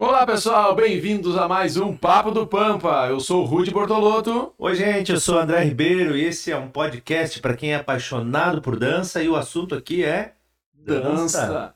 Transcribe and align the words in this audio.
Olá 0.00 0.24
pessoal, 0.24 0.76
bem-vindos 0.76 1.36
a 1.36 1.48
mais 1.48 1.76
um 1.76 1.92
Papo 1.92 2.30
do 2.30 2.46
Pampa. 2.46 3.08
Eu 3.08 3.18
sou 3.18 3.42
o 3.42 3.44
Rude 3.44 3.72
Bortolotto. 3.72 4.54
Oi 4.56 4.76
gente, 4.76 5.10
eu 5.10 5.18
sou 5.18 5.34
o 5.34 5.38
André 5.40 5.64
Ribeiro 5.64 6.16
e 6.16 6.24
esse 6.24 6.52
é 6.52 6.56
um 6.56 6.68
podcast 6.68 7.40
para 7.40 7.56
quem 7.56 7.72
é 7.72 7.74
apaixonado 7.74 8.62
por 8.62 8.78
dança 8.78 9.20
e 9.20 9.28
o 9.28 9.34
assunto 9.34 9.74
aqui 9.74 10.04
é 10.04 10.34
dança. 10.72 11.46
dança. 11.48 11.74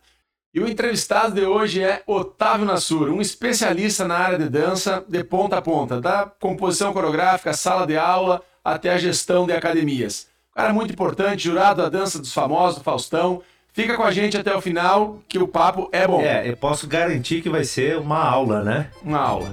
E 0.55 0.61
o 0.61 0.69
entrevistado 0.69 1.35
de 1.35 1.45
hoje 1.45 1.83
é 1.83 2.05
Otávio 2.07 2.65
Nassur, 2.65 3.09
um 3.09 3.21
especialista 3.21 4.07
na 4.07 4.19
área 4.19 4.39
de 4.39 4.49
dança 4.49 5.05
de 5.09 5.25
ponta 5.25 5.57
a 5.57 5.63
ponta, 5.63 6.01
da 6.01 6.25
composição 6.25 6.93
coreográfica, 6.93 7.53
sala 7.53 7.85
de 7.85 7.97
aula 7.97 8.41
até 8.65 8.91
a 8.91 8.99
gestão 8.99 9.49
de 9.49 9.53
academias. 9.53 10.29
Um 10.53 10.55
cara 10.55 10.73
muito 10.73 10.93
importante, 10.93 11.43
jurado 11.43 11.83
da 11.83 11.89
dança 11.89 12.21
dos 12.21 12.33
famosos, 12.33 12.85
Faustão, 12.85 13.43
Fica 13.75 13.97
com 13.97 14.03
a 14.03 14.11
gente 14.11 14.37
até 14.37 14.55
o 14.55 14.61
final, 14.61 15.19
que 15.27 15.39
o 15.39 15.49
papo 15.49 15.89
é 15.93 16.07
bom. 16.07 16.21
É, 16.21 16.47
eu 16.47 16.55
posso 16.59 16.87
garantir 16.87 17.41
que 17.41 17.49
vai 17.49 17.65
ser 17.65 17.97
uma 17.97 18.23
aula, 18.23 18.63
né? 18.63 18.91
Uma 19.03 19.19
aula. 19.19 19.49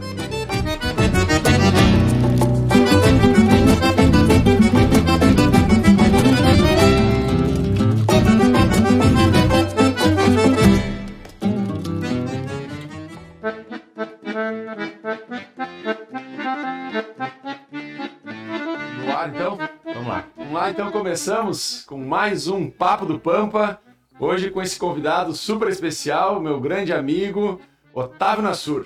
No 18.98 19.16
ar, 19.16 19.30
então? 19.30 19.58
Vamos 19.86 20.08
lá. 20.10 20.26
Vamos 20.36 20.54
lá, 20.54 20.70
então 20.70 20.92
começamos 20.92 21.86
com 21.86 21.98
mais 22.04 22.50
um 22.50 22.70
Papo 22.70 23.06
do 23.06 23.18
Pampa. 23.18 23.80
Hoje 24.20 24.50
com 24.50 24.62
esse 24.62 24.78
convidado 24.78 25.34
super 25.34 25.70
especial, 25.70 26.42
meu 26.42 26.60
grande 26.60 26.92
amigo, 26.92 27.62
Otávio 27.94 28.44
Nassur. 28.44 28.86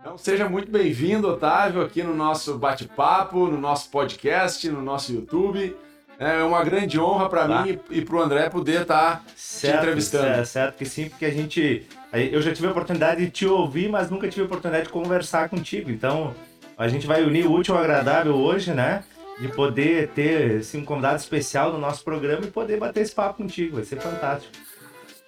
Então 0.00 0.16
seja 0.16 0.48
muito 0.48 0.70
bem-vindo, 0.70 1.26
Otávio, 1.26 1.82
aqui 1.82 2.04
no 2.04 2.14
nosso 2.14 2.56
bate-papo, 2.56 3.48
no 3.48 3.58
nosso 3.58 3.90
podcast, 3.90 4.68
no 4.70 4.80
nosso 4.80 5.12
YouTube. 5.12 5.76
É 6.20 6.40
uma 6.44 6.62
grande 6.62 7.00
honra 7.00 7.28
para 7.28 7.48
tá. 7.48 7.62
mim 7.62 7.80
e 7.90 8.00
para 8.00 8.14
o 8.14 8.22
André 8.22 8.48
poder 8.48 8.82
estar 8.82 9.16
tá 9.16 9.22
te 9.34 9.66
entrevistando. 9.66 10.26
É, 10.26 10.44
certo 10.44 10.76
que 10.76 10.86
sim, 10.86 11.08
porque 11.08 11.24
a 11.24 11.30
gente. 11.30 11.84
Eu 12.12 12.40
já 12.40 12.52
tive 12.52 12.68
a 12.68 12.70
oportunidade 12.70 13.24
de 13.24 13.30
te 13.30 13.44
ouvir, 13.44 13.88
mas 13.88 14.08
nunca 14.08 14.28
tive 14.28 14.42
a 14.42 14.44
oportunidade 14.44 14.86
de 14.86 14.92
conversar 14.92 15.48
contigo. 15.48 15.90
Então, 15.90 16.32
a 16.78 16.86
gente 16.86 17.08
vai 17.08 17.24
unir 17.24 17.44
o 17.44 17.52
útil 17.52 17.74
ao 17.74 17.80
agradável 17.80 18.36
hoje, 18.36 18.72
né? 18.72 19.02
De 19.42 19.48
poder 19.48 20.08
ter 20.14 20.58
assim, 20.58 20.78
um 20.78 20.84
convidado 20.84 21.16
especial 21.16 21.72
no 21.72 21.78
nosso 21.78 22.04
programa 22.04 22.44
e 22.44 22.46
poder 22.46 22.78
bater 22.78 23.00
esse 23.00 23.12
papo 23.12 23.38
contigo. 23.38 23.74
Vai 23.74 23.84
ser 23.84 23.96
fantástico. 23.96 24.52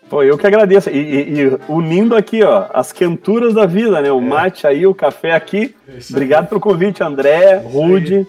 Pô, 0.09 0.23
eu 0.23 0.39
que 0.39 0.47
agradeço. 0.47 0.89
E, 0.89 0.99
e, 0.99 1.41
e 1.41 1.59
unindo 1.69 2.15
aqui, 2.15 2.45
ó, 2.45 2.67
as 2.73 2.93
quenturas 2.93 3.55
da 3.55 3.67
vida, 3.67 4.01
né? 4.01 4.13
O 4.13 4.21
é. 4.21 4.25
mate 4.25 4.69
aí, 4.69 4.87
o 4.87 4.95
café 4.95 5.33
aqui. 5.33 5.75
Obrigado 6.11 6.49
pelo 6.49 6.61
convite, 6.61 7.03
André, 7.03 7.57
Rude, 7.57 8.25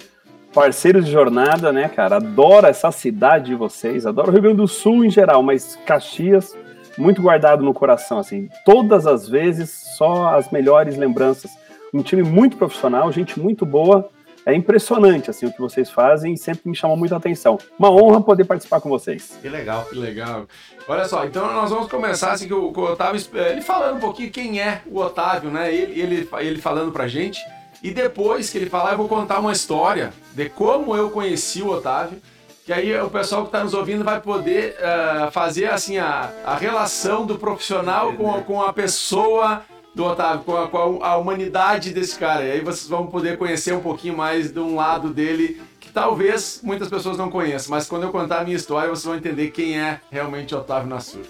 parceiros 0.51 1.05
de 1.05 1.11
jornada, 1.11 1.71
né, 1.71 1.87
cara? 1.87 2.15
Adoro 2.15 2.65
essa 2.65 2.91
cidade 2.91 3.47
de 3.47 3.55
vocês, 3.55 4.07
adoro 4.07 4.29
o 4.29 4.31
Rio 4.31 4.41
Grande 4.41 4.57
do 4.57 4.67
Sul 4.67 5.05
em 5.05 5.11
geral, 5.11 5.43
mas 5.43 5.77
Caxias, 5.85 6.57
muito 6.97 7.21
guardado 7.21 7.63
no 7.63 7.75
coração, 7.75 8.17
assim. 8.17 8.49
Todas 8.65 9.05
as 9.05 9.29
vezes, 9.29 9.69
só 9.95 10.35
as 10.35 10.49
melhores 10.49 10.97
lembranças. 10.97 11.51
Um 11.93 12.01
time 12.01 12.23
muito 12.23 12.57
profissional, 12.57 13.11
gente 13.11 13.39
muito 13.39 13.67
boa 13.67 14.09
é 14.45 14.53
impressionante 14.53 15.29
assim 15.29 15.47
o 15.47 15.51
que 15.51 15.59
vocês 15.59 15.89
fazem 15.89 16.33
e 16.33 16.37
sempre 16.37 16.69
me 16.69 16.75
chamou 16.75 16.95
muita 16.95 17.17
atenção. 17.17 17.57
Uma 17.79 17.89
honra 17.89 18.21
poder 18.21 18.43
participar 18.43 18.79
com 18.79 18.89
vocês. 18.89 19.37
Que 19.41 19.49
legal, 19.49 19.85
que 19.85 19.95
legal. 19.95 20.45
Olha 20.87 21.05
só, 21.05 21.25
então 21.25 21.51
nós 21.51 21.71
vamos 21.71 21.89
começar 21.89 22.31
assim 22.31 22.47
com 22.47 22.55
o, 22.55 22.83
Otávio, 22.83 23.21
ele 23.33 23.61
falando 23.61 23.97
um 23.97 23.99
pouquinho 23.99 24.29
quem 24.29 24.61
é 24.61 24.81
o 24.85 24.99
Otávio, 24.99 25.49
né? 25.49 25.73
Ele, 25.73 25.99
ele, 25.99 26.29
ele 26.39 26.61
falando 26.61 26.91
pra 26.91 27.07
gente. 27.07 27.39
E 27.81 27.91
depois 27.91 28.49
que 28.49 28.57
ele 28.57 28.69
falar, 28.69 28.91
eu 28.91 28.97
vou 28.97 29.07
contar 29.07 29.39
uma 29.39 29.51
história 29.51 30.13
de 30.33 30.49
como 30.49 30.95
eu 30.95 31.09
conheci 31.09 31.61
o 31.61 31.69
Otávio. 31.69 32.21
Que 32.65 32.73
aí 32.73 32.99
o 32.99 33.09
pessoal 33.11 33.43
que 33.43 33.49
está 33.49 33.63
nos 33.63 33.75
ouvindo 33.75 34.03
vai 34.03 34.19
poder 34.19 34.75
uh, 34.79 35.29
fazer 35.31 35.65
assim 35.65 35.99
a, 35.99 36.31
a 36.43 36.55
relação 36.55 37.23
do 37.23 37.37
profissional 37.37 38.13
com, 38.13 38.41
com 38.41 38.61
a 38.61 38.73
pessoa 38.73 39.63
do 39.95 40.03
Otávio, 40.03 40.43
com 40.43 40.57
a, 40.57 40.67
com 40.67 40.99
a, 41.01 41.15
humanidade 41.15 41.91
desse 41.91 42.19
cara. 42.19 42.43
E 42.43 42.51
aí 42.51 42.59
vocês 42.59 42.87
vão 42.87 43.07
poder 43.07 43.37
conhecer 43.37 43.73
um 43.73 43.79
pouquinho 43.79 44.15
mais 44.15 44.51
de 44.51 44.59
um 44.59 44.75
lado 44.75 45.09
dele 45.09 45.61
que 45.79 45.89
talvez 45.89 46.59
muitas 46.61 46.89
pessoas 46.89 47.17
não 47.17 47.29
conheçam, 47.29 47.71
mas 47.71 47.87
quando 47.87 48.03
eu 48.03 48.11
contar 48.11 48.41
a 48.41 48.43
minha 48.43 48.57
história, 48.57 48.89
vocês 48.89 49.05
vão 49.05 49.15
entender 49.15 49.51
quem 49.51 49.79
é 49.79 50.01
realmente 50.11 50.53
Otávio 50.53 50.89
Nassur. 50.89 51.21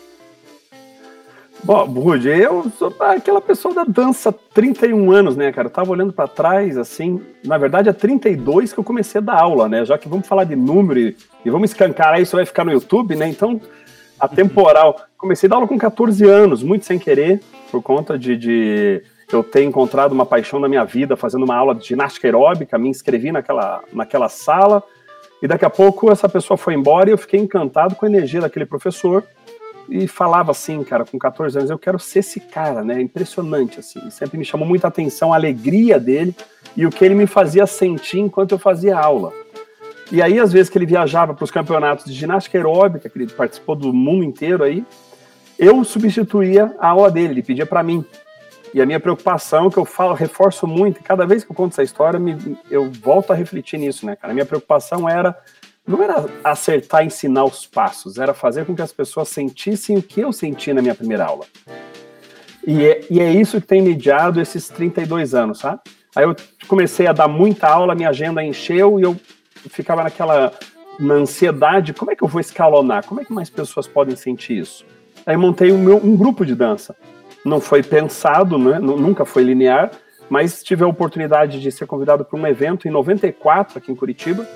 Bom, 1.64 1.86
Rude, 1.86 2.30
eu 2.30 2.72
sou 2.78 2.94
aquela 3.00 3.42
pessoa 3.42 3.74
da 3.74 3.84
dança 3.84 4.32
31 4.32 5.12
anos, 5.12 5.36
né, 5.36 5.52
cara? 5.52 5.68
Eu 5.68 5.72
tava 5.72 5.92
olhando 5.92 6.14
para 6.14 6.28
trás, 6.28 6.78
assim, 6.78 7.22
na 7.44 7.58
verdade 7.58 7.90
é 7.90 7.94
32 7.94 8.74
que 8.74 8.80
eu 8.80 8.84
comecei 8.84 9.20
a 9.20 9.24
dar 9.24 9.42
aula, 9.42 9.68
né? 9.68 9.84
Já 9.84 9.98
que 9.98 10.08
vamos 10.08 10.28
falar 10.28 10.44
de 10.44 10.56
número 10.56 11.00
e, 11.00 11.18
e 11.44 11.50
vamos 11.50 11.72
escancarar 11.72 12.22
isso, 12.22 12.36
vai 12.36 12.46
ficar 12.46 12.64
no 12.66 12.72
YouTube, 12.72 13.16
né? 13.16 13.28
Então, 13.28 13.60
a 14.20 14.28
temporal. 14.28 15.02
Comecei 15.18 15.48
a 15.48 15.50
dar 15.50 15.56
aula 15.58 15.68
com 15.68 15.78
14 15.78 16.24
anos, 16.26 16.64
muito 16.64 16.86
sem 16.86 17.00
querer 17.00 17.42
por 17.72 17.82
conta 17.82 18.18
de, 18.18 18.38
de 18.38 19.04
eu 19.32 19.44
ter 19.44 19.64
encontrado 19.64 20.12
uma 20.12 20.26
paixão 20.26 20.60
na 20.60 20.68
minha 20.68 20.84
vida 20.84 21.16
fazendo 21.16 21.44
uma 21.44 21.56
aula 21.56 21.76
de 21.76 21.88
ginástica 21.88 22.28
aeróbica, 22.28 22.78
me 22.78 22.90
inscrevi 22.90 23.32
naquela, 23.32 23.84
naquela 23.92 24.30
sala, 24.30 24.84
e 25.42 25.48
daqui 25.48 25.66
a 25.66 25.70
pouco 25.70 26.12
essa 26.12 26.30
pessoa 26.30 26.58
foi 26.58 26.74
embora 26.74 27.10
e 27.10 27.14
eu 27.14 27.18
fiquei 27.18 27.40
encantado 27.40 27.96
com 27.96 28.06
a 28.06 28.10
energia 28.10 28.42
daquele 28.42 28.66
professor 28.66 29.24
e 29.90 30.08
falava 30.08 30.52
assim, 30.52 30.84
cara, 30.84 31.06
com 31.06 31.18
14 31.18 31.58
anos, 31.58 31.70
eu 31.70 31.78
quero 31.78 32.00
ser 32.00 32.20
esse 32.20 32.40
cara, 32.40 32.84
né? 32.84 33.00
Impressionante, 33.00 33.80
assim. 33.80 34.10
Sempre 34.10 34.38
me 34.38 34.46
chamou 34.46 34.68
muita 34.68 34.88
atenção 34.88 35.32
a 35.32 35.36
alegria 35.36 36.00
dele 36.00 36.36
e 36.76 36.86
o 36.86 36.90
que 36.90 37.06
ele 37.06 37.14
me 37.14 37.28
fazia 37.28 37.68
sentir 37.68 38.20
enquanto 38.20 38.54
eu 38.54 38.60
fazia 38.60 38.98
aula. 38.98 39.32
E 40.12 40.22
aí, 40.22 40.40
às 40.40 40.52
vezes 40.52 40.70
que 40.70 40.78
ele 40.78 40.86
viajava 40.86 41.34
para 41.34 41.44
os 41.44 41.52
campeonatos 41.52 42.06
de 42.06 42.14
ginástica 42.14 42.58
aeróbica, 42.58 43.10
que 43.10 43.18
ele 43.18 43.32
participou 43.32 43.76
do 43.76 43.92
mundo 43.92 44.24
inteiro 44.24 44.64
aí, 44.64 44.86
eu 45.58 45.84
substituía 45.84 46.76
a 46.80 46.90
aula 46.90 47.10
dele, 47.10 47.34
ele 47.34 47.44
pedia 47.44 47.66
para 47.66 47.82
mim. 47.82 48.06
E 48.74 48.82
a 48.82 48.86
minha 48.86 49.00
preocupação, 49.00 49.70
que 49.70 49.78
eu 49.78 49.86
falo, 49.86 50.14
reforço 50.14 50.68
muito, 50.68 51.00
e 51.00 51.04
cada 51.04 51.26
vez 51.26 51.44
que 51.44 51.52
eu 51.52 51.56
conto 51.56 51.72
essa 51.72 51.84
história, 51.84 52.20
me, 52.20 52.58
eu 52.70 52.92
volto 52.92 53.32
a 53.32 53.36
refletir 53.36 53.80
nisso, 53.80 54.06
né, 54.06 54.16
cara? 54.16 54.32
A 54.32 54.34
minha 54.34 54.46
preocupação 54.46 55.08
era, 55.08 55.36
não 55.88 56.04
era 56.04 56.26
acertar, 56.44 57.06
ensinar 57.06 57.46
os 57.46 57.66
passos, 57.66 58.18
era 58.18 58.34
fazer 58.34 58.66
com 58.66 58.76
que 58.76 58.82
as 58.82 58.92
pessoas 58.92 59.30
sentissem 59.30 59.98
o 59.98 60.04
que 60.04 60.22
eu 60.22 60.34
senti 60.34 60.74
na 60.74 60.82
minha 60.82 60.94
primeira 60.94 61.26
aula. 61.26 61.46
E 62.68 62.84
é, 62.84 63.06
e 63.10 63.20
é 63.22 63.32
isso 63.32 63.62
que 63.62 63.68
tem 63.68 63.82
mediado 63.82 64.42
esses 64.42 64.68
32 64.68 65.34
anos, 65.34 65.60
sabe? 65.60 65.80
Aí 66.16 66.24
eu 66.26 66.36
comecei 66.68 67.08
a 67.08 67.14
dar 67.14 67.28
muita 67.28 67.68
aula, 67.68 67.96
minha 67.96 68.10
agenda 68.10 68.44
encheu 68.44 69.00
e 69.00 69.04
eu 69.04 69.16
ficava 69.70 70.04
naquela 70.04 70.54
na 71.00 71.16
ansiedade, 71.16 71.94
como 71.94 72.12
é 72.12 72.16
que 72.16 72.24
eu 72.24 72.28
vou 72.28 72.40
escalonar? 72.40 73.06
Como 73.06 73.22
é 73.22 73.26
que 73.26 73.34
mais 73.34 73.50
pessoas 73.50 73.88
podem 73.88 74.16
sentir 74.16 74.58
isso? 74.60 74.86
Aí 75.26 75.36
montei 75.36 75.72
um, 75.72 75.78
meu, 75.78 75.98
um 75.98 76.16
grupo 76.16 76.46
de 76.46 76.56
dança. 76.56 76.96
Não 77.44 77.60
foi 77.60 77.84
pensado, 77.84 78.58
né? 78.58 78.80
nunca 78.80 79.26
foi 79.26 79.44
linear, 79.44 79.92
mas 80.30 80.64
tive 80.64 80.84
a 80.84 80.88
oportunidade 80.88 81.62
de 81.62 81.72
ser 81.72 81.86
convidado 81.86 82.26
para 82.26 82.40
um 82.40 82.48
evento 82.48 82.88
em 82.88 82.92
94 82.92 83.78
aqui 83.78 83.92
em 83.92 83.96
Curitiba. 83.96 84.48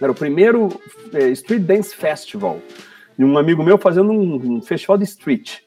Era 0.00 0.10
o 0.10 0.14
primeiro 0.14 0.68
é, 1.12 1.28
Street 1.28 1.62
Dance 1.62 1.94
Festival. 1.94 2.58
E 3.18 3.24
um 3.24 3.36
amigo 3.36 3.62
meu 3.62 3.76
fazendo 3.76 4.10
um, 4.10 4.56
um, 4.56 4.62
festival 4.62 4.96
de 4.96 5.04
street. 5.04 5.60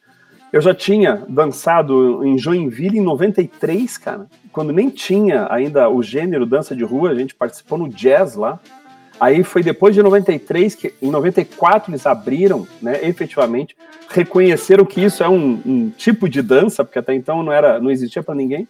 Eu 0.56 0.62
já 0.62 0.74
tinha 0.74 1.22
dançado 1.28 2.26
em 2.26 2.38
Joinville 2.38 3.00
em 3.00 3.02
93, 3.02 3.98
cara, 3.98 4.26
quando 4.54 4.72
nem 4.72 4.90
tinha 4.90 5.50
ainda 5.52 5.90
o 5.90 6.02
gênero 6.02 6.46
dança 6.46 6.74
de 6.74 6.82
rua, 6.82 7.10
a 7.10 7.14
gente 7.14 7.36
participou 7.36 7.78
no 7.78 7.90
jazz 7.90 8.36
lá. 8.36 8.58
Aí 9.20 9.44
foi 9.44 9.62
depois 9.62 9.94
de 9.94 10.02
93 10.02 10.74
que 10.74 10.94
em 11.02 11.12
94 11.12 11.92
eles 11.92 12.08
abriram, 12.08 12.66
né, 12.82 13.06
efetivamente, 13.06 13.76
reconheceram 14.08 14.86
que 14.86 15.04
isso 15.04 15.22
é 15.22 15.28
um, 15.28 15.62
um 15.66 15.90
tipo 15.90 16.30
de 16.30 16.42
dança, 16.42 16.86
porque 16.86 17.00
até 17.00 17.14
então 17.14 17.44
não 17.44 17.52
era, 17.52 17.78
não 17.82 17.92
existia 17.92 18.24
para 18.24 18.34
ninguém. 18.34 18.66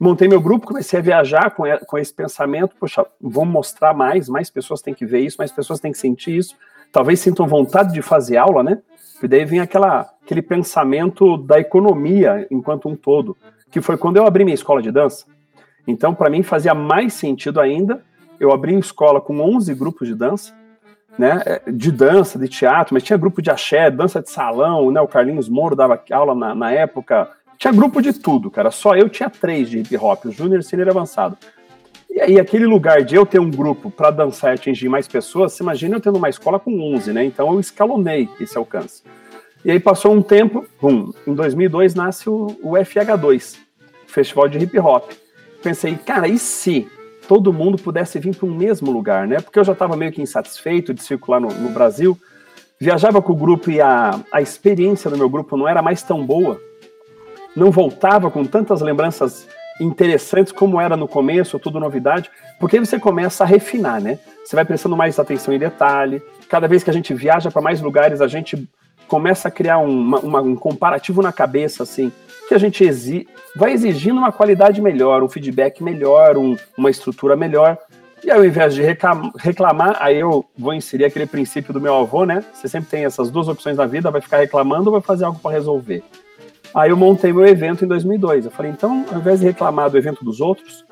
Montei 0.00 0.26
meu 0.26 0.40
grupo, 0.40 0.66
comecei 0.66 0.98
a 0.98 1.02
viajar 1.02 1.52
com, 1.52 1.62
com 1.86 1.98
esse 1.98 2.12
pensamento, 2.12 2.74
poxa, 2.80 3.06
vamos 3.20 3.54
mostrar 3.54 3.94
mais, 3.94 4.28
mais 4.28 4.50
pessoas 4.50 4.82
têm 4.82 4.92
que 4.92 5.06
ver 5.06 5.20
isso, 5.20 5.36
mais 5.38 5.52
pessoas 5.52 5.78
têm 5.78 5.92
que 5.92 5.98
sentir 5.98 6.36
isso. 6.36 6.56
Talvez 6.90 7.20
sintam 7.20 7.46
vontade 7.46 7.92
de 7.92 8.02
fazer 8.02 8.38
aula, 8.38 8.64
né? 8.64 8.78
E 9.24 9.28
daí 9.28 9.44
vem 9.44 9.60
aquela, 9.60 10.10
aquele 10.24 10.42
pensamento 10.42 11.36
da 11.36 11.58
economia 11.58 12.46
enquanto 12.50 12.88
um 12.88 12.96
todo, 12.96 13.36
que 13.70 13.80
foi 13.80 13.96
quando 13.96 14.16
eu 14.16 14.26
abri 14.26 14.44
minha 14.44 14.54
escola 14.54 14.82
de 14.82 14.90
dança. 14.90 15.26
Então, 15.86 16.14
para 16.14 16.30
mim, 16.30 16.42
fazia 16.42 16.74
mais 16.74 17.12
sentido 17.12 17.60
ainda 17.60 18.02
eu 18.42 18.50
abri 18.50 18.76
escola 18.76 19.20
com 19.20 19.40
11 19.40 19.72
grupos 19.74 20.08
de 20.08 20.16
dança, 20.16 20.52
né, 21.16 21.60
de 21.72 21.92
dança, 21.92 22.38
de 22.38 22.48
teatro, 22.48 22.92
mas 22.92 23.04
tinha 23.04 23.16
grupo 23.16 23.40
de 23.40 23.50
axé, 23.50 23.88
dança 23.88 24.20
de 24.20 24.30
salão, 24.30 24.90
né, 24.90 25.00
o 25.00 25.06
Carlinhos 25.06 25.48
Moro 25.48 25.76
dava 25.76 26.02
aula 26.10 26.34
na, 26.34 26.52
na 26.52 26.72
época, 26.72 27.30
tinha 27.56 27.72
grupo 27.72 28.02
de 28.02 28.12
tudo, 28.12 28.50
cara, 28.50 28.72
só 28.72 28.96
eu 28.96 29.08
tinha 29.08 29.30
três 29.30 29.70
de 29.70 29.78
hip 29.78 29.96
hop, 29.96 30.24
o 30.24 30.32
júnior, 30.32 30.64
sênior 30.64 30.88
avançado. 30.88 31.38
E 32.14 32.20
aí, 32.20 32.38
aquele 32.38 32.66
lugar 32.66 33.02
de 33.02 33.14
eu 33.14 33.24
ter 33.24 33.40
um 33.40 33.50
grupo 33.50 33.90
para 33.90 34.10
dançar 34.10 34.50
e 34.50 34.54
atingir 34.54 34.86
mais 34.86 35.08
pessoas, 35.08 35.54
você 35.54 35.62
imagina 35.62 35.96
eu 35.96 36.00
tendo 36.00 36.18
uma 36.18 36.28
escola 36.28 36.60
com 36.60 36.94
11, 36.94 37.10
né, 37.10 37.24
então 37.24 37.50
eu 37.50 37.58
escalonei 37.58 38.28
esse 38.38 38.56
alcance. 38.58 39.02
E 39.64 39.70
aí 39.70 39.80
passou 39.80 40.12
um 40.12 40.20
tempo, 40.20 40.66
bum, 40.80 41.10
em 41.26 41.32
2002 41.32 41.94
nasce 41.94 42.28
o, 42.28 42.54
o 42.62 42.72
FH2, 42.72 43.56
Festival 44.06 44.46
de 44.46 44.58
Hip 44.58 44.78
Hop. 44.78 45.10
Pensei, 45.62 45.94
cara, 45.94 46.28
e 46.28 46.38
se 46.38 46.86
todo 47.26 47.50
mundo 47.50 47.80
pudesse 47.80 48.18
vir 48.18 48.36
para 48.36 48.46
um 48.46 48.54
mesmo 48.54 48.90
lugar, 48.90 49.26
né? 49.26 49.40
Porque 49.40 49.58
eu 49.58 49.64
já 49.64 49.72
estava 49.72 49.96
meio 49.96 50.12
que 50.12 50.20
insatisfeito 50.20 50.92
de 50.92 51.02
circular 51.02 51.40
no, 51.40 51.48
no, 51.48 51.70
Brasil, 51.70 52.18
viajava 52.78 53.22
com 53.22 53.32
o 53.32 53.36
grupo 53.36 53.70
e 53.70 53.80
a, 53.80 54.20
a 54.30 54.42
experiência 54.42 55.10
do 55.10 55.16
meu 55.16 55.30
grupo 55.30 55.56
não 55.56 55.66
era 55.66 55.80
mais 55.80 56.02
tão 56.02 56.26
boa, 56.26 56.60
não 57.56 57.70
voltava 57.70 58.30
com 58.30 58.44
tantas 58.44 58.82
lembranças 58.82 59.48
interessantes 59.80 60.52
como 60.52 60.80
era 60.80 60.96
no 60.96 61.08
começo, 61.08 61.58
tudo 61.58 61.80
novidade, 61.80 62.30
porque 62.58 62.76
aí 62.76 62.84
você 62.84 62.98
começa 62.98 63.44
a 63.44 63.46
refinar, 63.46 64.00
né? 64.00 64.18
Você 64.44 64.56
vai 64.56 64.64
prestando 64.64 64.96
mais 64.96 65.18
atenção 65.18 65.52
em 65.54 65.58
detalhe. 65.58 66.22
Cada 66.48 66.68
vez 66.68 66.82
que 66.84 66.90
a 66.90 66.92
gente 66.92 67.14
viaja 67.14 67.50
para 67.50 67.62
mais 67.62 67.80
lugares, 67.80 68.20
a 68.20 68.28
gente 68.28 68.68
começa 69.08 69.48
a 69.48 69.50
criar 69.50 69.78
uma, 69.78 70.18
uma, 70.20 70.40
um 70.40 70.56
comparativo 70.56 71.22
na 71.22 71.32
cabeça, 71.32 71.82
assim, 71.82 72.10
que 72.48 72.54
a 72.54 72.58
gente 72.58 72.84
exi 72.84 73.26
vai 73.54 73.72
exigindo 73.72 74.18
uma 74.18 74.32
qualidade 74.32 74.80
melhor, 74.80 75.22
um 75.22 75.28
feedback 75.28 75.82
melhor, 75.82 76.36
um, 76.36 76.56
uma 76.76 76.90
estrutura 76.90 77.36
melhor. 77.36 77.78
E 78.24 78.30
ao 78.30 78.44
invés 78.44 78.74
de 78.74 78.82
reclamar, 78.82 79.96
aí 80.00 80.18
eu 80.18 80.44
vou 80.56 80.72
inserir 80.72 81.04
aquele 81.04 81.26
princípio 81.26 81.72
do 81.72 81.80
meu 81.80 81.94
avô, 81.96 82.24
né? 82.24 82.44
Você 82.52 82.68
sempre 82.68 82.88
tem 82.88 83.04
essas 83.04 83.30
duas 83.30 83.48
opções 83.48 83.76
na 83.76 83.84
vida, 83.84 84.12
vai 84.12 84.20
ficar 84.20 84.38
reclamando 84.38 84.86
ou 84.86 84.92
vai 84.92 85.02
fazer 85.02 85.24
algo 85.24 85.40
para 85.40 85.50
resolver. 85.50 86.04
Aí 86.74 86.90
eu 86.90 86.96
montei 86.96 87.32
meu 87.32 87.46
evento 87.46 87.84
em 87.84 87.88
2002. 87.88 88.46
Eu 88.46 88.50
falei, 88.50 88.70
então, 88.70 89.04
ao 89.10 89.18
invés 89.18 89.40
de 89.40 89.46
reclamar 89.46 89.90
do 89.90 89.98
evento 89.98 90.24
dos 90.24 90.40
outros, 90.40 90.84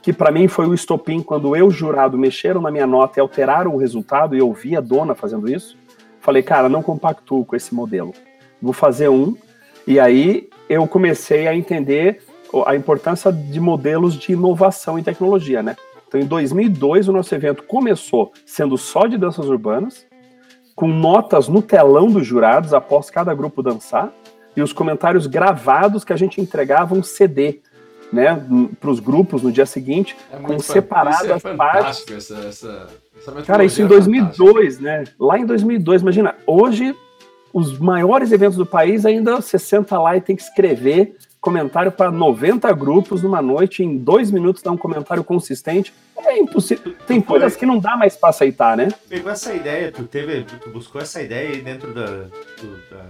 que 0.00 0.12
para 0.12 0.30
mim 0.30 0.48
foi 0.48 0.66
o 0.66 0.74
estopim 0.74 1.22
quando 1.22 1.54
eu, 1.54 1.70
jurado, 1.70 2.16
mexeram 2.16 2.60
na 2.60 2.70
minha 2.70 2.86
nota 2.86 3.18
e 3.18 3.20
alteraram 3.20 3.74
o 3.74 3.78
resultado, 3.78 4.34
e 4.34 4.38
eu 4.38 4.52
vi 4.52 4.76
a 4.76 4.80
dona 4.80 5.14
fazendo 5.14 5.50
isso, 5.50 5.76
Falei, 6.26 6.42
cara, 6.42 6.68
não 6.68 6.82
compactuo 6.82 7.44
com 7.44 7.54
esse 7.54 7.72
modelo. 7.72 8.12
Vou 8.60 8.72
fazer 8.72 9.08
um. 9.08 9.36
E 9.86 10.00
aí 10.00 10.48
eu 10.68 10.84
comecei 10.84 11.46
a 11.46 11.54
entender 11.54 12.20
a 12.66 12.74
importância 12.74 13.30
de 13.30 13.60
modelos 13.60 14.16
de 14.16 14.32
inovação 14.32 14.98
em 14.98 15.04
tecnologia, 15.04 15.62
né? 15.62 15.76
Então, 16.08 16.20
em 16.20 16.26
2002, 16.26 17.06
o 17.06 17.12
nosso 17.12 17.32
evento 17.32 17.62
começou 17.62 18.32
sendo 18.44 18.76
só 18.76 19.06
de 19.06 19.16
danças 19.16 19.46
urbanas, 19.46 20.04
com 20.74 20.88
notas 20.88 21.46
no 21.46 21.62
telão 21.62 22.10
dos 22.10 22.26
jurados 22.26 22.74
após 22.74 23.08
cada 23.08 23.32
grupo 23.32 23.62
dançar, 23.62 24.12
e 24.56 24.62
os 24.62 24.72
comentários 24.72 25.26
gravados 25.26 26.04
que 26.04 26.12
a 26.12 26.16
gente 26.16 26.40
entregava 26.40 26.94
um 26.94 27.02
CD, 27.02 27.60
né, 28.12 28.40
para 28.80 28.90
os 28.90 29.00
grupos 29.00 29.42
no 29.42 29.52
dia 29.52 29.66
seguinte, 29.66 30.16
é 30.32 30.36
com 30.36 30.58
separadas 30.58 31.44
é 31.44 31.54
partes. 31.54 32.10
Essa, 32.10 32.36
essa 32.36 32.88
Cara, 33.46 33.64
isso 33.64 33.82
em 33.82 33.86
2002, 33.86 34.78
é 34.78 34.82
né? 34.82 35.04
Lá 35.18 35.38
em 35.38 35.44
2002, 35.44 36.02
imagina, 36.02 36.34
hoje 36.46 36.94
os 37.52 37.78
maiores 37.78 38.32
eventos 38.32 38.56
do 38.56 38.66
país 38.66 39.04
ainda 39.04 39.36
você 39.36 39.58
senta 39.58 39.98
lá 39.98 40.16
e 40.16 40.20
tem 40.20 40.36
que 40.36 40.42
escrever 40.42 41.16
comentário 41.40 41.92
para 41.92 42.10
90 42.10 42.72
grupos 42.72 43.22
numa 43.22 43.40
noite, 43.40 43.82
em 43.82 43.96
dois 43.96 44.30
minutos 44.30 44.62
dar 44.62 44.72
um 44.72 44.76
comentário 44.76 45.22
consistente. 45.22 45.92
É 46.18 46.38
impossível. 46.38 46.94
Tem 47.06 47.20
tu 47.20 47.26
coisas 47.26 47.52
foi... 47.52 47.60
que 47.60 47.66
não 47.66 47.78
dá 47.78 47.96
mais 47.96 48.16
para 48.16 48.30
aceitar, 48.30 48.76
né? 48.76 48.88
Pegou 49.08 49.30
essa 49.30 49.54
ideia, 49.54 49.92
tu 49.92 50.02
teve, 50.04 50.42
tu 50.42 50.70
buscou 50.70 51.00
essa 51.00 51.22
ideia 51.22 51.50
aí 51.50 51.62
dentro 51.62 51.94
da, 51.94 52.06
do, 52.06 52.76
da 52.90 53.08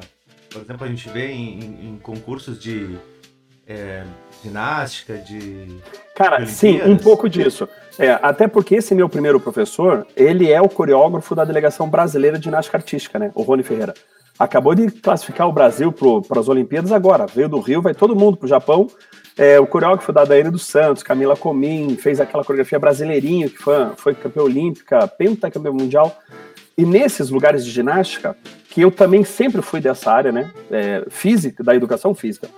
por 0.56 0.64
exemplo, 0.64 0.86
a 0.86 0.88
gente 0.88 1.08
vê 1.08 1.28
em, 1.28 1.60
em, 1.60 1.88
em 1.90 1.98
concursos 1.98 2.58
de 2.58 2.96
é, 3.66 4.04
ginástica, 4.42 5.16
de. 5.18 5.80
Cara, 6.14 6.46
sim, 6.46 6.80
um 6.82 6.96
pouco 6.96 7.28
disso. 7.28 7.68
É, 7.98 8.18
até 8.22 8.46
porque 8.46 8.76
esse 8.76 8.94
meu 8.94 9.08
primeiro 9.08 9.40
professor, 9.40 10.06
ele 10.16 10.50
é 10.50 10.60
o 10.60 10.68
coreógrafo 10.68 11.34
da 11.34 11.44
delegação 11.44 11.88
brasileira 11.88 12.38
de 12.38 12.44
ginástica 12.44 12.76
artística, 12.76 13.18
né? 13.18 13.30
O 13.34 13.42
Rony 13.42 13.62
Ferreira. 13.62 13.94
Acabou 14.38 14.74
de 14.74 14.90
classificar 14.90 15.48
o 15.48 15.52
Brasil 15.52 15.90
para 15.90 16.40
as 16.40 16.48
Olimpíadas 16.48 16.92
agora. 16.92 17.26
Veio 17.26 17.48
do 17.48 17.58
Rio, 17.58 17.80
vai 17.80 17.94
todo 17.94 18.14
mundo 18.14 18.36
para 18.36 18.44
o 18.44 18.48
Japão. 18.48 18.86
É, 19.36 19.58
o 19.58 19.66
coreógrafo 19.66 20.12
da 20.12 20.24
Daiane 20.24 20.50
dos 20.50 20.66
Santos, 20.66 21.02
Camila 21.02 21.36
Comim, 21.36 21.96
fez 21.96 22.20
aquela 22.20 22.44
coreografia 22.44 22.78
brasileirinho, 22.78 23.50
que 23.50 23.58
foi, 23.58 23.74
foi 23.96 24.14
campeã 24.14 24.42
olímpica, 24.42 25.06
pentacampeã 25.08 25.72
mundial. 25.72 26.14
E 26.76 26.84
nesses 26.84 27.30
lugares 27.30 27.64
de 27.64 27.70
ginástica, 27.70 28.36
que 28.70 28.80
eu 28.80 28.90
também 28.90 29.24
sempre 29.24 29.62
fui 29.62 29.80
dessa 29.80 30.12
área, 30.12 30.30
né? 30.30 30.52
É, 30.70 31.04
física, 31.08 31.64
da 31.64 31.74
educação 31.74 32.14
física 32.14 32.48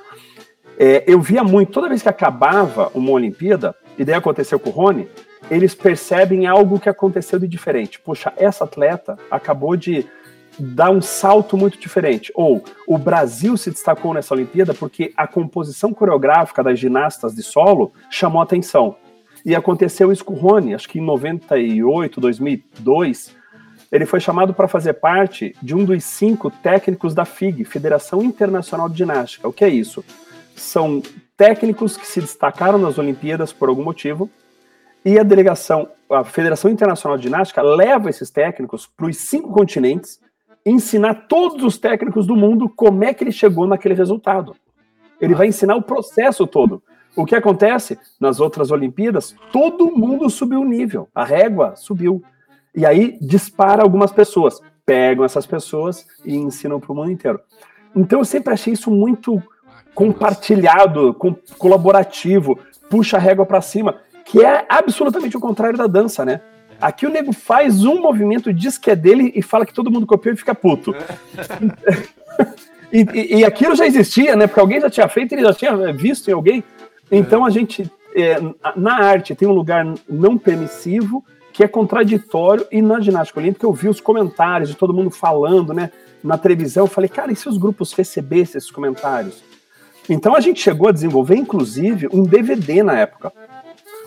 é, 0.78 1.02
eu 1.08 1.20
via 1.20 1.42
muito, 1.42 1.72
toda 1.72 1.88
vez 1.88 2.02
que 2.02 2.08
acabava 2.08 2.90
uma 2.94 3.10
Olimpíada, 3.10 3.74
e 3.98 4.04
daí 4.04 4.14
aconteceu 4.14 4.60
com 4.60 4.70
o 4.70 4.72
Rony, 4.72 5.08
eles 5.50 5.74
percebem 5.74 6.46
algo 6.46 6.78
que 6.78 6.88
aconteceu 6.88 7.38
de 7.38 7.48
diferente. 7.48 7.98
Poxa, 7.98 8.32
essa 8.36 8.62
atleta 8.62 9.18
acabou 9.28 9.74
de 9.76 10.06
dar 10.56 10.90
um 10.90 11.00
salto 11.00 11.56
muito 11.56 11.78
diferente. 11.78 12.30
Ou 12.34 12.62
o 12.86 12.96
Brasil 12.96 13.56
se 13.56 13.70
destacou 13.70 14.14
nessa 14.14 14.34
Olimpíada 14.34 14.72
porque 14.72 15.12
a 15.16 15.26
composição 15.26 15.92
coreográfica 15.92 16.62
das 16.62 16.78
ginastas 16.78 17.34
de 17.34 17.42
solo 17.42 17.92
chamou 18.08 18.40
atenção. 18.40 18.96
E 19.44 19.56
aconteceu 19.56 20.12
isso 20.12 20.24
com 20.24 20.34
o 20.34 20.36
Rony, 20.36 20.74
acho 20.74 20.88
que 20.88 20.98
em 20.98 21.04
98, 21.04 22.20
2002, 22.20 23.34
ele 23.90 24.06
foi 24.06 24.20
chamado 24.20 24.52
para 24.52 24.68
fazer 24.68 24.94
parte 24.94 25.54
de 25.62 25.74
um 25.74 25.84
dos 25.84 26.04
cinco 26.04 26.50
técnicos 26.50 27.14
da 27.14 27.24
FIG, 27.24 27.64
Federação 27.64 28.22
Internacional 28.22 28.88
de 28.88 28.98
Ginástica. 28.98 29.48
O 29.48 29.52
que 29.52 29.64
é 29.64 29.68
isso? 29.68 30.04
são 30.58 31.02
técnicos 31.36 31.96
que 31.96 32.06
se 32.06 32.20
destacaram 32.20 32.78
nas 32.78 32.98
Olimpíadas 32.98 33.52
por 33.52 33.68
algum 33.68 33.82
motivo, 33.82 34.28
e 35.04 35.18
a 35.18 35.22
delegação, 35.22 35.88
a 36.10 36.24
Federação 36.24 36.70
Internacional 36.70 37.16
de 37.16 37.24
Ginástica, 37.24 37.62
leva 37.62 38.10
esses 38.10 38.30
técnicos 38.30 38.86
para 38.86 39.06
os 39.06 39.16
cinco 39.16 39.52
continentes 39.52 40.20
ensinar 40.66 41.26
todos 41.28 41.64
os 41.64 41.78
técnicos 41.78 42.26
do 42.26 42.36
mundo 42.36 42.68
como 42.68 43.04
é 43.04 43.14
que 43.14 43.24
ele 43.24 43.32
chegou 43.32 43.66
naquele 43.66 43.94
resultado. 43.94 44.54
Ele 45.20 45.34
vai 45.34 45.46
ensinar 45.46 45.76
o 45.76 45.82
processo 45.82 46.46
todo. 46.46 46.82
O 47.16 47.24
que 47.24 47.34
acontece 47.34 47.98
nas 48.20 48.38
outras 48.38 48.70
Olimpíadas? 48.70 49.34
Todo 49.50 49.96
mundo 49.96 50.28
subiu 50.28 50.60
o 50.60 50.64
nível, 50.64 51.08
a 51.14 51.24
régua 51.24 51.74
subiu. 51.76 52.22
E 52.74 52.86
aí 52.86 53.18
dispara 53.20 53.82
algumas 53.82 54.12
pessoas, 54.12 54.60
pegam 54.84 55.24
essas 55.24 55.46
pessoas 55.46 56.06
e 56.24 56.36
ensinam 56.36 56.80
para 56.80 56.92
o 56.92 56.94
mundo 56.94 57.10
inteiro. 57.10 57.40
Então 57.94 58.20
eu 58.20 58.24
sempre 58.24 58.52
achei 58.52 58.72
isso 58.72 58.90
muito 58.90 59.42
compartilhado, 59.94 61.12
com, 61.14 61.34
colaborativo, 61.58 62.58
puxa 62.88 63.16
a 63.16 63.20
régua 63.20 63.44
para 63.44 63.60
cima, 63.60 63.96
que 64.24 64.44
é 64.44 64.64
absolutamente 64.68 65.36
o 65.36 65.40
contrário 65.40 65.76
da 65.76 65.86
dança, 65.86 66.24
né? 66.24 66.40
Aqui 66.80 67.06
o 67.06 67.10
nego 67.10 67.32
faz 67.32 67.84
um 67.84 68.00
movimento, 68.00 68.52
diz 68.52 68.78
que 68.78 68.90
é 68.90 68.96
dele 68.96 69.32
e 69.34 69.42
fala 69.42 69.66
que 69.66 69.74
todo 69.74 69.90
mundo 69.90 70.06
copiou 70.06 70.32
e 70.32 70.38
fica 70.38 70.54
puto. 70.54 70.94
e, 72.92 73.00
e, 73.12 73.38
e, 73.38 73.44
aquilo 73.44 73.74
já 73.74 73.84
existia, 73.84 74.36
né? 74.36 74.46
Porque 74.46 74.60
alguém 74.60 74.80
já 74.80 74.88
tinha 74.88 75.08
feito, 75.08 75.32
ele 75.32 75.42
já 75.42 75.52
tinha 75.52 75.92
visto 75.92 76.28
em 76.28 76.34
alguém. 76.34 76.62
Então 77.10 77.44
a 77.44 77.50
gente, 77.50 77.90
é, 78.14 78.36
na 78.76 78.94
arte, 79.02 79.34
tem 79.34 79.48
um 79.48 79.52
lugar 79.52 79.84
não 80.08 80.38
permissivo 80.38 81.24
que 81.58 81.64
é 81.64 81.66
contraditório 81.66 82.64
e 82.70 82.80
na 82.80 83.00
ginástica 83.00 83.40
olímpica 83.40 83.66
eu 83.66 83.72
vi 83.72 83.88
os 83.88 84.00
comentários 84.00 84.68
de 84.68 84.76
todo 84.76 84.94
mundo 84.94 85.10
falando, 85.10 85.74
né? 85.74 85.90
Na 86.22 86.38
televisão, 86.38 86.84
eu 86.84 86.88
falei, 86.88 87.08
cara, 87.08 87.32
e 87.32 87.36
se 87.36 87.48
os 87.48 87.58
grupos 87.58 87.92
recebessem 87.92 88.58
esses 88.58 88.70
comentários? 88.70 89.42
Então 90.08 90.36
a 90.36 90.40
gente 90.40 90.60
chegou 90.60 90.88
a 90.88 90.92
desenvolver, 90.92 91.34
inclusive, 91.34 92.08
um 92.12 92.22
DVD 92.22 92.84
na 92.84 92.96
época. 92.96 93.32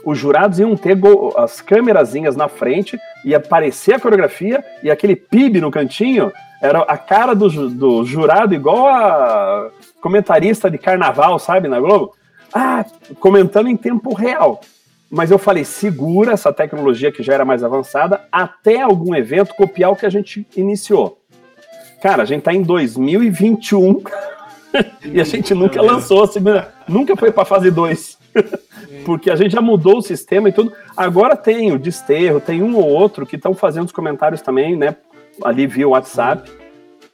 Os 0.05 0.17
jurados 0.17 0.59
iam 0.59 0.77
ter 0.77 0.97
as 1.35 1.59
câmerazinhas 1.59 2.37
na 2.37 2.47
frente, 2.47 2.97
ia 3.25 3.35
aparecer 3.35 3.95
a 3.95 3.99
coreografia 3.99 4.63
e 4.81 4.89
aquele 4.89 5.17
PIB 5.17 5.59
no 5.59 5.69
cantinho 5.69 6.31
era 6.61 6.83
a 6.83 6.97
cara 6.97 7.35
do, 7.35 7.49
do 7.69 8.05
jurado, 8.05 8.55
igual 8.55 8.87
a 8.87 9.69
comentarista 9.99 10.71
de 10.71 10.77
carnaval, 10.77 11.37
sabe, 11.37 11.67
na 11.67 11.81
Globo? 11.81 12.15
Ah, 12.53 12.85
comentando 13.19 13.67
em 13.67 13.75
tempo 13.75 14.13
real. 14.13 14.61
Mas 15.11 15.29
eu 15.29 15.37
falei, 15.37 15.65
segura 15.65 16.31
essa 16.31 16.53
tecnologia 16.53 17.11
que 17.11 17.21
já 17.21 17.33
era 17.33 17.43
mais 17.43 17.65
avançada 17.65 18.21
até 18.31 18.81
algum 18.81 19.13
evento 19.13 19.53
copiar 19.55 19.91
o 19.91 19.95
que 19.95 20.05
a 20.05 20.09
gente 20.09 20.47
iniciou. 20.55 21.19
Cara, 22.01 22.23
a 22.23 22.25
gente 22.25 22.43
tá 22.43 22.53
em 22.53 22.63
2021 22.63 24.01
e 25.11 25.19
a 25.19 25.23
gente 25.25 25.53
nunca 25.53 25.81
lançou 25.81 26.23
a 26.23 26.27
segunda, 26.27 26.73
nunca 26.87 27.17
foi 27.17 27.29
para 27.29 27.43
fase 27.43 27.69
2. 27.69 28.17
Porque 29.05 29.29
a 29.29 29.35
gente 29.35 29.51
já 29.51 29.61
mudou 29.61 29.97
o 29.97 30.01
sistema 30.01 30.47
e 30.47 30.53
tudo. 30.53 30.71
Agora 30.95 31.35
tem 31.35 31.73
o 31.73 31.77
desterro, 31.77 32.39
tem 32.39 32.63
um 32.63 32.77
ou 32.77 32.87
outro 32.87 33.25
que 33.25 33.35
estão 33.35 33.53
fazendo 33.53 33.87
os 33.87 33.91
comentários 33.91 34.41
também, 34.41 34.77
né? 34.77 34.95
Ali 35.43 35.67
via 35.67 35.89
WhatsApp, 35.89 36.49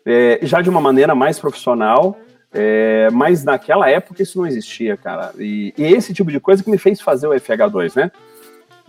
é, 0.05 0.39
já 0.43 0.61
de 0.61 0.69
uma 0.69 0.81
maneira 0.81 1.15
mais 1.15 1.39
profissional. 1.39 2.15
É, 2.57 3.09
mas 3.11 3.43
naquela 3.43 3.89
época 3.89 4.23
isso 4.23 4.39
não 4.39 4.47
existia, 4.47 4.97
cara. 4.97 5.31
E, 5.37 5.73
e, 5.77 5.83
esse 5.83 6.13
tipo 6.13 6.31
de 6.31 6.39
coisa 6.39 6.63
que 6.63 6.71
me 6.71 6.77
fez 6.77 6.99
fazer 6.99 7.27
o 7.27 7.31
FH2, 7.31 7.95
né? 7.95 8.11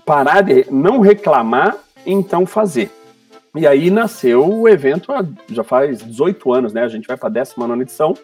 Parar 0.04 0.40
de 0.40 0.66
não 0.70 1.00
reclamar, 1.00 1.76
então 2.06 2.46
fazer. 2.46 2.90
E 3.54 3.66
aí 3.66 3.90
nasceu 3.90 4.48
o 4.48 4.68
evento 4.68 5.12
já 5.50 5.62
faz 5.62 6.02
18 6.02 6.52
anos, 6.52 6.72
né? 6.72 6.82
A 6.82 6.88
gente 6.88 7.06
vai 7.06 7.16
para 7.16 7.28
a 7.28 7.32
19 7.32 7.82
edição 7.82 8.14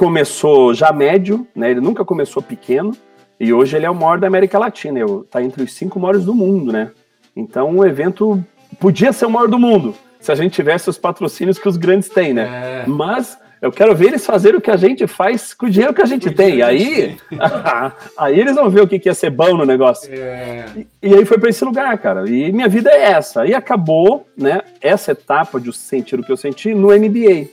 começou 0.00 0.72
já 0.72 0.90
médio, 0.92 1.46
né? 1.54 1.70
Ele 1.70 1.80
nunca 1.80 2.06
começou 2.06 2.42
pequeno 2.42 2.96
e 3.38 3.52
hoje 3.52 3.76
ele 3.76 3.84
é 3.84 3.90
o 3.90 3.94
maior 3.94 4.18
da 4.18 4.26
América 4.26 4.58
Latina. 4.58 4.98
Está 5.00 5.42
entre 5.42 5.62
os 5.62 5.74
cinco 5.74 6.00
maiores 6.00 6.24
do 6.24 6.34
mundo, 6.34 6.72
né? 6.72 6.90
Então 7.36 7.76
o 7.76 7.84
evento 7.84 8.42
podia 8.78 9.12
ser 9.12 9.26
o 9.26 9.30
maior 9.30 9.46
do 9.46 9.58
mundo 9.58 9.94
se 10.18 10.32
a 10.32 10.34
gente 10.34 10.52
tivesse 10.52 10.88
os 10.88 10.96
patrocínios 10.96 11.58
que 11.58 11.68
os 11.68 11.76
grandes 11.76 12.08
têm, 12.08 12.32
né? 12.32 12.84
É. 12.84 12.84
Mas 12.86 13.36
Eu 13.60 13.70
quero 13.70 13.94
ver 13.94 14.06
eles 14.06 14.24
fazerem 14.24 14.56
o 14.56 14.60
que 14.60 14.70
a 14.70 14.76
gente 14.76 15.06
faz 15.06 15.52
com 15.52 15.66
o 15.66 15.70
dinheiro 15.70 15.92
que 15.92 16.00
a 16.00 16.06
gente 16.06 16.30
tem. 16.30 16.62
Aí, 16.62 17.18
aí 18.16 18.40
eles 18.40 18.54
vão 18.54 18.70
ver 18.70 18.80
o 18.80 18.88
que 18.88 19.06
é 19.06 19.12
ser 19.12 19.28
bom 19.28 19.54
no 19.54 19.66
negócio. 19.66 20.10
É. 20.10 20.64
E, 20.74 20.86
e, 21.02 21.14
aí 21.14 21.26
foi 21.26 21.38
para 21.38 21.50
esse 21.50 21.62
lugar, 21.62 21.96
cara. 21.98 22.26
E 22.26 22.50
minha 22.52 22.68
vida 22.68 22.90
é 22.90 23.12
essa. 23.12 23.46
E 23.46 23.54
acabou, 23.54 24.26
né? 24.34 24.62
Essa 24.80 25.12
etapa 25.12 25.60
de 25.60 25.70
sentir 25.74 26.18
o 26.18 26.22
que 26.22 26.32
eu 26.32 26.38
senti 26.38 26.72
no 26.72 26.88
MBA. 26.88 27.48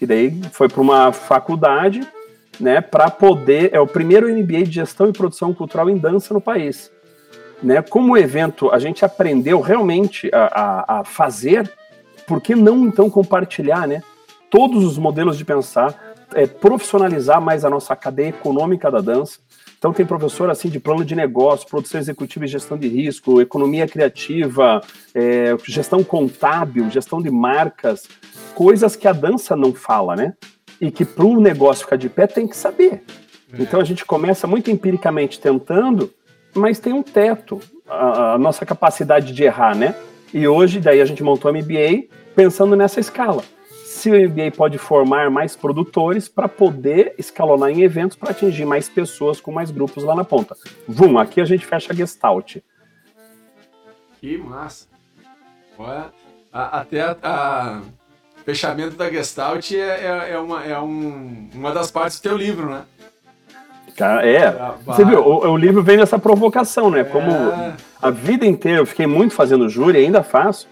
E 0.00 0.06
daí 0.06 0.40
foi 0.50 0.68
para 0.68 0.80
uma 0.80 1.12
faculdade, 1.12 2.00
né? 2.58 2.80
Para 2.80 3.08
poder. 3.08 3.70
É 3.72 3.78
o 3.78 3.86
primeiro 3.86 4.28
MBA 4.28 4.64
de 4.64 4.72
gestão 4.72 5.08
e 5.08 5.12
produção 5.12 5.54
cultural 5.54 5.88
em 5.88 5.96
dança 5.96 6.34
no 6.34 6.40
país. 6.40 6.90
Né? 7.62 7.80
Como 7.80 8.16
evento 8.16 8.70
a 8.70 8.78
gente 8.80 9.04
aprendeu 9.04 9.60
realmente 9.60 10.30
a, 10.32 10.46
a, 10.46 11.00
a 11.00 11.04
fazer, 11.04 11.70
por 12.26 12.40
que 12.40 12.56
não 12.56 12.86
então 12.86 13.08
compartilhar, 13.08 13.86
né? 13.86 14.02
Todos 14.50 14.84
os 14.84 14.98
modelos 14.98 15.36
de 15.36 15.44
pensar, 15.44 16.14
é, 16.34 16.46
profissionalizar 16.46 17.40
mais 17.40 17.64
a 17.64 17.70
nossa 17.70 17.94
cadeia 17.96 18.28
econômica 18.28 18.90
da 18.90 19.00
dança. 19.00 19.38
Então 19.78 19.92
tem 19.92 20.04
professor 20.04 20.50
assim 20.50 20.68
de 20.68 20.80
plano 20.80 21.04
de 21.04 21.14
negócio, 21.14 21.68
produção 21.68 22.00
executiva 22.00 22.44
e 22.44 22.48
gestão 22.48 22.76
de 22.76 22.88
risco, 22.88 23.40
economia 23.40 23.86
criativa, 23.86 24.80
é, 25.14 25.56
gestão 25.66 26.02
contábil, 26.02 26.90
gestão 26.90 27.22
de 27.22 27.30
marcas, 27.30 28.08
coisas 28.54 28.96
que 28.96 29.06
a 29.06 29.12
dança 29.12 29.54
não 29.54 29.72
fala, 29.72 30.16
né? 30.16 30.34
E 30.80 30.90
que 30.90 31.04
para 31.04 31.24
o 31.24 31.40
negócio 31.40 31.84
ficar 31.84 31.96
de 31.96 32.08
pé 32.08 32.26
tem 32.26 32.48
que 32.48 32.56
saber. 32.56 33.04
É. 33.52 33.62
Então 33.62 33.80
a 33.80 33.84
gente 33.84 34.04
começa 34.04 34.46
muito 34.46 34.70
empiricamente 34.70 35.38
tentando, 35.38 36.12
mas 36.54 36.80
tem 36.80 36.92
um 36.92 37.02
teto, 37.02 37.60
a, 37.88 38.34
a 38.34 38.38
nossa 38.38 38.66
capacidade 38.66 39.32
de 39.32 39.44
errar, 39.44 39.76
né? 39.76 39.94
E 40.34 40.46
hoje 40.48 40.80
daí 40.80 41.00
a 41.00 41.04
gente 41.04 41.22
montou 41.22 41.48
a 41.50 41.54
MBA 41.54 42.08
pensando 42.34 42.74
nessa 42.74 42.98
escala 42.98 43.42
se 43.98 44.10
o 44.10 44.14
MBA 44.14 44.52
pode 44.56 44.78
formar 44.78 45.30
mais 45.30 45.56
produtores 45.56 46.28
para 46.28 46.48
poder 46.48 47.14
escalonar 47.18 47.70
em 47.70 47.82
eventos 47.82 48.16
para 48.16 48.30
atingir 48.30 48.64
mais 48.64 48.88
pessoas 48.88 49.40
com 49.40 49.50
mais 49.50 49.70
grupos 49.70 50.04
lá 50.04 50.14
na 50.14 50.24
ponta. 50.24 50.56
Vum, 50.86 51.18
aqui 51.18 51.40
a 51.40 51.44
gente 51.44 51.66
fecha 51.66 51.92
a 51.92 51.96
Gestalt. 51.96 52.58
Que 54.20 54.38
massa. 54.38 54.86
Olha, 55.76 56.06
a, 56.52 56.80
até 56.80 57.02
a, 57.02 57.16
a, 57.22 57.82
fechamento 58.44 58.96
da 58.96 59.10
Gestalt 59.10 59.72
é, 59.72 59.76
é, 59.76 60.30
é, 60.32 60.38
uma, 60.38 60.64
é 60.64 60.78
um, 60.78 61.48
uma 61.54 61.72
das 61.72 61.90
partes 61.90 62.18
do 62.18 62.22
teu 62.22 62.36
livro, 62.36 62.70
né? 62.70 62.84
É, 64.22 64.54
você 64.86 65.04
viu, 65.04 65.18
o, 65.18 65.50
o, 65.50 65.56
livro 65.56 65.82
vem 65.82 65.96
nessa 65.96 66.20
provocação, 66.20 66.88
né? 66.88 67.02
Como 67.02 67.30
é. 67.32 67.74
a 68.00 68.10
vida 68.10 68.46
inteira 68.46 68.78
eu 68.78 68.86
fiquei 68.86 69.08
muito 69.08 69.34
fazendo 69.34 69.68
júri, 69.68 69.98
ainda 69.98 70.22
faço, 70.22 70.68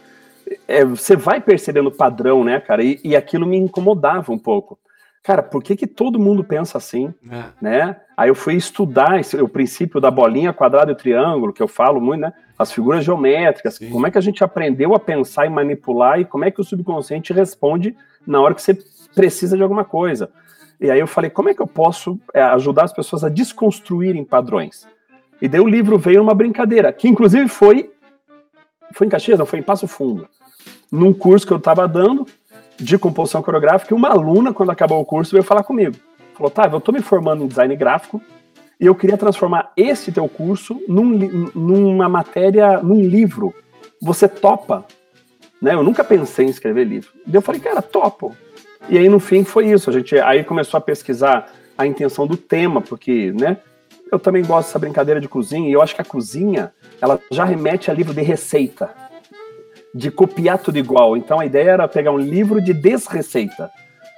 é, 0.68 0.84
você 0.84 1.14
vai 1.16 1.40
percebendo 1.40 1.90
padrão, 1.90 2.42
né, 2.42 2.60
cara? 2.60 2.82
E, 2.82 3.00
e, 3.04 3.14
aquilo 3.14 3.46
me 3.46 3.56
incomodava 3.56 4.32
um 4.32 4.38
pouco. 4.38 4.78
Cara, 5.22 5.42
por 5.42 5.62
que, 5.62 5.76
que 5.76 5.86
todo 5.86 6.18
mundo 6.18 6.44
pensa 6.44 6.78
assim, 6.78 7.12
é. 7.30 7.44
né? 7.60 7.96
Aí 8.16 8.28
eu 8.28 8.34
fui 8.34 8.54
estudar 8.54 9.18
esse, 9.18 9.36
o 9.36 9.48
princípio 9.48 10.00
da 10.00 10.10
bolinha, 10.10 10.52
quadrado 10.52 10.92
e 10.92 10.94
triângulo, 10.94 11.52
que 11.52 11.62
eu 11.62 11.68
falo 11.68 12.00
muito, 12.00 12.20
né? 12.20 12.32
As 12.58 12.72
figuras 12.72 13.04
geométricas, 13.04 13.74
Sim. 13.74 13.90
como 13.90 14.06
é 14.06 14.10
que 14.10 14.18
a 14.18 14.20
gente 14.20 14.42
aprendeu 14.42 14.94
a 14.94 15.00
pensar 15.00 15.46
e 15.46 15.50
manipular 15.50 16.20
e 16.20 16.24
como 16.24 16.44
é 16.44 16.50
que 16.50 16.60
o 16.60 16.64
subconsciente 16.64 17.32
responde 17.32 17.96
na 18.26 18.40
hora 18.40 18.54
que 18.54 18.62
você 18.62 18.78
precisa 19.14 19.56
de 19.56 19.62
alguma 19.62 19.84
coisa. 19.84 20.30
E 20.80 20.90
aí 20.90 21.00
eu 21.00 21.06
falei, 21.06 21.30
como 21.30 21.48
é 21.48 21.54
que 21.54 21.62
eu 21.62 21.66
posso 21.66 22.18
é, 22.32 22.42
ajudar 22.42 22.84
as 22.84 22.92
pessoas 22.92 23.24
a 23.24 23.28
desconstruírem 23.28 24.24
padrões? 24.24 24.86
E 25.40 25.48
daí 25.48 25.60
o 25.60 25.68
livro 25.68 25.98
veio 25.98 26.20
numa 26.20 26.34
brincadeira, 26.34 26.92
que 26.92 27.08
inclusive 27.08 27.48
foi 27.48 27.90
foi 28.92 29.08
em 29.08 29.10
Caxias, 29.10 29.38
não, 29.38 29.44
foi 29.44 29.58
em 29.58 29.62
Passo 29.62 29.88
Fundo 29.88 30.28
num 30.90 31.12
curso 31.12 31.46
que 31.46 31.52
eu 31.52 31.58
estava 31.58 31.86
dando 31.86 32.26
de 32.78 32.98
composição 32.98 33.42
coreográfica, 33.42 33.94
e 33.94 33.96
uma 33.96 34.10
aluna, 34.10 34.52
quando 34.52 34.70
acabou 34.70 35.00
o 35.00 35.04
curso, 35.04 35.32
veio 35.32 35.42
falar 35.42 35.62
comigo. 35.62 35.96
Falou, 36.34 36.50
tá, 36.50 36.68
eu 36.70 36.78
estou 36.78 36.94
me 36.94 37.00
formando 37.00 37.44
em 37.44 37.46
design 37.46 37.74
gráfico 37.74 38.20
e 38.78 38.84
eu 38.84 38.94
queria 38.94 39.16
transformar 39.16 39.72
esse 39.76 40.12
teu 40.12 40.28
curso 40.28 40.78
num, 40.86 41.50
numa 41.54 42.08
matéria, 42.08 42.78
num 42.82 43.00
livro. 43.00 43.54
Você 44.02 44.28
topa? 44.28 44.84
Né? 45.60 45.72
Eu 45.72 45.82
nunca 45.82 46.04
pensei 46.04 46.46
em 46.46 46.50
escrever 46.50 46.84
livro. 46.84 47.10
E 47.26 47.34
eu 47.34 47.40
falei, 47.40 47.60
cara, 47.60 47.80
topo. 47.80 48.36
E 48.88 48.98
aí, 48.98 49.08
no 49.08 49.18
fim, 49.18 49.42
foi 49.42 49.68
isso. 49.68 49.88
A 49.88 49.92
gente 49.92 50.18
aí 50.18 50.44
começou 50.44 50.76
a 50.76 50.80
pesquisar 50.80 51.50
a 51.78 51.86
intenção 51.86 52.26
do 52.26 52.36
tema, 52.36 52.82
porque, 52.82 53.32
né, 53.32 53.56
eu 54.12 54.18
também 54.18 54.44
gosto 54.44 54.68
dessa 54.68 54.78
brincadeira 54.78 55.20
de 55.20 55.28
cozinha, 55.28 55.68
e 55.68 55.72
eu 55.72 55.82
acho 55.82 55.94
que 55.94 56.00
a 56.02 56.04
cozinha, 56.04 56.72
ela 57.00 57.18
já 57.30 57.44
remete 57.44 57.90
a 57.90 57.94
livro 57.94 58.14
de 58.14 58.22
receita 58.22 58.90
de 59.96 60.10
copiar 60.10 60.58
tudo 60.58 60.78
igual. 60.78 61.16
Então 61.16 61.40
a 61.40 61.46
ideia 61.46 61.70
era 61.70 61.88
pegar 61.88 62.12
um 62.12 62.18
livro 62.18 62.60
de 62.60 62.74
desreceita, 62.74 63.70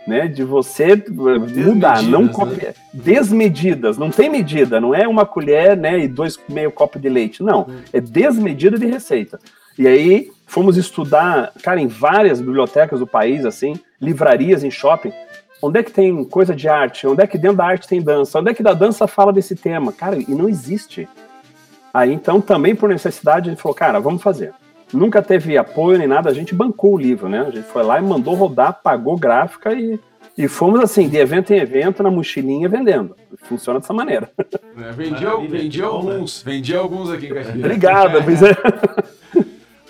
né? 0.07 0.27
De 0.27 0.43
você 0.43 1.03
mudar, 1.09 2.03
não 2.03 2.27
copiar. 2.27 2.73
Né? 2.73 2.75
Desmedidas, 2.93 3.97
não 3.97 4.11
tem 4.11 4.29
medida, 4.29 4.81
não 4.81 4.93
é 4.93 5.07
uma 5.07 5.25
colher, 5.25 5.77
né? 5.77 6.01
E 6.01 6.09
dois 6.09 6.39
meio 6.49 6.73
copo 6.73 6.99
de 6.99 7.09
leite. 7.09 7.43
Não, 7.43 7.61
hum. 7.63 7.81
é 7.93 8.01
desmedida 8.01 8.77
de 8.77 8.87
receita. 8.87 9.39
E 9.79 9.87
aí 9.87 10.33
fomos 10.47 10.77
estudar, 10.77 11.53
cara, 11.63 11.81
em 11.81 11.87
várias 11.87 12.41
bibliotecas 12.41 12.99
do 12.99 13.07
país, 13.07 13.45
assim, 13.45 13.79
livrarias 14.01 14.65
em 14.65 14.71
shopping. 14.71 15.13
Onde 15.63 15.79
é 15.79 15.83
que 15.83 15.93
tem 15.93 16.25
coisa 16.25 16.55
de 16.55 16.69
arte? 16.69 17.07
Onde 17.07 17.23
é 17.23 17.27
que 17.27 17.39
dentro 17.39 17.59
da 17.59 17.67
arte 17.67 17.87
tem 17.87 18.03
dança? 18.03 18.39
Onde 18.39 18.51
é 18.51 18.55
que 18.55 18.63
da 18.63 18.73
dança 18.73 19.07
fala 19.07 19.33
desse 19.33 19.55
tema? 19.55 19.93
Cara, 19.93 20.17
e 20.17 20.35
não 20.35 20.49
existe. 20.49 21.09
Aí 21.95 22.13
então, 22.13 22.41
também 22.41 22.75
por 22.75 22.89
necessidade, 22.89 23.49
a 23.49 23.53
gente 23.53 23.63
falou, 23.63 23.75
cara, 23.75 24.01
vamos 24.01 24.23
fazer 24.23 24.53
nunca 24.93 25.23
teve 25.23 25.57
apoio 25.57 25.99
nem 25.99 26.07
nada, 26.07 26.31
a 26.31 26.35
gente 26.35 26.55
bancou 26.55 26.95
o 26.95 26.99
livro, 26.99 27.29
né? 27.29 27.41
A 27.41 27.51
gente 27.51 27.67
foi 27.69 27.83
lá 27.83 27.99
e 27.99 28.03
mandou 28.03 28.35
rodar, 28.35 28.81
pagou 28.83 29.17
gráfica 29.17 29.73
e, 29.73 29.99
e 30.37 30.49
fomos 30.49 30.81
assim, 30.81 31.09
de 31.09 31.17
evento 31.17 31.53
em 31.53 31.59
evento, 31.59 32.03
na 32.03 32.11
mochilinha 32.11 32.69
vendendo. 32.69 33.17
Funciona 33.43 33.81
dessa 33.81 33.93
maneira. 33.93 34.31
É, 34.39 34.93
vendi, 34.93 35.25
vendi 35.49 35.83
alguns, 35.83 36.43
vendi 36.43 36.75
alguns 36.75 37.11
aqui 37.11 37.27
em 37.27 37.35
Caxias. 37.35 37.57
Obrigado, 37.57 38.23
pois 38.25 38.43
é. 38.43 38.57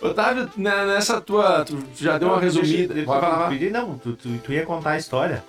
Otávio, 0.01 0.49
né, 0.57 0.87
nessa 0.87 1.21
tua. 1.21 1.65
Tu 1.65 1.77
já 1.97 2.19
deu 2.19 2.29
uma 2.29 2.41
resumida. 2.41 2.95
Não, 3.71 3.99
tu, 3.99 4.13
tu, 4.13 4.29
tu 4.39 4.53
ia 4.53 4.65
contar 4.65 4.93
a 4.93 4.99
história. 4.99 5.43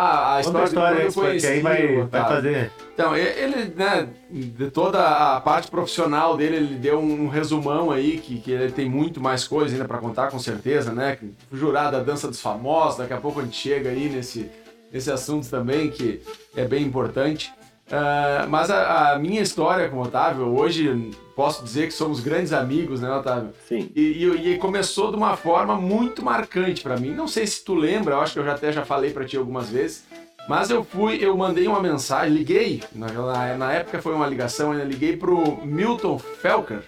Ah, 0.00 0.36
a 0.36 0.40
história, 0.40 0.64
história 0.64 1.06
do 1.08 1.12
conheci, 1.12 1.46
aí 1.48 1.60
vai, 1.60 2.04
vai 2.04 2.22
fazer. 2.22 2.70
Então, 2.94 3.16
ele, 3.16 3.74
né, 3.74 4.08
de 4.30 4.70
toda 4.70 5.00
a 5.34 5.40
parte 5.40 5.68
profissional 5.68 6.36
dele, 6.36 6.54
ele 6.54 6.74
deu 6.76 7.00
um 7.00 7.26
resumão 7.26 7.90
aí, 7.90 8.18
que, 8.18 8.38
que 8.38 8.52
ele 8.52 8.70
tem 8.70 8.88
muito 8.88 9.20
mais 9.20 9.48
coisa 9.48 9.74
ainda 9.74 9.88
para 9.88 9.98
contar, 9.98 10.30
com 10.30 10.38
certeza, 10.38 10.92
né? 10.92 11.18
Jurado 11.52 11.96
da 11.96 12.02
dança 12.04 12.28
dos 12.28 12.40
famosos, 12.40 12.98
daqui 12.98 13.12
a 13.12 13.16
pouco 13.16 13.40
a 13.40 13.42
gente 13.42 13.56
chega 13.56 13.90
aí 13.90 14.08
nesse, 14.08 14.48
nesse 14.92 15.10
assunto 15.10 15.50
também, 15.50 15.90
que 15.90 16.22
é 16.54 16.64
bem 16.64 16.84
importante. 16.84 17.52
Uh, 17.88 18.46
mas 18.48 18.70
a, 18.70 19.12
a, 19.12 19.18
minha 19.18 19.40
história 19.40 19.88
com 19.88 19.96
o 19.96 20.02
Otávio, 20.02 20.46
hoje 20.46 21.10
posso 21.34 21.64
dizer 21.64 21.86
que 21.86 21.94
somos 21.94 22.20
grandes 22.20 22.52
amigos, 22.52 23.00
né, 23.00 23.10
Otávio? 23.10 23.50
Sim. 23.66 23.90
E, 23.96 24.24
e, 24.24 24.52
e 24.52 24.58
começou 24.58 25.10
de 25.10 25.16
uma 25.16 25.36
forma 25.36 25.74
muito 25.74 26.22
marcante 26.22 26.82
para 26.82 26.98
mim. 26.98 27.14
Não 27.14 27.26
sei 27.26 27.46
se 27.46 27.64
tu 27.64 27.74
lembra, 27.74 28.14
eu 28.14 28.20
acho 28.20 28.34
que 28.34 28.38
eu 28.40 28.44
já 28.44 28.52
até 28.52 28.70
já 28.70 28.84
falei 28.84 29.10
para 29.10 29.24
ti 29.24 29.38
algumas 29.38 29.70
vezes, 29.70 30.04
mas 30.48 30.68
eu 30.68 30.84
fui, 30.84 31.18
eu 31.22 31.34
mandei 31.36 31.66
uma 31.66 31.80
mensagem, 31.80 32.34
liguei, 32.34 32.82
na, 32.94 33.56
na 33.56 33.72
época 33.72 34.02
foi 34.02 34.14
uma 34.14 34.26
ligação, 34.26 34.74
eu 34.74 34.84
liguei 34.86 35.16
pro 35.16 35.64
Milton 35.64 36.18
Felker, 36.18 36.82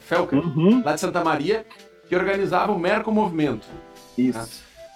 Felker 0.00 0.38
uhum. 0.38 0.82
lá 0.84 0.94
de 0.94 1.00
Santa 1.00 1.22
Maria, 1.22 1.64
que 2.08 2.16
organizava 2.16 2.72
o 2.72 2.78
Merco 2.78 3.12
Movimento. 3.12 3.68
Isso. 4.18 4.38
Né? 4.38 4.46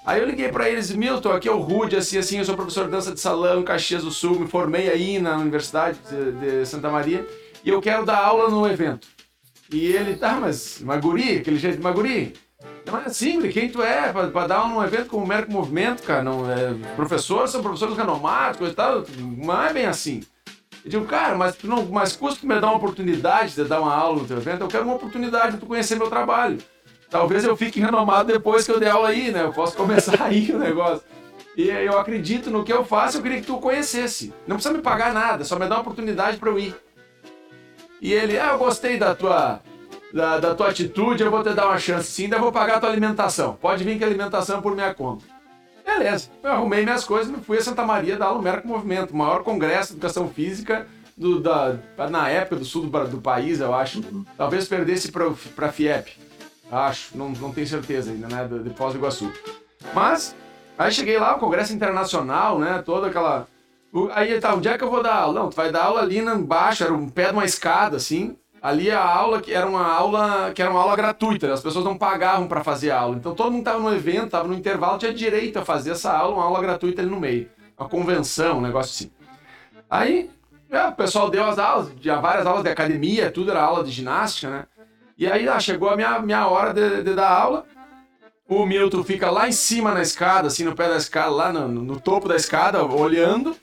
Aí 0.04 0.20
eu 0.20 0.26
liguei 0.26 0.48
para 0.48 0.68
eles, 0.68 0.94
Milton, 0.94 1.32
aqui 1.32 1.48
é 1.48 1.50
o 1.50 1.58
Rude, 1.58 1.96
assim, 1.96 2.18
assim, 2.18 2.38
eu 2.38 2.44
sou 2.44 2.54
professor 2.54 2.84
de 2.84 2.90
dança 2.90 3.10
de 3.10 3.18
salão 3.18 3.62
Caxias 3.62 4.04
do 4.04 4.10
Sul, 4.10 4.38
me 4.38 4.46
formei 4.46 4.90
aí 4.90 5.18
na 5.18 5.38
Universidade 5.38 5.98
de, 6.10 6.32
de 6.32 6.66
Santa 6.66 6.90
Maria 6.90 7.26
e 7.64 7.70
eu 7.70 7.80
quero 7.80 8.04
dar 8.04 8.18
aula 8.18 8.50
no 8.50 8.68
evento. 8.68 9.08
E 9.72 9.86
ele, 9.86 10.14
tá, 10.14 10.34
mas 10.38 10.80
Maguri, 10.82 11.38
aquele 11.38 11.56
jeito 11.56 11.78
de 11.78 11.82
Maguri? 11.82 12.34
Não 12.86 12.98
é 12.98 13.04
assim, 13.06 13.40
quem 13.48 13.70
tu 13.70 13.82
é 13.82 14.12
para 14.12 14.46
dar 14.46 14.68
num 14.68 14.84
evento 14.84 15.08
como 15.08 15.24
o 15.24 15.26
Merco 15.26 15.50
Movimento, 15.50 16.02
cara? 16.02 16.22
Não, 16.22 16.50
é, 16.50 16.74
professores 16.96 17.50
são 17.50 17.62
professores 17.62 17.96
renomados 17.96 18.68
e 18.68 18.74
tal, 18.74 19.04
não 19.18 19.64
é 19.64 19.72
bem 19.72 19.86
assim. 19.86 20.22
Eu 20.84 20.90
digo, 20.90 21.06
cara, 21.06 21.34
mas, 21.34 21.56
tu 21.56 21.66
não, 21.66 21.82
mas 21.86 22.14
custa 22.14 22.46
me 22.46 22.60
dar 22.60 22.66
uma 22.66 22.76
oportunidade 22.76 23.54
de 23.54 23.64
dar 23.64 23.80
uma 23.80 23.94
aula 23.94 24.20
no 24.20 24.28
teu 24.28 24.36
evento? 24.36 24.60
Eu 24.60 24.68
quero 24.68 24.84
uma 24.84 24.96
oportunidade 24.96 25.54
de 25.54 25.60
tu 25.60 25.66
conhecer 25.66 25.96
meu 25.96 26.10
trabalho. 26.10 26.58
Talvez 27.14 27.44
eu 27.44 27.56
fique 27.56 27.78
renomado 27.78 28.32
depois 28.32 28.66
que 28.66 28.72
eu 28.72 28.80
der 28.80 28.90
aula 28.90 29.10
aí, 29.10 29.30
né? 29.30 29.44
Eu 29.44 29.52
posso 29.52 29.76
começar 29.78 30.20
aí 30.20 30.50
o 30.50 30.58
negócio. 30.58 31.04
E 31.56 31.70
eu 31.70 31.96
acredito 31.96 32.50
no 32.50 32.64
que 32.64 32.72
eu 32.72 32.84
faço, 32.84 33.18
eu 33.18 33.22
queria 33.22 33.40
que 33.40 33.46
tu 33.46 33.58
conhecesse. 33.58 34.34
Não 34.48 34.56
precisa 34.56 34.74
me 34.74 34.82
pagar 34.82 35.14
nada, 35.14 35.44
só 35.44 35.56
me 35.56 35.68
dá 35.68 35.76
uma 35.76 35.82
oportunidade 35.82 36.38
para 36.38 36.50
eu 36.50 36.58
ir. 36.58 36.74
E 38.00 38.12
ele, 38.12 38.36
ah, 38.36 38.50
eu 38.54 38.58
gostei 38.58 38.98
da 38.98 39.14
tua, 39.14 39.60
da, 40.12 40.40
da, 40.40 40.56
tua 40.56 40.70
atitude, 40.70 41.22
eu 41.22 41.30
vou 41.30 41.40
te 41.44 41.54
dar 41.54 41.66
uma 41.68 41.78
chance 41.78 42.10
sim, 42.10 42.24
ainda 42.24 42.40
vou 42.40 42.50
pagar 42.50 42.78
a 42.78 42.80
tua 42.80 42.90
alimentação. 42.90 43.56
Pode 43.62 43.84
vir 43.84 43.96
que 43.96 44.02
a 44.02 44.08
alimentação 44.08 44.58
é 44.58 44.60
por 44.60 44.74
minha 44.74 44.92
conta. 44.92 45.24
Beleza, 45.86 46.30
eu 46.42 46.50
arrumei 46.50 46.82
minhas 46.82 47.04
coisas 47.04 47.32
e 47.32 47.40
fui 47.44 47.58
a 47.58 47.62
Santa 47.62 47.84
Maria 47.84 48.16
dar 48.16 48.26
aula 48.26 48.38
no 48.38 48.42
Merco 48.42 48.66
Movimento, 48.66 49.12
o 49.12 49.16
maior 49.16 49.44
congresso 49.44 49.92
de 49.92 49.98
educação 49.98 50.28
física 50.28 50.88
do, 51.16 51.38
da, 51.38 51.76
na 52.10 52.28
época 52.28 52.56
do 52.56 52.64
sul 52.64 52.86
do, 52.86 53.06
do 53.06 53.20
país, 53.20 53.60
eu 53.60 53.72
acho. 53.72 54.00
Uhum. 54.00 54.24
Talvez 54.36 54.66
perdesse 54.66 55.12
para 55.12 55.68
a 55.68 55.72
FIEP. 55.72 56.24
Acho, 56.70 57.16
não, 57.16 57.30
não 57.30 57.52
tenho 57.52 57.66
certeza 57.66 58.10
ainda, 58.10 58.28
né? 58.28 58.48
De, 58.48 58.62
de 58.62 58.70
Foz 58.70 58.92
do 58.92 58.98
Iguaçu. 58.98 59.32
Mas 59.92 60.34
Aí 60.76 60.90
cheguei 60.90 61.18
lá, 61.18 61.36
o 61.36 61.38
Congresso 61.38 61.72
Internacional, 61.72 62.58
né? 62.58 62.82
Toda 62.84 63.06
aquela. 63.06 63.46
Aí 64.12 64.40
tá, 64.40 64.54
onde 64.54 64.66
é 64.68 64.76
que 64.76 64.82
eu 64.82 64.90
vou 64.90 65.02
dar 65.02 65.14
aula? 65.14 65.40
Não, 65.40 65.50
tu 65.50 65.54
vai 65.54 65.70
dar 65.70 65.84
aula 65.84 66.00
ali 66.02 66.18
embaixo, 66.18 66.82
era 66.82 66.92
um 66.92 67.08
pé 67.08 67.26
de 67.26 67.32
uma 67.32 67.44
escada, 67.44 67.96
assim. 67.96 68.36
Ali 68.60 68.90
a 68.90 69.00
aula 69.00 69.40
que 69.40 69.52
era 69.52 69.66
uma 69.68 69.86
aula 69.86 70.50
que 70.52 70.60
era 70.60 70.70
uma 70.70 70.80
aula 70.80 70.96
gratuita, 70.96 71.52
as 71.52 71.60
pessoas 71.60 71.84
não 71.84 71.96
pagavam 71.96 72.48
para 72.48 72.64
fazer 72.64 72.90
aula. 72.90 73.14
Então 73.14 73.34
todo 73.34 73.52
mundo 73.52 73.60
estava 73.60 73.78
no 73.78 73.94
evento, 73.94 74.24
estava 74.24 74.48
no 74.48 74.54
intervalo, 74.54 74.98
tinha 74.98 75.12
direito 75.12 75.58
a 75.58 75.64
fazer 75.64 75.92
essa 75.92 76.12
aula, 76.12 76.34
uma 76.34 76.44
aula 76.44 76.60
gratuita 76.60 77.02
ali 77.02 77.10
no 77.10 77.20
meio. 77.20 77.48
Uma 77.78 77.88
convenção, 77.88 78.58
um 78.58 78.62
negócio 78.62 78.90
assim. 78.90 79.12
Aí 79.88 80.30
é, 80.70 80.86
o 80.86 80.92
pessoal 80.92 81.30
deu 81.30 81.44
as 81.44 81.58
aulas, 81.58 81.92
tinha 82.00 82.16
várias 82.16 82.46
aulas 82.46 82.64
de 82.64 82.70
academia, 82.70 83.30
tudo 83.30 83.50
era 83.50 83.62
aula 83.62 83.84
de 83.84 83.92
ginástica, 83.92 84.50
né? 84.50 84.64
E 85.16 85.26
aí 85.26 85.48
ah, 85.48 85.60
chegou 85.60 85.88
a 85.88 85.96
minha, 85.96 86.18
minha 86.20 86.46
hora 86.48 86.72
de, 86.74 87.02
de 87.02 87.14
dar 87.14 87.30
aula. 87.30 87.64
O 88.48 88.66
Milton 88.66 89.02
fica 89.02 89.30
lá 89.30 89.48
em 89.48 89.52
cima 89.52 89.94
na 89.94 90.02
escada, 90.02 90.48
assim, 90.48 90.64
no 90.64 90.74
pé 90.74 90.88
da 90.88 90.96
escada, 90.96 91.30
lá 91.30 91.52
no, 91.52 91.68
no 91.68 92.00
topo 92.00 92.28
da 92.28 92.36
escada, 92.36 92.84
olhando. 92.84 93.56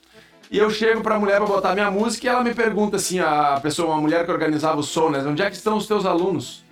E 0.50 0.58
eu 0.58 0.70
chego 0.70 1.02
pra 1.02 1.20
mulher 1.20 1.38
pra 1.38 1.46
botar 1.46 1.74
minha 1.74 1.92
música 1.92 2.26
e 2.26 2.30
ela 2.30 2.44
me 2.44 2.54
pergunta 2.54 2.98
assim, 2.98 3.20
a 3.20 3.60
pessoa, 3.62 3.94
uma 3.94 4.02
mulher 4.02 4.26
que 4.26 4.32
organizava 4.32 4.80
o 4.80 4.84
som, 4.84 5.10
né? 5.10 5.20
Onde 5.20 5.42
é 5.42 5.50
que 5.50 5.56
estão 5.56 5.78
os 5.78 5.88
teus 5.88 6.06
alunos? 6.06 6.64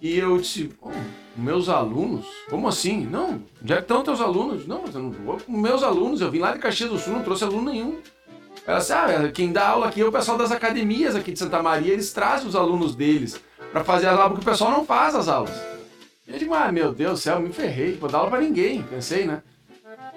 E 0.00 0.18
eu 0.18 0.36
disse, 0.38 0.70
oh, 0.80 0.90
meus 1.36 1.68
alunos? 1.68 2.26
Como 2.50 2.68
assim? 2.68 3.06
Não, 3.06 3.42
onde 3.62 3.72
é 3.72 3.76
que 3.76 3.82
estão 3.82 4.04
teus 4.04 4.20
alunos? 4.20 4.66
Não, 4.66 4.84
eu 4.92 5.00
não 5.00 5.10
vou 5.10 5.38
com 5.38 5.52
meus 5.52 5.82
alunos, 5.82 6.20
eu 6.20 6.30
vim 6.30 6.38
lá 6.38 6.52
de 6.52 6.58
Caxias 6.58 6.90
do 6.90 6.98
Sul, 6.98 7.14
não 7.14 7.22
trouxe 7.22 7.44
aluno 7.44 7.70
nenhum. 7.70 7.98
Ela 8.66 8.78
disse, 8.78 8.92
ah, 8.92 9.30
quem 9.32 9.52
dá 9.52 9.68
aula 9.68 9.88
aqui 9.88 10.00
é 10.00 10.04
o 10.04 10.12
pessoal 10.12 10.36
das 10.36 10.52
academias 10.52 11.16
aqui 11.16 11.32
de 11.32 11.38
Santa 11.38 11.62
Maria, 11.62 11.92
eles 11.92 12.12
trazem 12.12 12.46
os 12.46 12.54
alunos 12.54 12.94
deles 12.94 13.40
para 13.72 13.84
fazer 13.84 14.06
as 14.06 14.14
aulas, 14.14 14.28
porque 14.32 14.48
o 14.48 14.50
pessoal 14.50 14.70
não 14.70 14.84
faz 14.84 15.14
as 15.14 15.28
aulas. 15.28 15.54
E 16.26 16.32
eu 16.32 16.38
digo, 16.38 16.54
ah, 16.54 16.72
meu 16.72 16.92
Deus 16.92 17.12
do 17.12 17.22
céu, 17.22 17.40
me 17.40 17.52
ferrei, 17.52 17.94
vou 17.94 18.08
dar 18.08 18.18
aula 18.18 18.30
pra 18.30 18.40
ninguém, 18.40 18.82
pensei, 18.82 19.24
né? 19.24 19.42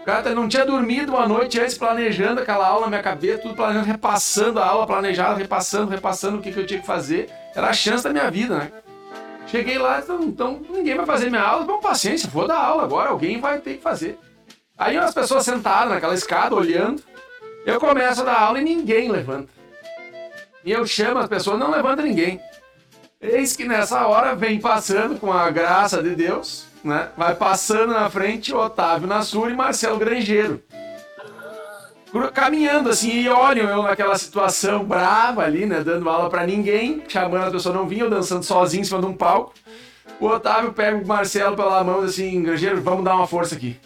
O 0.01 0.03
cara 0.03 0.33
não 0.33 0.47
tinha 0.47 0.65
dormido 0.65 1.11
uma 1.11 1.27
noite 1.27 1.59
antes 1.59 1.77
planejando 1.77 2.41
aquela 2.41 2.65
aula 2.65 2.81
na 2.81 2.87
minha 2.87 3.03
cabeça, 3.03 3.41
tudo 3.41 3.53
planejando, 3.53 3.85
repassando 3.85 4.59
a 4.59 4.65
aula 4.65 4.87
planejada, 4.87 5.35
repassando, 5.35 5.91
repassando 5.91 6.37
o 6.37 6.41
que, 6.41 6.51
que 6.51 6.59
eu 6.59 6.65
tinha 6.65 6.79
que 6.79 6.87
fazer. 6.87 7.29
Era 7.53 7.67
a 7.67 7.73
chance 7.73 8.03
da 8.03 8.11
minha 8.11 8.31
vida, 8.31 8.57
né? 8.57 8.71
Cheguei 9.47 9.77
lá, 9.77 9.99
então, 9.99 10.21
então 10.23 10.61
ninguém 10.69 10.95
vai 10.95 11.05
fazer 11.05 11.29
minha 11.29 11.41
aula, 11.41 11.65
bom, 11.65 11.79
paciência, 11.79 12.29
vou 12.29 12.47
dar 12.47 12.57
aula 12.57 12.83
agora, 12.83 13.09
alguém 13.09 13.39
vai 13.39 13.59
ter 13.59 13.75
que 13.75 13.81
fazer. 13.81 14.17
Aí 14.77 14.95
as 14.95 15.13
pessoas 15.13 15.43
sentaram 15.43 15.89
naquela 15.89 16.13
escada, 16.13 16.55
olhando, 16.55 17.03
eu 17.65 17.79
começo 17.79 18.21
a 18.21 18.25
dar 18.25 18.39
aula 18.39 18.59
e 18.59 18.63
ninguém 18.63 19.11
levanta. 19.11 19.49
E 20.63 20.71
eu 20.71 20.85
chamo 20.87 21.19
as 21.19 21.27
pessoas, 21.27 21.59
não 21.59 21.71
levanta 21.71 22.01
ninguém. 22.01 22.39
Eis 23.21 23.53
que 23.53 23.65
nessa 23.65 24.07
hora 24.07 24.33
vem 24.33 24.61
passando 24.61 25.19
com 25.19 25.29
a 25.29 25.51
graça 25.51 26.01
de 26.01 26.15
Deus, 26.15 26.67
né? 26.81 27.09
Vai 27.17 27.35
passando 27.35 27.91
na 27.91 28.09
frente 28.09 28.53
Otávio 28.53 29.09
Nassur 29.09 29.51
e 29.51 29.53
Marcelo 29.53 29.99
Grangeiro. 29.99 30.63
Caminhando 32.33 32.89
assim, 32.89 33.11
e 33.11 33.27
olham 33.27 33.69
eu 33.69 33.83
naquela 33.83 34.17
situação 34.17 34.85
brava 34.85 35.43
ali, 35.43 35.65
né? 35.65 35.81
Dando 35.81 36.09
aula 36.09 36.29
para 36.29 36.47
ninguém, 36.47 37.03
chamando 37.09 37.49
a 37.49 37.51
pessoa 37.51 37.75
não 37.75 37.85
vinha, 37.89 38.05
eu 38.05 38.09
dançando 38.09 38.43
sozinho 38.43 38.81
em 38.81 38.85
cima 38.85 39.01
de 39.01 39.07
um 39.07 39.13
palco. 39.13 39.53
O 40.17 40.25
Otávio 40.25 40.71
pega 40.71 40.97
o 40.97 41.05
Marcelo 41.05 41.57
pela 41.57 41.83
mão 41.83 42.03
e 42.03 42.05
assim, 42.05 42.41
Grangeiro, 42.41 42.81
vamos 42.81 43.03
dar 43.03 43.17
uma 43.17 43.27
força 43.27 43.53
aqui. 43.53 43.77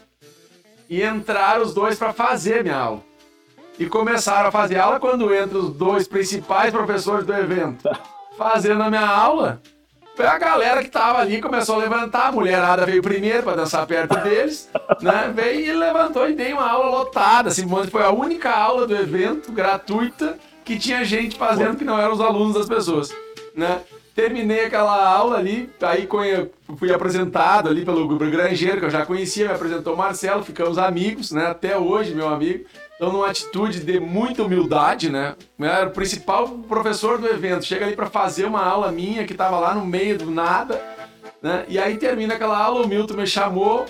E 0.88 1.02
entraram 1.04 1.64
os 1.64 1.74
dois 1.74 1.98
para 1.98 2.14
fazer 2.14 2.62
minha 2.62 2.78
aula. 2.78 3.04
E 3.80 3.88
começaram 3.88 4.50
a 4.50 4.52
fazer 4.52 4.78
aula 4.78 5.00
quando 5.00 5.36
entram 5.36 5.60
os 5.60 5.74
dois 5.74 6.08
principais 6.08 6.72
professores 6.72 7.26
do 7.26 7.34
evento 7.34 7.90
fazendo 8.38 8.84
a 8.84 8.90
minha 8.90 9.06
aula. 9.06 9.62
Foi 10.16 10.28
a 10.28 10.38
galera 10.38 10.84
que 10.84 10.92
tava 10.92 11.20
ali, 11.20 11.42
começou 11.42 11.76
a 11.76 11.80
levantar, 11.80 12.28
a 12.28 12.32
mulherada 12.32 12.86
veio 12.86 13.02
primeiro 13.02 13.42
para 13.42 13.56
dançar 13.56 13.88
perto 13.88 14.16
deles, 14.20 14.70
né? 15.02 15.34
Veio 15.34 15.60
e 15.66 15.74
levantou 15.74 16.30
e 16.30 16.36
dei 16.36 16.54
uma 16.54 16.70
aula 16.70 17.00
lotada, 17.00 17.50
assim, 17.50 17.68
foi 17.90 18.04
a 18.04 18.12
única 18.12 18.52
aula 18.52 18.86
do 18.86 18.96
evento, 18.96 19.52
gratuita, 19.52 20.38
que 20.64 20.78
tinha 20.78 21.04
gente 21.04 21.36
fazendo 21.36 21.76
que 21.78 21.84
não 21.84 22.00
eram 22.00 22.14
os 22.14 22.22
alunos 22.22 22.54
das 22.54 22.68
pessoas, 22.68 23.12
né? 23.56 23.82
Terminei 24.16 24.66
aquela 24.66 25.04
aula 25.12 25.38
ali, 25.38 25.68
aí 25.82 26.08
fui 26.78 26.94
apresentado 26.94 27.68
ali 27.68 27.84
pelo 27.84 28.08
Grangeiro, 28.16 28.80
que 28.80 28.86
eu 28.86 28.92
já 28.92 29.04
conhecia, 29.04 29.48
me 29.48 29.54
apresentou 29.56 29.96
o 29.96 29.98
Marcelo, 29.98 30.44
ficamos 30.44 30.78
amigos, 30.78 31.32
né? 31.32 31.48
Até 31.48 31.76
hoje, 31.76 32.14
meu 32.14 32.30
amigo. 32.30 32.66
Então, 32.96 33.12
numa 33.12 33.28
atitude 33.28 33.80
de 33.80 34.00
muita 34.00 34.44
humildade, 34.44 35.10
né? 35.10 35.36
Era 35.60 35.88
o 35.88 35.92
principal 35.92 36.48
professor 36.48 37.18
do 37.18 37.28
evento. 37.28 37.66
Chega 37.66 37.86
ali 37.86 37.96
para 37.96 38.06
fazer 38.06 38.46
uma 38.46 38.64
aula 38.64 38.92
minha 38.92 39.26
que 39.26 39.34
tava 39.34 39.60
lá 39.60 39.74
no 39.74 39.86
meio 39.86 40.18
do 40.18 40.30
nada, 40.30 40.82
né? 41.42 41.66
E 41.68 41.80
aí 41.80 41.98
termina 41.98 42.36
aquela 42.36 42.58
aula, 42.58 42.86
o 42.86 42.88
Milton 42.88 43.16
me 43.16 43.28
chamou, 43.28 43.86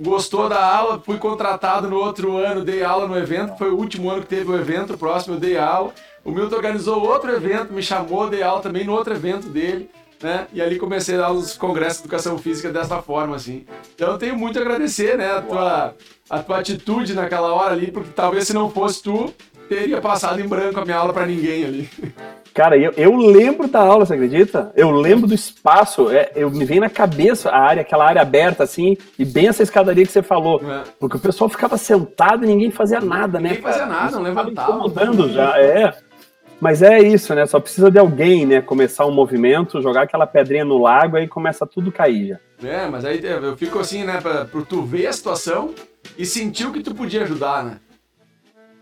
gostou 0.00 0.48
da 0.48 0.64
aula, 0.64 1.00
fui 1.04 1.18
contratado 1.18 1.88
no 1.88 1.96
outro 1.96 2.36
ano, 2.36 2.64
dei 2.64 2.82
aula 2.82 3.06
no 3.06 3.16
evento, 3.16 3.56
foi 3.56 3.70
o 3.70 3.76
último 3.76 4.10
ano 4.10 4.22
que 4.22 4.28
teve 4.28 4.50
o 4.50 4.56
evento, 4.56 4.94
o 4.94 4.98
próximo 4.98 5.36
eu 5.36 5.40
dei 5.40 5.58
aula. 5.58 5.92
O 6.24 6.32
Milton 6.32 6.56
organizou 6.56 7.06
outro 7.06 7.30
evento, 7.30 7.72
me 7.72 7.82
chamou, 7.82 8.28
dei 8.28 8.42
aula 8.42 8.60
também 8.60 8.84
no 8.84 8.92
outro 8.92 9.14
evento 9.14 9.48
dele. 9.48 9.88
Né? 10.22 10.46
E 10.52 10.62
ali 10.62 10.78
comecei 10.78 11.16
a 11.16 11.22
dar 11.22 11.32
os 11.32 11.56
congressos 11.56 11.98
de 11.98 12.04
educação 12.04 12.38
física 12.38 12.72
dessa 12.72 13.02
forma, 13.02 13.36
assim. 13.36 13.66
Então 13.94 14.12
eu 14.12 14.18
tenho 14.18 14.36
muito 14.36 14.58
a 14.58 14.62
agradecer, 14.62 15.16
né, 15.16 15.30
a 15.30 15.42
tua, 15.42 15.94
a 16.30 16.38
tua 16.38 16.58
atitude 16.58 17.14
naquela 17.14 17.52
hora 17.52 17.72
ali, 17.72 17.90
porque 17.90 18.10
talvez 18.14 18.46
se 18.46 18.54
não 18.54 18.70
fosse 18.70 19.02
tu, 19.02 19.32
teria 19.68 20.00
passado 20.00 20.40
em 20.40 20.48
branco 20.48 20.80
a 20.80 20.84
minha 20.84 20.96
aula 20.96 21.12
para 21.12 21.26
ninguém 21.26 21.64
ali. 21.64 21.90
Cara, 22.56 22.78
eu, 22.78 22.90
eu 22.96 23.14
lembro 23.14 23.68
da 23.68 23.80
aula, 23.80 24.06
você 24.06 24.14
acredita? 24.14 24.72
Eu 24.74 24.90
lembro 24.90 25.26
do 25.26 25.34
espaço, 25.34 26.08
é, 26.08 26.30
eu 26.34 26.50
me 26.50 26.64
vem 26.64 26.80
na 26.80 26.88
cabeça 26.88 27.50
a 27.50 27.58
área, 27.58 27.82
aquela 27.82 28.06
área 28.06 28.22
aberta 28.22 28.64
assim, 28.64 28.96
e 29.18 29.26
bem 29.26 29.48
essa 29.48 29.62
escadaria 29.62 30.06
que 30.06 30.10
você 30.10 30.22
falou. 30.22 30.62
É. 30.66 30.84
Porque 30.98 31.18
o 31.18 31.20
pessoal 31.20 31.50
ficava 31.50 31.76
sentado 31.76 32.44
e 32.44 32.46
ninguém 32.46 32.70
fazia 32.70 32.98
nada, 32.98 33.38
ninguém 33.38 33.42
né? 33.42 33.48
Ninguém 33.58 33.62
fazia 33.62 33.84
nada, 33.84 34.10
não 34.12 34.22
levantava. 34.22 34.70
incomodando 34.70 35.30
já, 35.30 35.60
é. 35.60 35.92
Mas 36.60 36.82
é 36.82 37.00
isso, 37.00 37.34
né? 37.34 37.44
Só 37.46 37.60
precisa 37.60 37.90
de 37.90 37.98
alguém, 37.98 38.46
né? 38.46 38.60
Começar 38.62 39.04
um 39.06 39.12
movimento, 39.12 39.82
jogar 39.82 40.02
aquela 40.02 40.26
pedrinha 40.26 40.64
no 40.64 40.78
lago, 40.78 41.16
aí 41.16 41.28
começa 41.28 41.66
tudo 41.66 41.90
a 41.90 41.92
cair 41.92 42.28
já. 42.28 42.68
É, 42.68 42.88
mas 42.88 43.04
aí 43.04 43.20
eu 43.22 43.56
fico 43.56 43.78
assim, 43.78 44.04
né? 44.04 44.20
Pra, 44.20 44.46
pra 44.46 44.62
tu 44.62 44.82
ver 44.82 45.06
a 45.06 45.12
situação 45.12 45.74
e 46.16 46.24
sentir 46.24 46.66
o 46.66 46.72
que 46.72 46.82
tu 46.82 46.94
podia 46.94 47.22
ajudar, 47.22 47.64
né? 47.64 47.78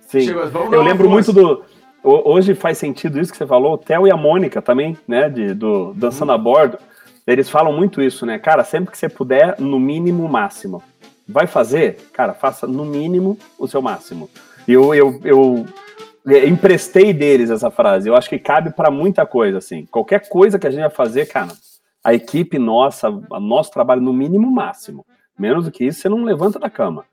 Sim. 0.06 0.20
Chega, 0.20 0.50
eu 0.72 0.82
lembro 0.82 1.10
muito 1.10 1.32
do. 1.32 1.64
Hoje 2.02 2.54
faz 2.54 2.78
sentido 2.78 3.18
isso 3.18 3.32
que 3.32 3.38
você 3.38 3.46
falou, 3.46 3.72
o 3.72 3.78
Theo 3.78 4.06
e 4.06 4.10
a 4.10 4.16
Mônica 4.16 4.60
também, 4.60 4.96
né? 5.08 5.28
De, 5.28 5.54
do 5.54 5.92
Dançando 5.94 6.30
hum. 6.30 6.34
a 6.34 6.38
Bordo. 6.38 6.78
Eles 7.26 7.48
falam 7.48 7.72
muito 7.72 8.02
isso, 8.02 8.26
né? 8.26 8.38
Cara, 8.38 8.62
sempre 8.62 8.92
que 8.92 8.98
você 8.98 9.08
puder, 9.08 9.58
no 9.58 9.80
mínimo 9.80 10.24
o 10.24 10.28
máximo. 10.28 10.82
Vai 11.26 11.46
fazer? 11.46 11.96
Cara, 12.12 12.34
faça 12.34 12.66
no 12.66 12.84
mínimo 12.84 13.38
o 13.58 13.66
seu 13.66 13.80
máximo. 13.80 14.28
E 14.68 14.72
eu, 14.74 14.94
eu, 14.94 15.20
eu 15.24 15.66
emprestei 16.26 17.12
deles 17.12 17.50
essa 17.50 17.70
frase. 17.70 18.08
Eu 18.08 18.16
acho 18.16 18.28
que 18.28 18.38
cabe 18.38 18.70
para 18.70 18.90
muita 18.90 19.26
coisa, 19.26 19.58
assim. 19.58 19.86
Qualquer 19.86 20.28
coisa 20.28 20.58
que 20.58 20.66
a 20.66 20.70
gente 20.70 20.80
vai 20.80 20.90
fazer, 20.90 21.26
cara, 21.26 21.52
a 22.02 22.14
equipe 22.14 22.58
nossa, 22.58 23.08
o 23.08 23.40
nosso 23.40 23.70
trabalho 23.70 24.00
no 24.00 24.12
mínimo 24.12 24.50
máximo. 24.50 25.06
Menos 25.38 25.64
do 25.64 25.72
que 25.72 25.84
isso, 25.84 26.00
você 26.00 26.08
não 26.08 26.24
levanta 26.24 26.58
da 26.58 26.70
cama. 26.70 27.04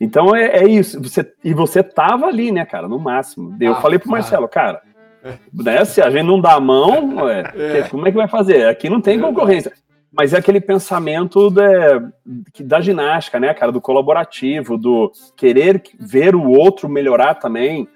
Então 0.00 0.34
é, 0.34 0.64
é 0.64 0.66
isso. 0.66 1.00
Você, 1.00 1.32
e 1.44 1.54
você 1.54 1.82
tava 1.82 2.26
ali, 2.26 2.50
né, 2.50 2.64
cara, 2.64 2.88
no 2.88 2.98
máximo. 2.98 3.56
Eu 3.60 3.74
ah, 3.74 3.80
falei 3.80 3.98
pro 3.98 4.10
Marcelo, 4.10 4.48
cara, 4.48 4.82
né, 5.52 5.84
se 5.84 6.02
a 6.02 6.10
gente 6.10 6.26
não 6.26 6.40
dá 6.40 6.54
a 6.54 6.60
mão, 6.60 7.28
é, 7.28 7.52
é. 7.54 7.82
como 7.88 8.06
é 8.06 8.10
que 8.10 8.16
vai 8.16 8.26
fazer? 8.26 8.66
Aqui 8.66 8.90
não 8.90 9.00
tem 9.00 9.20
concorrência. 9.20 9.72
Mas 10.12 10.34
é 10.34 10.38
aquele 10.38 10.60
pensamento 10.60 11.50
de, 11.50 12.62
da 12.64 12.80
ginástica, 12.80 13.40
né, 13.40 13.54
cara, 13.54 13.72
do 13.72 13.80
colaborativo, 13.80 14.76
do 14.76 15.10
querer 15.36 15.82
ver 15.98 16.34
o 16.34 16.50
outro 16.50 16.88
melhorar 16.88 17.36
também. 17.36 17.88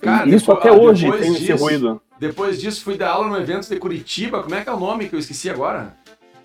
Cara, 0.00 0.28
Isso 0.28 0.46
depois, 0.46 0.58
até 0.58 0.72
hoje 0.72 1.10
tem 1.10 1.32
disso, 1.32 1.52
esse 1.52 1.52
ruído. 1.52 2.00
Depois 2.18 2.60
disso, 2.60 2.82
fui 2.82 2.96
dar 2.96 3.10
aula 3.10 3.28
no 3.28 3.36
evento 3.36 3.68
de 3.68 3.76
Curitiba. 3.76 4.42
Como 4.42 4.54
é 4.54 4.62
que 4.62 4.68
é 4.68 4.72
o 4.72 4.78
nome 4.78 5.08
que 5.08 5.14
eu 5.14 5.18
esqueci 5.18 5.50
agora? 5.50 5.94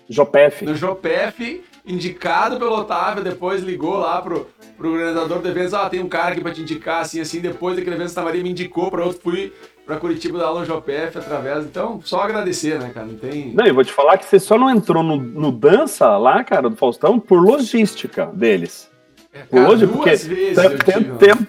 Jopef. 0.08 0.64
No 0.64 0.74
Jopef, 0.74 1.62
indicado 1.86 2.58
pelo 2.58 2.76
Otávio, 2.76 3.22
depois 3.22 3.62
ligou 3.62 3.96
lá 3.96 4.20
pro, 4.20 4.48
pro 4.76 4.92
organizador 4.92 5.38
do 5.38 5.48
evento, 5.48 5.76
ah, 5.76 5.88
tem 5.88 6.02
um 6.02 6.08
cara 6.08 6.32
aqui 6.32 6.40
pra 6.40 6.52
te 6.52 6.60
indicar, 6.60 7.02
assim, 7.02 7.20
assim, 7.20 7.40
depois 7.40 7.76
daquele 7.76 7.94
evento 7.94 8.08
Santa 8.08 8.22
Maria 8.22 8.42
me 8.42 8.50
indicou 8.50 8.90
pra 8.90 9.04
outro, 9.04 9.20
fui 9.22 9.52
pra 9.86 9.96
Curitiba 9.96 10.38
dar 10.38 10.46
aula 10.46 10.60
no 10.60 10.66
Jopef 10.66 11.16
através, 11.16 11.64
então, 11.64 12.00
só 12.04 12.22
agradecer, 12.22 12.78
né, 12.78 12.90
cara, 12.92 13.06
não 13.06 13.16
tem... 13.16 13.52
Não, 13.54 13.64
eu 13.64 13.74
vou 13.74 13.84
te 13.84 13.92
falar 13.92 14.18
que 14.18 14.24
você 14.24 14.38
só 14.38 14.58
não 14.58 14.70
entrou 14.70 15.02
no, 15.02 15.16
no 15.16 15.52
dança 15.52 16.16
lá, 16.16 16.42
cara, 16.42 16.68
do 16.68 16.76
Faustão, 16.76 17.18
por 17.18 17.40
logística 17.40 18.26
deles. 18.26 18.90
É, 19.32 19.42
cara, 19.42 19.68
Hoje, 19.68 19.86
porque 19.86 20.10
vezes 20.10 20.58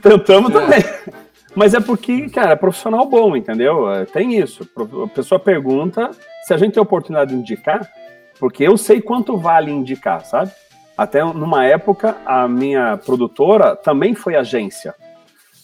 tentamos 0.01 0.51
é. 0.51 0.53
também. 0.53 0.83
Mas 1.55 1.73
é 1.73 1.79
porque, 1.79 2.29
cara, 2.29 2.51
é 2.51 2.55
profissional 2.55 3.05
bom, 3.05 3.35
entendeu? 3.35 3.91
É, 3.91 4.05
tem 4.05 4.37
isso. 4.39 4.67
A 5.03 5.07
pessoa 5.07 5.39
pergunta 5.39 6.11
se 6.43 6.53
a 6.53 6.57
gente 6.57 6.73
tem 6.73 6.83
oportunidade 6.83 7.31
de 7.31 7.37
indicar, 7.37 7.89
porque 8.39 8.63
eu 8.63 8.77
sei 8.77 9.01
quanto 9.01 9.37
vale 9.37 9.69
indicar, 9.71 10.25
sabe? 10.25 10.51
Até 10.97 11.23
numa 11.23 11.65
época, 11.65 12.17
a 12.25 12.47
minha 12.47 12.97
produtora 12.97 13.75
também 13.75 14.15
foi 14.15 14.35
agência. 14.35 14.95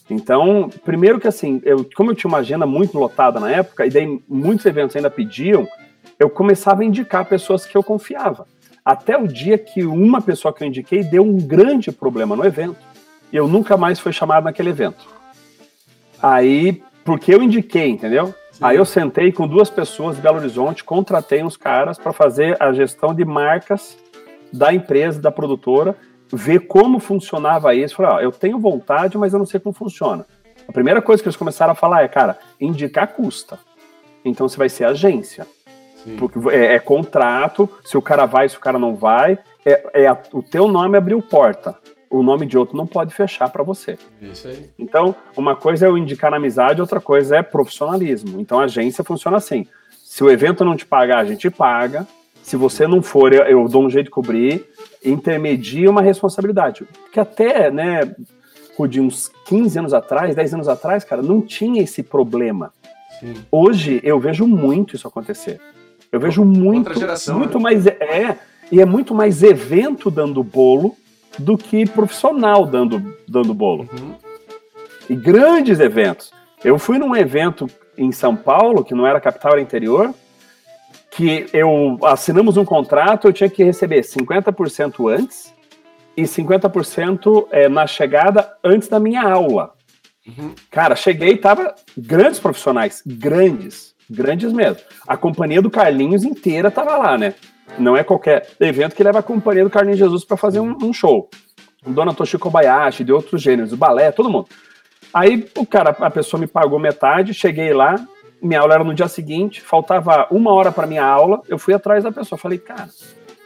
Então, 0.09 0.69
primeiro 0.85 1.19
que 1.19 1.27
assim, 1.27 1.61
eu, 1.63 1.87
como 1.95 2.11
eu 2.11 2.15
tinha 2.15 2.29
uma 2.29 2.39
agenda 2.39 2.65
muito 2.65 2.97
lotada 2.97 3.39
na 3.39 3.51
época, 3.51 3.85
e 3.85 3.89
daí 3.89 4.21
muitos 4.27 4.65
eventos 4.65 4.95
ainda 4.95 5.09
pediam, 5.09 5.67
eu 6.19 6.29
começava 6.29 6.81
a 6.81 6.85
indicar 6.85 7.25
pessoas 7.25 7.65
que 7.65 7.77
eu 7.77 7.83
confiava. 7.83 8.47
Até 8.83 9.17
o 9.17 9.27
dia 9.27 9.57
que 9.57 9.85
uma 9.85 10.21
pessoa 10.21 10.53
que 10.53 10.63
eu 10.63 10.67
indiquei 10.67 11.03
deu 11.03 11.23
um 11.23 11.37
grande 11.37 11.91
problema 11.91 12.35
no 12.35 12.45
evento. 12.45 12.77
E 13.31 13.35
eu 13.35 13.47
nunca 13.47 13.75
mais 13.75 13.99
fui 13.99 14.13
chamado 14.13 14.45
naquele 14.45 14.69
evento. 14.69 15.16
Aí, 16.21 16.81
porque 17.03 17.33
eu 17.33 17.41
indiquei, 17.41 17.89
entendeu? 17.89 18.33
Sim. 18.51 18.59
Aí 18.65 18.77
eu 18.77 18.85
sentei 18.85 19.31
com 19.31 19.47
duas 19.47 19.69
pessoas 19.69 20.15
de 20.15 20.21
Belo 20.21 20.37
Horizonte, 20.37 20.83
contratei 20.83 21.43
uns 21.43 21.55
caras 21.55 21.97
para 21.97 22.11
fazer 22.11 22.61
a 22.61 22.73
gestão 22.73 23.13
de 23.13 23.23
marcas 23.23 23.97
da 24.51 24.73
empresa, 24.73 25.21
da 25.21 25.31
produtora, 25.31 25.95
ver 26.31 26.61
como 26.61 26.99
funcionava 26.99 27.75
isso. 27.75 27.95
Falei, 27.95 28.11
ó, 28.11 28.19
eu 28.19 28.31
tenho 28.31 28.59
vontade, 28.59 29.17
mas 29.17 29.33
eu 29.33 29.39
não 29.39 29.45
sei 29.45 29.59
como 29.59 29.73
funciona. 29.73 30.25
A 30.67 30.71
primeira 30.71 31.01
coisa 31.01 31.21
que 31.21 31.29
eles 31.29 31.37
começaram 31.37 31.71
a 31.71 31.75
falar 31.75 32.03
é, 32.03 32.07
cara, 32.07 32.37
indicar 32.59 33.07
custa. 33.07 33.59
Então 34.25 34.47
você 34.47 34.57
vai 34.57 34.69
ser 34.69 34.85
agência. 34.85 35.47
Sim. 36.03 36.15
Porque 36.17 36.37
é, 36.49 36.75
é, 36.75 36.79
contrato, 36.79 37.69
se 37.85 37.97
o 37.97 38.01
cara 38.01 38.25
vai, 38.25 38.49
se 38.49 38.57
o 38.57 38.59
cara 38.59 38.77
não 38.77 38.95
vai, 38.95 39.37
é, 39.65 40.03
é 40.03 40.07
a, 40.07 40.17
o 40.33 40.43
teu 40.43 40.67
nome 40.67 40.97
abriu 40.97 41.21
porta. 41.21 41.75
O 42.09 42.23
nome 42.23 42.45
de 42.45 42.57
outro 42.57 42.77
não 42.77 42.87
pode 42.87 43.13
fechar 43.13 43.49
para 43.49 43.63
você. 43.63 43.97
Isso 44.21 44.47
aí. 44.47 44.69
Então, 44.79 45.15
uma 45.35 45.55
coisa 45.55 45.85
é 45.85 45.89
eu 45.89 45.97
indicar 45.97 46.31
na 46.31 46.37
amizade, 46.37 46.81
outra 46.81 47.01
coisa 47.01 47.37
é 47.37 47.43
profissionalismo. 47.43 48.39
Então, 48.39 48.59
a 48.59 48.63
agência 48.63 49.03
funciona 49.03 49.37
assim. 49.37 49.67
Se 50.03 50.23
o 50.23 50.29
evento 50.29 50.63
não 50.63 50.75
te 50.75 50.85
pagar, 50.85 51.19
a 51.19 51.25
gente 51.25 51.49
paga. 51.49 52.07
Se 52.41 52.55
você 52.55 52.87
não 52.87 53.01
for, 53.01 53.33
eu, 53.33 53.43
eu 53.43 53.67
dou 53.67 53.85
um 53.85 53.89
jeito 53.89 54.05
de 54.05 54.11
cobrir. 54.11 54.65
Intermedia 55.03 55.89
uma 55.89 56.01
responsabilidade. 56.01 56.85
Porque 57.03 57.19
até, 57.19 57.69
né, 57.69 58.15
de 58.89 59.01
uns 59.01 59.31
15 59.45 59.79
anos 59.79 59.93
atrás, 59.93 60.35
10 60.35 60.53
anos 60.53 60.67
atrás, 60.67 61.03
cara, 61.03 61.21
não 61.21 61.41
tinha 61.41 61.81
esse 61.81 62.01
problema. 62.03 62.71
Sim. 63.19 63.33
Hoje 63.51 63.99
eu 64.03 64.19
vejo 64.19 64.47
muito 64.47 64.95
isso 64.95 65.07
acontecer. 65.07 65.59
Eu 66.11 66.19
vejo 66.19 66.43
muito, 66.45 66.97
geração, 66.97 67.37
muito 67.37 67.57
né? 67.57 67.63
mais 67.63 67.85
é 67.85 68.37
e 68.71 68.81
é 68.81 68.85
muito 68.85 69.15
mais 69.15 69.43
evento 69.43 70.11
dando 70.11 70.43
bolo 70.43 70.95
do 71.37 71.57
que 71.57 71.85
profissional 71.89 72.65
dando 72.65 73.15
dando 73.27 73.53
bolo. 73.53 73.89
Uhum. 73.91 74.15
E 75.09 75.15
grandes 75.15 75.79
eventos. 75.79 76.31
Eu 76.63 76.77
fui 76.77 76.97
num 76.97 77.15
evento 77.15 77.67
em 77.97 78.11
São 78.11 78.35
Paulo, 78.35 78.83
que 78.83 78.93
não 78.93 79.07
era 79.07 79.21
capital, 79.21 79.53
era 79.53 79.61
interior, 79.61 80.13
que 81.11 81.47
eu 81.53 81.97
assinamos 82.03 82.57
um 82.57 82.65
contrato, 82.65 83.27
eu 83.27 83.33
tinha 83.33 83.49
que 83.49 83.63
receber 83.63 84.01
50% 84.01 85.11
antes 85.11 85.53
e 86.15 86.23
50% 86.23 87.47
é, 87.51 87.69
na 87.69 87.87
chegada 87.87 88.51
antes 88.63 88.87
da 88.87 88.99
minha 88.99 89.21
aula. 89.21 89.73
Uhum. 90.27 90.53
Cara, 90.69 90.95
cheguei 90.95 91.29
e 91.29 91.37
tava 91.37 91.73
grandes 91.97 92.39
profissionais, 92.39 93.01
grandes, 93.05 93.95
grandes 94.09 94.51
mesmo. 94.51 94.81
A 95.07 95.15
companhia 95.15 95.61
do 95.61 95.71
Carlinhos 95.71 96.23
inteira 96.23 96.69
tava 96.69 96.97
lá, 96.97 97.17
né? 97.17 97.33
Não 97.77 97.95
é 97.95 98.03
qualquer 98.03 98.47
evento 98.59 98.95
que 98.95 99.03
leva 99.03 99.19
a 99.19 99.23
companhia 99.23 99.63
do 99.63 99.69
Carlinhos 99.69 99.99
Jesus 99.99 100.23
para 100.23 100.37
fazer 100.37 100.59
um, 100.59 100.77
um, 100.81 100.93
show. 100.93 101.29
Dona 101.85 102.13
Toshi 102.13 102.37
Kobayashi, 102.37 103.03
de 103.03 103.13
outros 103.13 103.41
gêneros, 103.41 103.73
o 103.73 103.77
balé, 103.77 104.11
todo 104.11 104.29
mundo. 104.29 104.47
Aí 105.13 105.47
o 105.57 105.65
cara, 105.65 105.91
a 105.91 106.09
pessoa 106.09 106.39
me 106.39 106.47
pagou 106.47 106.79
metade, 106.79 107.33
cheguei 107.33 107.73
lá, 107.73 107.95
minha 108.41 108.59
aula 108.59 108.75
era 108.75 108.83
no 108.83 108.93
dia 108.93 109.07
seguinte, 109.07 109.61
faltava 109.61 110.27
uma 110.29 110.53
hora 110.53 110.71
para 110.71 110.87
minha 110.87 111.03
aula, 111.03 111.41
eu 111.47 111.57
fui 111.57 111.73
atrás 111.73 112.03
da 112.03 112.11
pessoa, 112.11 112.37
falei, 112.37 112.57
cara, 112.57 112.89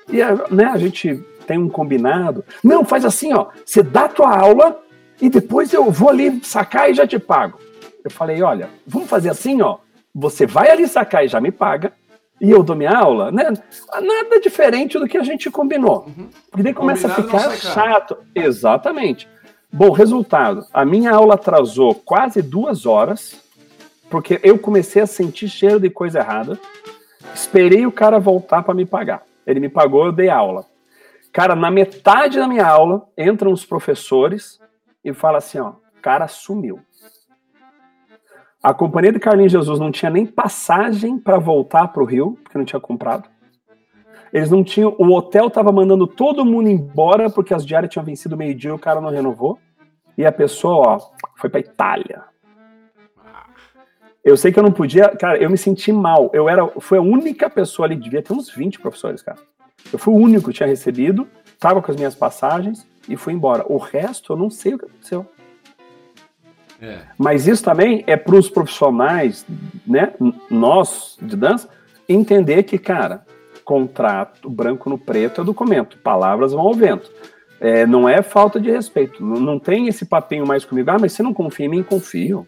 e 0.10 0.18
né, 0.54 0.66
a 0.66 0.78
gente 0.78 1.24
tem 1.48 1.58
um 1.58 1.70
combinado. 1.70 2.44
Não, 2.64 2.84
faz 2.86 3.06
assim, 3.06 3.34
ó. 3.34 3.48
Você 3.66 3.82
dá 3.82 4.06
a 4.06 4.10
tua 4.10 4.38
aula 4.38 4.80
e 5.22 5.30
depois 5.30 5.74
eu 5.74 5.90
vou 5.92 6.10
ali 6.10 6.44
sacar 6.44 6.90
e 6.90 6.94
já 6.94 7.08
te 7.08 7.20
pago. 7.20 7.60
Eu 8.04 8.12
falei, 8.12 8.42
olha, 8.42 8.70
vamos 8.86 9.10
fazer 9.10 9.30
assim, 9.30 9.62
ó. 9.62 9.78
Você 10.14 10.46
vai 10.46 10.70
ali 10.70 10.88
sacar 10.88 11.24
e 11.24 11.28
já 11.28 11.40
me 11.40 11.52
paga. 11.52 11.94
E 12.42 12.50
eu 12.50 12.64
dou 12.64 12.76
minha 12.76 12.98
aula, 12.98 13.32
né? 13.32 13.54
Nada 14.02 14.42
diferente 14.42 14.98
do 14.98 15.08
que 15.08 15.16
a 15.16 15.24
gente 15.24 15.52
combinou. 15.52 16.06
Uhum. 16.08 16.28
Porque 16.50 16.64
daí 16.64 16.74
começa 16.74 17.08
a 17.08 17.14
ficar 17.14 17.52
chato. 17.52 18.18
Exatamente. 18.34 19.30
Bom, 19.72 19.92
resultado: 19.92 20.66
a 20.74 20.84
minha 20.84 21.12
aula 21.12 21.36
atrasou 21.36 21.94
quase 21.94 22.42
duas 22.42 22.88
horas, 22.88 23.40
porque 24.10 24.40
eu 24.42 24.58
comecei 24.58 25.04
a 25.04 25.08
sentir 25.08 25.48
cheiro 25.50 25.80
de 25.80 25.92
coisa 25.92 26.18
errada. 26.18 26.60
Esperei 27.36 27.86
o 27.86 27.92
cara 27.92 28.20
voltar 28.20 28.64
para 28.64 28.74
me 28.74 28.88
pagar. 28.88 29.22
Ele 29.46 29.60
me 29.60 29.70
pagou, 29.70 30.08
eu 30.08 30.12
dei 30.12 30.30
aula. 30.30 30.66
Cara, 31.32 31.56
na 31.56 31.70
metade 31.70 32.40
da 32.40 32.48
minha 32.48 32.66
aula, 32.66 33.08
entram 33.16 33.52
os 33.52 33.64
professores 33.64 34.60
e 35.06 35.14
fala 35.14 35.38
assim, 35.38 35.60
ó, 35.60 35.74
cara 36.02 36.28
sumiu. 36.28 36.80
A 38.64 38.76
companhia 38.76 39.12
de 39.12 39.20
Carlinhos 39.20 39.52
Jesus 39.52 39.80
não 39.80 39.92
tinha 39.92 40.12
nem 40.12 40.26
passagem 40.26 41.18
para 41.18 41.40
voltar 41.40 41.88
para 41.88 42.04
o 42.04 42.06
Rio, 42.06 42.38
porque 42.44 42.58
não 42.58 42.66
tinha 42.66 42.80
comprado. 42.80 43.28
Eles 44.32 44.52
não 44.52 44.64
tinham. 44.64 44.96
O 45.00 45.12
hotel 45.12 45.48
estava 45.48 45.72
mandando 45.72 46.06
todo 46.06 46.46
mundo 46.46 46.70
embora 46.70 47.30
porque 47.30 47.54
as 47.54 47.66
diárias 47.66 47.92
tinham 47.92 48.06
vencido 48.06 48.38
meio-dia 48.38 48.70
e 48.70 48.74
o 48.74 48.80
cara 48.80 49.02
não 49.02 49.10
renovou. 49.10 49.58
E 50.16 50.26
a 50.26 50.32
pessoa, 50.32 50.88
ó, 50.88 51.00
foi 51.38 51.50
para 51.50 51.60
Itália. 51.60 52.24
Eu 54.24 54.38
sei 54.38 54.52
que 54.52 54.60
eu 54.60 54.64
não 54.64 54.72
podia. 54.72 55.10
Cara, 55.10 55.38
eu 55.40 55.50
me 55.50 55.58
senti 55.58 55.92
mal. 55.92 56.30
Eu 56.32 56.48
era. 56.48 56.68
Foi 56.80 57.00
a 57.00 57.02
única 57.02 57.50
pessoa 57.50 57.88
ali, 57.88 57.96
devia 57.96 58.22
ter 58.22 58.32
uns 58.32 58.50
20 58.50 58.80
professores, 58.80 59.24
cara. 59.24 59.40
Eu 59.92 59.98
fui 59.98 60.14
o 60.14 60.18
único 60.18 60.50
que 60.50 60.58
tinha 60.58 60.70
recebido, 60.70 61.28
estava 61.46 61.82
com 61.82 61.92
as 61.92 61.98
minhas 61.98 62.14
passagens 62.14 62.88
e 63.10 63.18
fui 63.18 63.34
embora. 63.34 63.66
O 63.68 63.78
resto 63.78 64.34
eu 64.34 64.38
não 64.38 64.52
sei 64.52 64.76
o 64.76 64.78
que 64.78 64.86
aconteceu. 64.86 65.26
É. 66.82 67.00
Mas 67.18 67.48
isso 67.48 67.64
também 67.64 68.04
é 68.08 68.18
para 68.18 68.36
os 68.36 68.50
profissionais, 68.50 69.46
né, 69.86 70.14
nós 70.50 71.18
de 71.22 71.36
dança, 71.36 71.70
entender 72.10 72.64
que, 72.64 72.78
cara, 72.78 73.24
contrato 73.64 74.50
branco 74.50 74.90
no 74.90 74.98
preto 74.98 75.42
é 75.42 75.44
documento, 75.44 75.98
palavras 76.00 76.52
vão 76.52 76.62
ao 76.62 76.74
vento. 76.74 77.10
É, 77.60 77.86
não 77.86 78.10
é 78.10 78.24
falta 78.24 78.60
de 78.60 78.72
respeito, 78.72 79.24
não, 79.24 79.40
não 79.40 79.60
tem 79.60 79.88
esse 79.88 80.06
papinho 80.06 80.48
mais 80.48 80.66
comigo, 80.66 80.90
ah, 80.90 80.98
mas 81.00 81.14
você 81.14 81.22
não 81.22 81.34
confia 81.34 81.68
em 81.68 81.70
mim, 81.70 81.84
confio. 81.84 82.48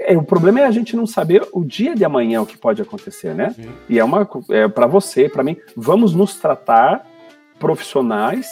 É, 0.00 0.16
o 0.16 0.22
problema 0.22 0.60
é 0.60 0.64
a 0.64 0.70
gente 0.70 0.96
não 0.96 1.06
saber 1.06 1.46
o 1.52 1.64
dia 1.64 1.94
de 1.94 2.04
amanhã 2.04 2.42
o 2.42 2.46
que 2.46 2.58
pode 2.58 2.82
acontecer, 2.82 3.34
né? 3.34 3.54
E 3.88 3.98
é 3.98 4.04
uma 4.04 4.28
é 4.50 4.66
para 4.66 4.86
você, 4.86 5.28
para 5.28 5.44
mim, 5.44 5.56
vamos 5.76 6.14
nos 6.14 6.36
tratar 6.36 7.06
profissionais, 7.60 8.48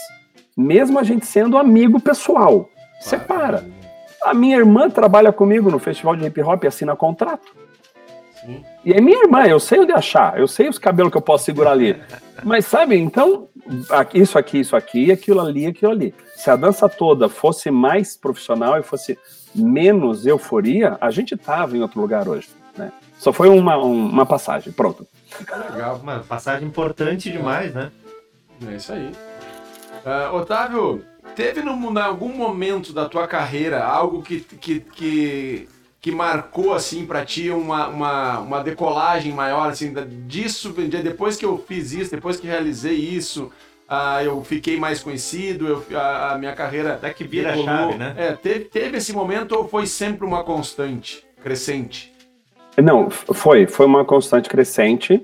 mesmo 0.57 0.99
a 0.99 1.03
gente 1.03 1.27
sendo 1.27 1.59
amigo 1.59 1.99
pessoal. 2.01 2.69
Separa. 3.01 3.65
A 4.25 4.35
minha 4.35 4.57
irmã 4.57 4.89
trabalha 4.89 5.33
comigo 5.33 5.71
no 5.71 5.79
festival 5.79 6.17
de 6.17 6.27
hip 6.27 6.41
hop 6.43 6.65
e 6.65 6.67
assina 6.67 6.95
contrato. 6.95 7.55
Sim. 8.41 8.65
E 8.85 8.93
é 8.93 9.01
minha 9.01 9.23
irmã, 9.23 9.45
eu 9.47 9.61
sei 9.61 9.81
onde 9.81 9.93
achar, 9.93 10.39
eu 10.39 10.49
sei 10.49 10.69
os 10.69 10.79
cabelos 10.79 11.13
que 11.13 11.17
eu 11.17 11.23
posso 11.23 11.45
segurar 11.45 11.73
ali. 11.73 12.01
Mas 12.43 12.67
sabe, 12.67 12.97
então, 12.97 13.49
isso 14.13 14.37
aqui, 14.37 14.59
isso 14.59 14.75
aqui, 14.75 15.13
aquilo 15.13 15.41
ali, 15.41 15.67
aquilo 15.67 15.93
ali. 15.93 16.15
Se 16.35 16.51
a 16.51 16.57
dança 16.57 16.89
toda 16.89 17.29
fosse 17.29 17.71
mais 17.71 18.17
profissional 18.17 18.79
e 18.79 18.83
fosse 18.83 19.17
menos 19.55 20.27
euforia, 20.27 20.97
a 21.01 21.11
gente 21.11 21.37
tava 21.37 21.77
em 21.77 21.83
outro 21.83 22.01
lugar 22.01 22.29
hoje, 22.29 22.49
né? 22.77 22.91
Só 23.17 23.33
foi 23.33 23.49
uma, 23.49 23.77
uma 23.77 24.27
passagem, 24.27 24.73
pronto. 24.73 25.07
Legal, 25.73 26.01
uma 26.03 26.19
passagem 26.21 26.67
importante 26.67 27.31
demais, 27.31 27.73
né? 27.73 27.93
É 28.67 28.75
isso 28.75 28.93
aí. 28.93 29.13
Uh, 30.05 30.35
Otávio, 30.35 31.05
teve 31.35 31.63
no, 31.63 31.73
em 31.73 32.03
algum 32.03 32.33
momento 32.33 32.93
da 32.93 33.09
tua 33.09 33.27
carreira 33.27 33.85
algo 33.85 34.23
que, 34.23 34.41
que, 34.41 34.81
que, 34.81 35.69
que 36.01 36.13
marcou 36.13 36.73
assim 36.75 37.07
para 37.07 37.25
ti 37.25 37.51
uma, 37.51 37.89
uma, 37.89 38.39
uma 38.41 38.61
decolagem 38.61 39.33
maior 39.33 39.71
assim 39.71 39.93
disso 40.27 40.73
depois 40.73 41.37
que 41.37 41.45
eu 41.45 41.59
fiz 41.59 41.93
isso 41.93 42.11
depois 42.11 42.39
que 42.39 42.47
realizei 42.47 42.95
isso 42.95 43.51
ah, 43.95 44.25
eu 44.25 44.43
fiquei 44.43 44.79
mais 44.79 45.03
conhecido, 45.03 45.69
eu, 45.69 45.99
a, 45.99 46.33
a 46.33 46.39
minha 46.39 46.55
carreira. 46.55 46.95
Até 46.95 47.13
que 47.13 47.25
vira 47.25 47.53
a 47.53 47.57
chave, 47.59 47.99
né? 47.99 48.15
É, 48.17 48.33
teve, 48.33 48.61
teve 48.65 48.97
esse 48.97 49.13
momento 49.13 49.53
ou 49.53 49.69
foi 49.69 49.87
sempre 49.87 50.27
uma 50.27 50.43
constante, 50.43 51.23
crescente? 51.43 52.11
Não, 52.83 53.11
foi, 53.11 53.67
foi 53.67 53.85
uma 53.85 54.03
constante 54.03 54.49
crescente, 54.49 55.23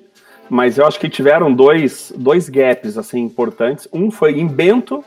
mas 0.51 0.77
eu 0.77 0.87
acho 0.87 1.01
que 1.01 1.09
tiveram 1.09 1.51
dois, 1.51 2.13
dois 2.15 2.51
gaps 2.51 2.99
assim 2.99 3.21
importantes. 3.21 3.89
Um 3.91 4.11
foi 4.11 4.39
em 4.39 4.47
Bento, 4.47 5.03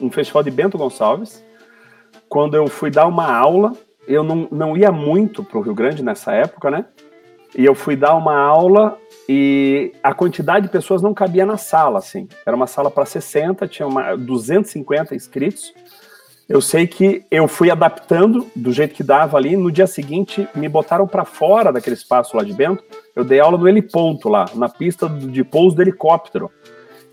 um 0.00 0.10
festival 0.10 0.42
de 0.42 0.50
Bento 0.50 0.78
Gonçalves, 0.78 1.44
quando 2.28 2.54
eu 2.54 2.66
fui 2.68 2.90
dar 2.90 3.06
uma 3.06 3.32
aula, 3.32 3.72
eu 4.06 4.22
não, 4.22 4.48
não 4.50 4.76
ia 4.76 4.92
muito 4.92 5.42
para 5.44 5.58
o 5.58 5.62
Rio 5.62 5.74
Grande 5.74 6.02
nessa 6.02 6.32
época, 6.32 6.70
né? 6.70 6.84
E 7.56 7.64
eu 7.64 7.74
fui 7.74 7.96
dar 7.96 8.14
uma 8.14 8.36
aula 8.36 8.98
e 9.28 9.92
a 10.02 10.12
quantidade 10.12 10.66
de 10.66 10.72
pessoas 10.72 11.02
não 11.02 11.14
cabia 11.14 11.46
na 11.46 11.56
sala, 11.56 11.98
assim. 11.98 12.28
Era 12.44 12.54
uma 12.54 12.66
sala 12.66 12.90
para 12.90 13.06
60, 13.06 13.66
tinha 13.66 13.86
uma, 13.86 14.16
250 14.16 15.14
inscritos. 15.14 15.72
Eu 16.48 16.62
sei 16.62 16.86
que 16.86 17.24
eu 17.30 17.46
fui 17.46 17.70
adaptando 17.70 18.46
do 18.56 18.72
jeito 18.72 18.94
que 18.94 19.02
dava 19.02 19.36
ali. 19.36 19.56
No 19.56 19.70
dia 19.70 19.86
seguinte, 19.86 20.48
me 20.54 20.68
botaram 20.68 21.06
para 21.06 21.24
fora 21.24 21.70
daquele 21.72 21.96
espaço 21.96 22.36
lá 22.36 22.42
de 22.42 22.54
dentro. 22.54 22.84
Eu 23.14 23.22
dei 23.22 23.40
aula 23.40 23.58
no 23.58 23.68
heliponto 23.68 24.28
lá, 24.28 24.46
na 24.54 24.68
pista 24.68 25.08
de 25.08 25.44
pouso 25.44 25.76
do 25.76 25.82
helicóptero. 25.82 26.50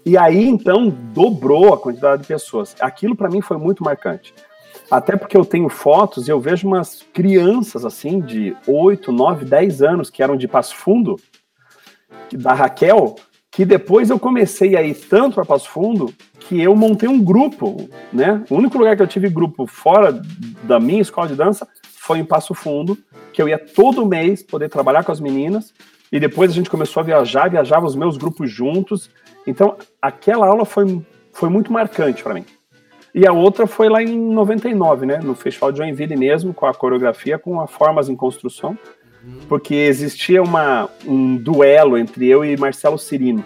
E 0.05 0.17
aí, 0.17 0.45
então, 0.45 0.87
dobrou 0.87 1.73
a 1.73 1.77
quantidade 1.77 2.21
de 2.21 2.27
pessoas. 2.27 2.75
Aquilo 2.79 3.15
para 3.15 3.29
mim 3.29 3.41
foi 3.41 3.57
muito 3.57 3.83
marcante. 3.83 4.33
Até 4.89 5.17
porque 5.17 5.35
eu 5.35 5.43
tenho 5.43 5.67
fotos 5.67 6.27
e 6.27 6.31
eu 6.31 6.39
vejo 6.39 6.67
umas 6.67 7.03
crianças 7.11 7.83
assim 7.83 8.19
de 8.19 8.55
8, 8.67 9.11
9, 9.11 9.45
10 9.45 9.81
anos 9.81 10.09
que 10.11 10.21
eram 10.21 10.37
de 10.37 10.47
Passo 10.47 10.75
Fundo, 10.75 11.15
da 12.31 12.53
Raquel, 12.53 13.15
que 13.49 13.65
depois 13.65 14.09
eu 14.09 14.19
comecei 14.19 14.75
a 14.75 14.83
ir 14.83 14.93
tanto 14.93 15.35
para 15.35 15.45
Passo 15.45 15.69
Fundo 15.69 16.13
que 16.39 16.61
eu 16.61 16.75
montei 16.75 17.09
um 17.09 17.23
grupo, 17.23 17.89
né? 18.13 18.43
O 18.49 18.55
único 18.55 18.77
lugar 18.77 18.95
que 18.95 19.01
eu 19.01 19.07
tive 19.07 19.27
grupo 19.27 19.65
fora 19.65 20.21
da 20.63 20.79
minha 20.79 21.01
escola 21.01 21.27
de 21.27 21.35
dança 21.35 21.67
foi 21.97 22.19
em 22.19 22.25
Passo 22.25 22.53
Fundo, 22.53 22.95
que 23.33 23.41
eu 23.41 23.49
ia 23.49 23.57
todo 23.57 24.05
mês 24.05 24.43
poder 24.43 24.69
trabalhar 24.69 25.03
com 25.03 25.11
as 25.11 25.19
meninas, 25.19 25.73
e 26.11 26.19
depois 26.19 26.51
a 26.51 26.53
gente 26.53 26.69
começou 26.69 27.01
a 27.01 27.03
viajar, 27.03 27.49
viajava 27.49 27.85
os 27.87 27.95
meus 27.95 28.17
grupos 28.17 28.51
juntos. 28.51 29.09
Então, 29.45 29.77
aquela 30.01 30.47
aula 30.47 30.65
foi, 30.65 31.01
foi 31.31 31.49
muito 31.49 31.71
marcante 31.71 32.23
para 32.23 32.33
mim. 32.33 32.45
E 33.13 33.25
a 33.25 33.31
outra 33.31 33.65
foi 33.65 33.87
lá 33.87 34.03
em 34.03 34.17
99, 34.17 35.05
né, 35.05 35.19
no 35.23 35.35
Festival 35.35 35.71
de 35.71 35.77
Joinville 35.77 36.17
mesmo, 36.17 36.53
com 36.53 36.65
a 36.65 36.73
coreografia, 36.73 37.39
com 37.39 37.61
a 37.61 37.65
Formas 37.65 38.09
em 38.09 38.15
Construção, 38.15 38.77
porque 39.47 39.73
existia 39.73 40.43
uma, 40.43 40.89
um 41.07 41.37
duelo 41.37 41.97
entre 41.97 42.27
eu 42.27 42.43
e 42.43 42.57
Marcelo 42.57 42.97
Cirino, 42.97 43.41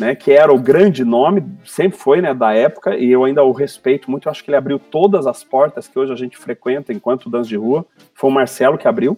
né, 0.00 0.16
que 0.16 0.32
era 0.32 0.52
o 0.52 0.58
grande 0.58 1.04
nome, 1.04 1.44
sempre 1.64 1.96
foi, 1.96 2.20
né, 2.20 2.34
da 2.34 2.52
época, 2.52 2.96
e 2.96 3.08
eu 3.08 3.24
ainda 3.24 3.44
o 3.44 3.52
respeito 3.52 4.10
muito, 4.10 4.26
eu 4.26 4.32
acho 4.32 4.42
que 4.42 4.50
ele 4.50 4.56
abriu 4.56 4.80
todas 4.80 5.28
as 5.28 5.44
portas 5.44 5.86
que 5.86 5.96
hoje 5.96 6.12
a 6.12 6.16
gente 6.16 6.36
frequenta 6.36 6.92
enquanto 6.92 7.30
dança 7.30 7.48
de 7.48 7.56
rua, 7.56 7.86
foi 8.14 8.30
o 8.30 8.32
Marcelo 8.32 8.76
que 8.76 8.88
abriu, 8.88 9.16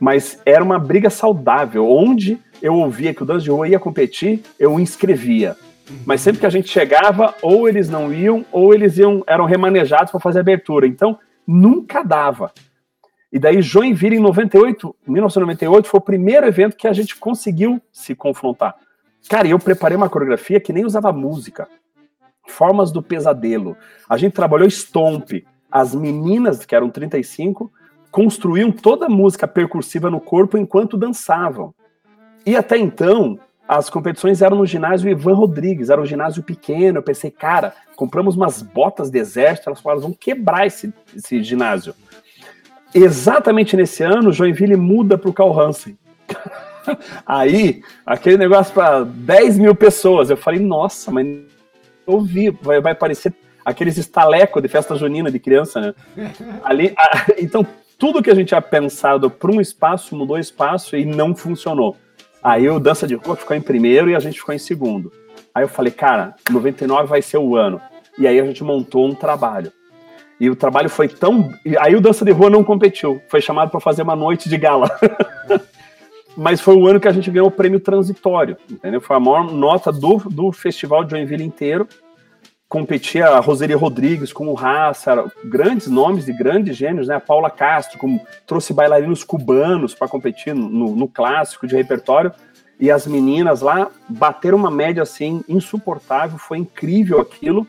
mas 0.00 0.40
era 0.46 0.64
uma 0.64 0.78
briga 0.78 1.10
saudável, 1.10 1.86
onde 1.90 2.38
eu 2.64 2.76
ouvia 2.76 3.12
que 3.12 3.22
o 3.22 3.26
dança 3.26 3.44
de 3.44 3.50
rua 3.50 3.68
ia 3.68 3.78
competir, 3.78 4.42
eu 4.58 4.80
inscrevia, 4.80 5.54
mas 6.06 6.22
sempre 6.22 6.40
que 6.40 6.46
a 6.46 6.50
gente 6.50 6.66
chegava, 6.66 7.34
ou 7.42 7.68
eles 7.68 7.90
não 7.90 8.10
iam, 8.10 8.42
ou 8.50 8.72
eles 8.72 8.96
iam 8.96 9.22
eram 9.26 9.44
remanejados 9.44 10.10
para 10.10 10.18
fazer 10.18 10.40
abertura, 10.40 10.86
então 10.86 11.18
nunca 11.46 12.02
dava. 12.02 12.50
E 13.30 13.38
daí 13.38 13.60
Joinville 13.60 14.16
em 14.16 14.20
98, 14.20 14.96
1998 15.06 15.86
foi 15.86 15.98
o 15.98 16.02
primeiro 16.02 16.46
evento 16.46 16.74
que 16.74 16.88
a 16.88 16.92
gente 16.94 17.16
conseguiu 17.16 17.82
se 17.92 18.14
confrontar. 18.14 18.74
Cara, 19.28 19.46
eu 19.46 19.58
preparei 19.58 19.98
uma 19.98 20.08
coreografia 20.08 20.58
que 20.58 20.72
nem 20.72 20.86
usava 20.86 21.12
música. 21.12 21.68
Formas 22.48 22.90
do 22.90 23.02
pesadelo. 23.02 23.76
A 24.08 24.16
gente 24.16 24.32
trabalhou 24.32 24.66
stomp. 24.68 25.44
As 25.70 25.94
meninas, 25.94 26.64
que 26.64 26.74
eram 26.74 26.88
35, 26.88 27.70
construíam 28.10 28.72
toda 28.72 29.04
a 29.04 29.10
música 29.10 29.46
percursiva 29.46 30.10
no 30.10 30.20
corpo 30.20 30.56
enquanto 30.56 30.96
dançavam. 30.96 31.74
E 32.46 32.56
até 32.56 32.76
então, 32.76 33.38
as 33.66 33.88
competições 33.88 34.42
eram 34.42 34.58
no 34.58 34.66
ginásio 34.66 35.10
Ivan 35.10 35.34
Rodrigues, 35.34 35.88
era 35.88 36.00
um 36.00 36.06
ginásio 36.06 36.42
pequeno. 36.42 36.98
Eu 36.98 37.02
pensei, 37.02 37.30
cara, 37.30 37.74
compramos 37.96 38.36
umas 38.36 38.60
botas 38.60 39.10
de 39.10 39.18
exército, 39.18 39.68
elas 39.68 39.80
falaram, 39.80 40.02
vão 40.02 40.12
quebrar 40.12 40.66
esse, 40.66 40.92
esse 41.16 41.42
ginásio. 41.42 41.94
Exatamente 42.94 43.76
nesse 43.76 44.02
ano, 44.02 44.32
Joinville 44.32 44.76
muda 44.76 45.18
para 45.18 45.30
o 45.30 45.32
Carl 45.32 45.58
Hansen. 45.58 45.96
Aí, 47.26 47.82
aquele 48.04 48.36
negócio 48.36 48.74
para 48.74 49.02
10 49.02 49.58
mil 49.58 49.74
pessoas. 49.74 50.28
Eu 50.28 50.36
falei, 50.36 50.60
nossa, 50.60 51.10
mas 51.10 51.26
eu 52.06 52.20
vi, 52.20 52.50
vai, 52.50 52.80
vai 52.80 52.94
parecer 52.94 53.32
aqueles 53.64 53.96
estalecos 53.96 54.62
de 54.62 54.68
festa 54.68 54.94
junina 54.94 55.30
de 55.30 55.38
criança, 55.38 55.80
né? 55.80 55.94
Ali, 56.62 56.94
a, 56.98 57.26
então, 57.38 57.66
tudo 57.98 58.22
que 58.22 58.30
a 58.30 58.34
gente 58.34 58.48
tinha 58.48 58.60
pensado 58.60 59.30
para 59.30 59.50
um 59.50 59.60
espaço 59.60 60.14
mudou 60.14 60.38
espaço 60.38 60.96
e 60.96 61.06
não 61.06 61.34
funcionou. 61.34 61.96
Aí 62.44 62.68
o 62.68 62.78
Dança 62.78 63.06
de 63.06 63.14
Rua 63.14 63.36
ficou 63.36 63.56
em 63.56 63.60
primeiro 63.62 64.10
e 64.10 64.14
a 64.14 64.20
gente 64.20 64.38
ficou 64.38 64.54
em 64.54 64.58
segundo. 64.58 65.10
Aí 65.54 65.64
eu 65.64 65.68
falei, 65.68 65.90
cara, 65.90 66.34
99 66.50 67.08
vai 67.08 67.22
ser 67.22 67.38
o 67.38 67.56
ano. 67.56 67.80
E 68.18 68.28
aí 68.28 68.38
a 68.38 68.44
gente 68.44 68.62
montou 68.62 69.06
um 69.06 69.14
trabalho. 69.14 69.72
E 70.38 70.50
o 70.50 70.54
trabalho 70.54 70.90
foi 70.90 71.08
tão. 71.08 71.50
Aí 71.78 71.96
o 71.96 72.02
Dança 72.02 72.22
de 72.22 72.32
Rua 72.32 72.50
não 72.50 72.62
competiu. 72.62 73.18
Foi 73.28 73.40
chamado 73.40 73.70
para 73.70 73.80
fazer 73.80 74.02
uma 74.02 74.14
noite 74.14 74.50
de 74.50 74.58
gala. 74.58 74.90
mas 76.36 76.60
foi 76.60 76.76
o 76.76 76.86
ano 76.86 77.00
que 77.00 77.08
a 77.08 77.12
gente 77.12 77.30
ganhou 77.30 77.48
o 77.48 77.52
prêmio 77.52 77.80
transitório, 77.80 78.58
entendeu? 78.70 79.00
Foi 79.00 79.16
a 79.16 79.20
maior 79.20 79.50
nota 79.50 79.90
do, 79.90 80.18
do 80.28 80.52
festival 80.52 81.02
de 81.02 81.12
Joinville 81.12 81.44
inteiro. 81.44 81.88
Competia 82.68 83.28
a 83.28 83.40
Roseli 83.40 83.74
Rodrigues 83.74 84.32
com 84.32 84.48
o 84.48 84.54
Raça, 84.54 85.30
grandes 85.44 85.86
nomes 85.86 86.24
de 86.24 86.32
grandes 86.32 86.76
gênios, 86.76 87.06
né? 87.06 87.14
A 87.14 87.20
Paula 87.20 87.50
Castro, 87.50 87.98
como 87.98 88.20
trouxe 88.46 88.72
bailarinos 88.72 89.22
cubanos 89.22 89.94
para 89.94 90.08
competir 90.08 90.54
no, 90.54 90.96
no, 90.96 91.06
clássico 91.06 91.66
de 91.66 91.76
repertório. 91.76 92.32
E 92.80 92.90
as 92.90 93.06
meninas 93.06 93.60
lá 93.60 93.90
bateram 94.08 94.58
uma 94.58 94.70
média 94.70 95.02
assim 95.02 95.44
insuportável, 95.48 96.38
foi 96.38 96.58
incrível 96.58 97.20
aquilo. 97.20 97.66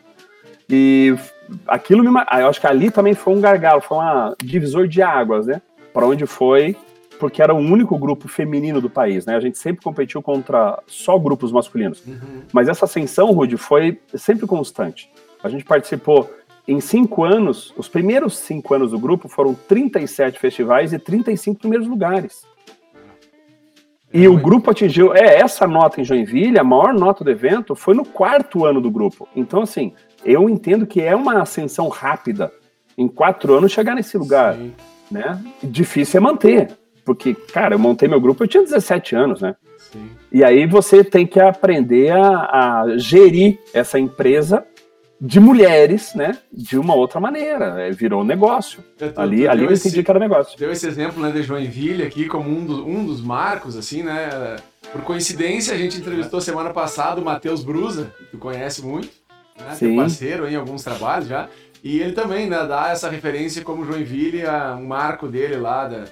E 0.67 1.15
aquilo 1.67 2.03
me. 2.03 2.09
Eu 2.09 2.47
acho 2.47 2.59
que 2.59 2.67
ali 2.67 2.89
também 2.89 3.13
foi 3.13 3.35
um 3.35 3.41
gargalo, 3.41 3.81
foi 3.81 3.97
um 3.97 4.33
divisor 4.43 4.87
de 4.87 5.01
águas, 5.01 5.45
né? 5.45 5.61
Para 5.93 6.07
onde 6.07 6.25
foi 6.25 6.75
porque 7.19 7.41
era 7.41 7.53
o 7.53 7.57
único 7.57 7.97
grupo 7.97 8.27
feminino 8.27 8.79
do 8.81 8.89
país, 8.89 9.25
né? 9.25 9.35
A 9.35 9.39
gente 9.39 9.57
sempre 9.57 9.83
competiu 9.83 10.21
contra 10.21 10.81
só 10.87 11.17
grupos 11.17 11.51
masculinos. 11.51 12.03
Uhum. 12.05 12.43
Mas 12.51 12.67
essa 12.67 12.85
ascensão, 12.85 13.31
Rude, 13.31 13.57
foi 13.57 13.99
sempre 14.13 14.45
constante. 14.45 15.09
A 15.43 15.49
gente 15.49 15.63
participou 15.63 16.29
em 16.67 16.79
cinco 16.79 17.23
anos, 17.23 17.73
os 17.77 17.87
primeiros 17.87 18.37
cinco 18.37 18.73
anos 18.73 18.91
do 18.91 18.99
grupo 18.99 19.27
foram 19.27 19.53
37 19.53 20.39
festivais 20.39 20.93
e 20.93 20.99
35 20.99 21.59
primeiros 21.59 21.87
lugares. 21.87 22.43
E 24.11 24.27
o 24.27 24.37
grupo 24.37 24.71
atingiu, 24.71 25.13
é, 25.13 25.39
essa 25.39 25.67
nota 25.67 25.99
em 25.99 26.03
Joinville, 26.03 26.57
a 26.57 26.63
maior 26.63 26.93
nota 26.93 27.23
do 27.23 27.29
evento, 27.29 27.75
foi 27.75 27.93
no 27.93 28.05
quarto 28.05 28.65
ano 28.65 28.79
do 28.79 28.89
grupo. 28.89 29.27
Então, 29.35 29.61
assim, 29.61 29.93
eu 30.23 30.49
entendo 30.49 30.87
que 30.87 31.01
é 31.01 31.15
uma 31.15 31.41
ascensão 31.41 31.87
rápida. 31.89 32.51
Em 32.97 33.09
quatro 33.09 33.53
anos 33.53 33.73
chegar 33.73 33.93
nesse 33.93 34.17
lugar, 34.17 34.55
Sim. 34.55 34.73
né? 35.11 35.43
Difícil 35.61 36.17
é 36.17 36.21
manter. 36.21 36.77
Porque, 37.05 37.35
cara, 37.35 37.75
eu 37.75 37.79
montei 37.79 38.09
meu 38.09 38.19
grupo, 38.19 38.43
eu 38.43 38.47
tinha 38.47 38.63
17 38.63 39.15
anos, 39.15 39.39
né? 39.39 39.55
Sim. 39.77 40.09
E 40.31 40.43
aí 40.43 40.65
você 40.65 41.03
tem 41.03 41.25
que 41.25 41.39
aprender 41.39 42.11
a, 42.11 42.81
a 42.81 42.97
gerir 42.97 43.59
essa 43.73 43.99
empresa 43.99 44.65
de 45.21 45.39
mulheres, 45.39 46.13
né, 46.13 46.37
de 46.51 46.77
uma 46.77 46.93
outra 46.93 47.19
maneira. 47.19 47.81
É, 47.81 47.91
virou 47.91 48.21
um 48.21 48.25
negócio. 48.25 48.83
Ali 49.15 49.43
tu 49.43 49.49
ali 49.49 49.63
eu 49.63 49.71
entendi 49.71 50.03
que 50.03 50.11
era 50.11 50.19
negócio. 50.19 50.57
Deu 50.57 50.71
esse 50.71 50.87
exemplo 50.87 51.21
né, 51.21 51.31
de 51.31 51.43
Joinville 51.43 52.03
aqui 52.03 52.27
como 52.27 52.49
um, 52.49 52.65
do, 52.65 52.87
um 52.87 53.05
dos 53.05 53.21
marcos, 53.21 53.77
assim, 53.77 54.03
né? 54.03 54.57
Por 54.91 55.01
coincidência, 55.01 55.73
a 55.73 55.77
gente 55.77 55.97
entrevistou 55.97 56.41
semana 56.41 56.71
passada 56.71 57.21
o 57.21 57.25
Matheus 57.25 57.63
Brusa, 57.63 58.13
que 58.17 58.25
tu 58.25 58.37
conhece 58.37 58.83
muito, 58.83 59.09
né? 59.57 59.73
Sim. 59.75 59.87
Teu 59.87 59.95
parceiro 59.95 60.47
em 60.47 60.55
alguns 60.55 60.83
trabalhos 60.83 61.27
já. 61.27 61.49
E 61.83 61.99
ele 61.99 62.13
também 62.13 62.49
né, 62.49 62.65
dá 62.65 62.89
essa 62.89 63.09
referência 63.09 63.63
como 63.63 63.85
Joinville, 63.85 64.43
um 64.77 64.87
marco 64.87 65.27
dele 65.27 65.55
lá 65.55 65.87
da, 65.87 66.05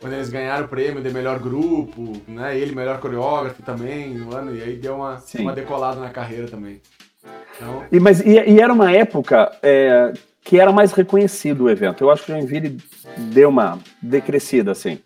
quando 0.00 0.14
eles 0.14 0.30
ganharam 0.30 0.64
o 0.64 0.68
prêmio 0.68 1.02
de 1.02 1.10
melhor 1.10 1.38
grupo, 1.38 2.12
né? 2.26 2.58
Ele 2.58 2.74
melhor 2.74 2.98
coreógrafo 2.98 3.62
também 3.62 4.14
no 4.14 4.34
ano, 4.34 4.54
e 4.54 4.62
aí 4.62 4.76
deu 4.76 4.96
uma, 4.96 5.22
uma 5.38 5.52
decolada 5.52 6.00
na 6.00 6.08
carreira 6.08 6.48
também. 6.48 6.80
Então... 7.54 7.84
E, 7.92 8.00
mas, 8.00 8.20
e, 8.20 8.30
e 8.30 8.60
era 8.60 8.72
uma 8.72 8.90
época 8.90 9.52
é, 9.62 10.12
que 10.42 10.58
era 10.58 10.72
mais 10.72 10.92
reconhecido 10.92 11.64
o 11.64 11.70
evento. 11.70 12.02
Eu 12.02 12.10
acho 12.10 12.24
que 12.24 12.32
o 12.32 12.34
Joinville 12.34 12.78
deu 13.16 13.50
uma 13.50 13.78
decrescida, 14.02 14.72
assim. 14.72 14.98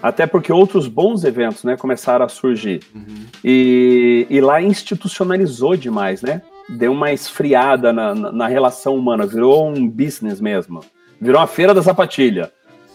Até 0.00 0.26
porque 0.26 0.52
outros 0.52 0.86
bons 0.86 1.24
eventos 1.24 1.64
né, 1.64 1.76
começaram 1.76 2.24
a 2.24 2.28
surgir. 2.28 2.80
Uhum. 2.94 3.26
E, 3.42 4.26
e 4.28 4.40
lá 4.40 4.60
institucionalizou 4.60 5.76
demais, 5.76 6.22
né? 6.22 6.42
Deu 6.68 6.92
uma 6.92 7.12
esfriada 7.12 7.92
na, 7.92 8.14
na, 8.14 8.30
na 8.30 8.46
relação 8.46 8.94
humana, 8.94 9.26
virou 9.26 9.68
um 9.68 9.88
business 9.88 10.40
mesmo. 10.40 10.80
Virou 11.20 11.40
uma 11.40 11.46
feira 11.46 11.74
da 11.74 11.82
sapatilha. 11.82 12.52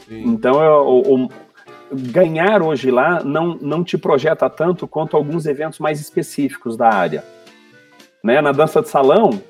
Sim. 0.07 0.23
Então, 0.25 0.63
eu, 0.63 1.29
ganhar 1.93 2.61
hoje 2.61 2.89
lá 2.89 3.23
não, 3.23 3.55
não 3.55 3.83
te 3.83 3.97
projeta 3.97 4.49
tanto 4.49 4.87
quanto 4.87 5.15
alguns 5.15 5.45
eventos 5.45 5.79
mais 5.79 5.99
específicos 5.99 6.75
da 6.75 6.89
área. 6.89 7.23
Né? 8.23 8.41
Na 8.41 8.51
dança 8.51 8.81
de 8.81 8.89
salão, 8.89 9.41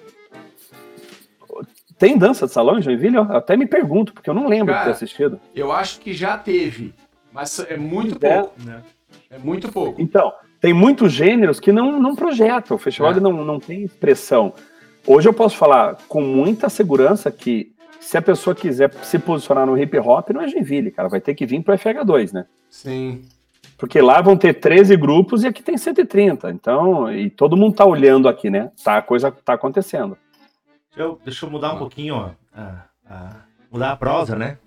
tem 1.97 2.17
dança 2.17 2.45
de 2.45 2.51
salão 2.51 2.79
em 2.79 2.81
Joinville? 2.81 3.15
Eu 3.15 3.23
até 3.23 3.55
me 3.55 3.65
pergunto, 3.65 4.13
porque 4.13 4.29
eu 4.29 4.33
não 4.33 4.47
lembro 4.47 4.73
Cara, 4.73 4.79
de 4.79 4.85
ter 4.85 4.91
assistido. 4.91 5.39
Eu 5.55 5.71
acho 5.71 5.99
que 5.99 6.13
já 6.13 6.37
teve, 6.37 6.93
mas 7.31 7.59
é 7.59 7.77
muito 7.77 8.17
é. 8.25 8.39
pouco, 8.39 8.53
né? 8.63 8.81
É 9.29 9.37
muito 9.37 9.71
pouco. 9.71 10.01
Então, 10.01 10.31
tem 10.59 10.73
muitos 10.73 11.11
gêneros 11.11 11.59
que 11.59 11.71
não, 11.71 11.99
não 11.99 12.15
projetam, 12.15 12.75
o 12.75 12.79
festival 12.79 13.11
é. 13.11 13.19
não, 13.19 13.45
não 13.45 13.59
tem 13.59 13.83
expressão. 13.83 14.53
Hoje 15.05 15.27
eu 15.27 15.33
posso 15.33 15.57
falar 15.57 15.97
com 16.07 16.21
muita 16.21 16.69
segurança 16.69 17.31
que 17.31 17.72
se 18.03 18.17
a 18.17 18.21
pessoa 18.21 18.55
quiser 18.55 18.93
se 19.03 19.17
posicionar 19.17 19.65
no 19.65 19.77
hip 19.77 19.97
hop, 19.97 20.29
não 20.29 20.41
é 20.41 20.47
Genville, 20.47 20.91
cara, 20.91 21.09
vai 21.09 21.21
ter 21.21 21.33
que 21.33 21.45
vir 21.45 21.63
pro 21.63 21.73
FH2, 21.73 22.33
né? 22.33 22.45
Sim. 22.69 23.21
Porque 23.77 24.01
lá 24.01 24.21
vão 24.21 24.37
ter 24.37 24.53
13 24.53 24.95
grupos 24.97 25.43
e 25.43 25.47
aqui 25.47 25.63
tem 25.63 25.77
130. 25.77 26.51
Então, 26.51 27.11
e 27.11 27.29
todo 27.29 27.57
mundo 27.57 27.75
tá 27.75 27.85
olhando 27.85 28.29
aqui, 28.29 28.49
né? 28.49 28.71
Tá, 28.83 28.97
a 28.97 29.01
coisa 29.01 29.31
tá 29.31 29.53
acontecendo. 29.53 30.17
Deixa 30.89 31.09
eu, 31.09 31.19
deixa 31.23 31.45
eu 31.45 31.49
mudar 31.49 31.73
um 31.73 31.79
pouquinho, 31.79 32.15
ó. 32.15 32.29
A, 32.55 32.85
a, 33.09 33.35
mudar 33.71 33.91
a 33.91 33.97
prosa, 33.97 34.35
né? 34.35 34.57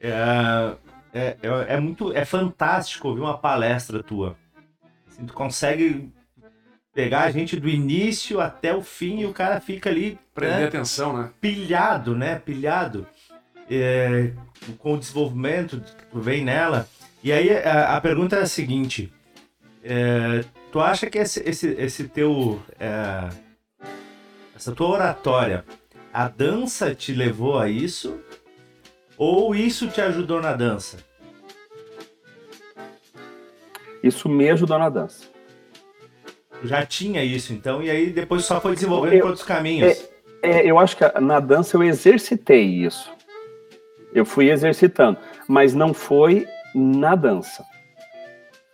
É, 0.00 0.72
é, 1.12 1.36
é, 1.42 1.74
é, 1.74 1.80
muito. 1.80 2.12
É 2.12 2.24
fantástico 2.24 3.08
ouvir 3.08 3.20
uma 3.20 3.36
palestra 3.36 4.02
tua. 4.02 4.36
Assim, 5.06 5.26
tu 5.26 5.34
consegue 5.34 6.10
pegar 6.94 7.22
a 7.22 7.30
gente 7.30 7.58
do 7.58 7.68
início 7.68 8.40
até 8.40 8.74
o 8.74 8.82
fim 8.82 9.20
e 9.20 9.26
o 9.26 9.32
cara 9.32 9.60
fica 9.60 9.90
ali. 9.90 10.18
Prender 10.34 10.60
né, 10.60 10.66
atenção, 10.66 11.16
né? 11.16 11.30
Pilhado, 11.40 12.14
né? 12.16 12.38
Pilhado 12.38 13.06
é, 13.70 14.32
com 14.78 14.94
o 14.94 14.98
desenvolvimento 14.98 15.80
que 15.80 16.18
vem 16.18 16.44
nela. 16.44 16.88
E 17.22 17.32
aí 17.32 17.50
a, 17.56 17.96
a, 17.96 18.00
pergunta 18.00 18.36
é 18.36 18.42
a 18.42 18.46
seguinte: 18.46 19.12
É, 19.82 20.44
tu 20.70 20.80
acha 20.80 21.08
que 21.08 21.18
esse, 21.18 21.40
esse, 21.48 21.68
esse 21.68 22.08
teu. 22.08 22.60
É, 22.78 23.28
essa 24.54 24.72
tua 24.72 24.88
oratória, 24.88 25.64
a 26.12 26.28
dança 26.28 26.94
te 26.94 27.12
levou 27.12 27.58
a 27.58 27.68
isso? 27.68 28.20
Ou 29.16 29.54
isso 29.54 29.88
te 29.88 30.00
ajudou 30.00 30.40
na 30.40 30.52
dança? 30.52 30.98
Isso 34.02 34.28
me 34.28 34.50
ajudou 34.50 34.78
na 34.78 34.88
dança. 34.88 35.31
Já 36.64 36.86
tinha 36.86 37.24
isso, 37.24 37.52
então, 37.52 37.82
e 37.82 37.90
aí 37.90 38.10
depois 38.10 38.44
só 38.44 38.60
foi 38.60 38.74
desenvolvendo 38.74 39.14
eu, 39.14 39.20
por 39.20 39.28
outros 39.28 39.46
caminhos. 39.46 39.98
É, 40.42 40.50
é, 40.50 40.70
eu 40.70 40.78
acho 40.78 40.96
que 40.96 41.20
na 41.20 41.40
dança 41.40 41.76
eu 41.76 41.82
exercitei 41.82 42.64
isso. 42.64 43.10
Eu 44.14 44.24
fui 44.24 44.50
exercitando, 44.50 45.18
mas 45.48 45.74
não 45.74 45.94
foi 45.94 46.46
na 46.74 47.14
dança. 47.14 47.64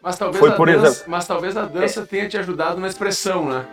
Mas 0.02 0.16
talvez, 0.16 0.38
foi, 0.38 0.50
a, 0.50 0.56
dança, 0.56 0.86
exemplo, 0.86 1.10
mas 1.10 1.26
talvez 1.26 1.56
a 1.56 1.64
dança 1.64 2.00
é, 2.00 2.06
tenha 2.06 2.28
te 2.28 2.38
ajudado 2.38 2.80
na 2.80 2.88
expressão, 2.88 3.48
né? 3.48 3.66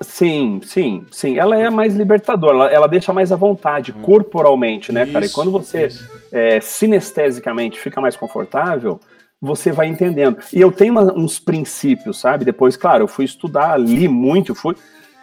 Sim, 0.00 0.60
sim, 0.64 1.04
sim. 1.10 1.38
Ela 1.38 1.58
é 1.58 1.68
mais 1.68 1.94
libertadora, 1.94 2.54
ela, 2.54 2.70
ela 2.70 2.86
deixa 2.86 3.12
mais 3.12 3.30
à 3.30 3.36
vontade, 3.36 3.92
hum. 3.92 4.00
corporalmente, 4.00 4.92
né, 4.92 5.04
isso, 5.04 5.12
cara? 5.12 5.26
E 5.26 5.28
quando 5.28 5.50
você 5.50 5.88
é, 6.32 6.60
sinestesicamente 6.60 7.78
fica 7.78 8.00
mais 8.00 8.16
confortável, 8.16 8.98
você 9.40 9.72
vai 9.72 9.86
entendendo. 9.86 10.38
E 10.52 10.60
eu 10.60 10.70
tenho 10.70 10.92
uma, 10.92 11.12
uns 11.14 11.38
princípios, 11.38 12.20
sabe? 12.20 12.44
Depois, 12.44 12.76
claro, 12.76 13.04
eu 13.04 13.08
fui 13.08 13.24
estudar, 13.24 13.78
li 13.78 14.06
muito, 14.06 14.54
fui. 14.54 14.76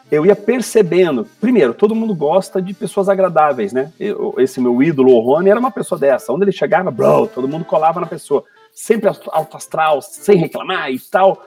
Eu 0.09 0.25
ia 0.25 0.35
percebendo. 0.35 1.27
Primeiro, 1.39 1.73
todo 1.73 1.93
mundo 1.93 2.15
gosta 2.15 2.61
de 2.61 2.73
pessoas 2.73 3.09
agradáveis, 3.09 3.73
né? 3.73 3.91
Eu, 3.99 4.33
esse 4.37 4.59
meu 4.59 4.81
ídolo, 4.81 5.13
o 5.13 5.19
Rony, 5.19 5.49
era 5.49 5.59
uma 5.59 5.69
pessoa 5.69 5.99
dessa. 5.99 6.31
Onde 6.33 6.45
ele 6.45 6.51
chegava, 6.51 6.89
bro, 6.89 7.27
todo 7.27 7.47
mundo 7.47 7.65
colava 7.65 7.99
na 7.99 8.07
pessoa. 8.07 8.43
Sempre 8.73 9.09
alto 9.09 9.57
astral, 9.57 10.01
sem 10.01 10.37
reclamar 10.37 10.91
e 10.91 10.99
tal. 10.99 11.45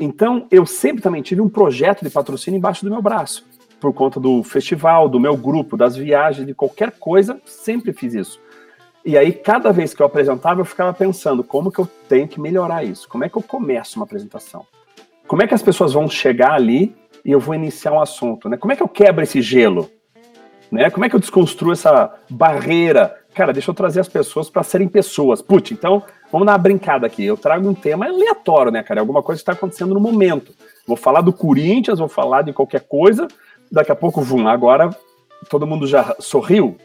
Então, 0.00 0.46
eu 0.50 0.64
sempre 0.64 1.02
também 1.02 1.22
tive 1.22 1.40
um 1.40 1.48
projeto 1.48 2.04
de 2.04 2.10
patrocínio 2.10 2.56
embaixo 2.56 2.84
do 2.84 2.90
meu 2.90 3.02
braço. 3.02 3.44
Por 3.80 3.92
conta 3.92 4.20
do 4.20 4.42
festival, 4.42 5.08
do 5.08 5.20
meu 5.20 5.36
grupo, 5.36 5.76
das 5.76 5.96
viagens, 5.96 6.46
de 6.46 6.54
qualquer 6.54 6.92
coisa, 6.92 7.40
sempre 7.44 7.92
fiz 7.92 8.14
isso. 8.14 8.40
E 9.04 9.16
aí, 9.16 9.32
cada 9.32 9.72
vez 9.72 9.94
que 9.94 10.02
eu 10.02 10.06
apresentava, 10.06 10.60
eu 10.60 10.64
ficava 10.64 10.92
pensando 10.92 11.42
como 11.42 11.70
que 11.70 11.78
eu 11.78 11.88
tenho 12.08 12.28
que 12.28 12.40
melhorar 12.40 12.84
isso. 12.84 13.08
Como 13.08 13.24
é 13.24 13.28
que 13.28 13.36
eu 13.36 13.42
começo 13.42 13.98
uma 13.98 14.04
apresentação? 14.04 14.66
Como 15.26 15.42
é 15.42 15.46
que 15.46 15.54
as 15.54 15.62
pessoas 15.62 15.92
vão 15.92 16.08
chegar 16.08 16.52
ali 16.52 16.94
e 17.24 17.30
eu 17.30 17.40
vou 17.40 17.54
iniciar 17.54 17.92
um 17.92 18.00
assunto? 18.00 18.48
Né? 18.48 18.56
Como 18.56 18.72
é 18.72 18.76
que 18.76 18.82
eu 18.82 18.88
quebro 18.88 19.22
esse 19.22 19.40
gelo? 19.40 19.90
Né? 20.70 20.90
Como 20.90 21.04
é 21.04 21.08
que 21.08 21.14
eu 21.14 21.20
desconstruo 21.20 21.72
essa 21.72 22.12
barreira? 22.28 23.16
Cara, 23.34 23.52
deixa 23.52 23.70
eu 23.70 23.74
trazer 23.74 24.00
as 24.00 24.08
pessoas 24.08 24.50
para 24.50 24.62
serem 24.62 24.88
pessoas. 24.88 25.40
Putz, 25.40 25.70
então 25.72 26.02
vamos 26.32 26.46
dar 26.46 26.52
uma 26.52 26.58
brincada 26.58 27.06
aqui. 27.06 27.24
Eu 27.24 27.36
trago 27.36 27.68
um 27.68 27.74
tema 27.74 28.06
aleatório, 28.06 28.72
né, 28.72 28.82
cara? 28.82 29.00
Alguma 29.00 29.22
coisa 29.22 29.38
que 29.38 29.42
está 29.42 29.52
acontecendo 29.52 29.94
no 29.94 30.00
momento. 30.00 30.52
Vou 30.86 30.96
falar 30.96 31.20
do 31.20 31.32
Corinthians, 31.32 31.98
vou 31.98 32.08
falar 32.08 32.42
de 32.42 32.52
qualquer 32.52 32.80
coisa. 32.80 33.28
Daqui 33.70 33.92
a 33.92 33.96
pouco, 33.96 34.20
vum, 34.20 34.48
agora 34.48 34.90
todo 35.48 35.66
mundo 35.66 35.86
já 35.86 36.16
sorriu. 36.18 36.76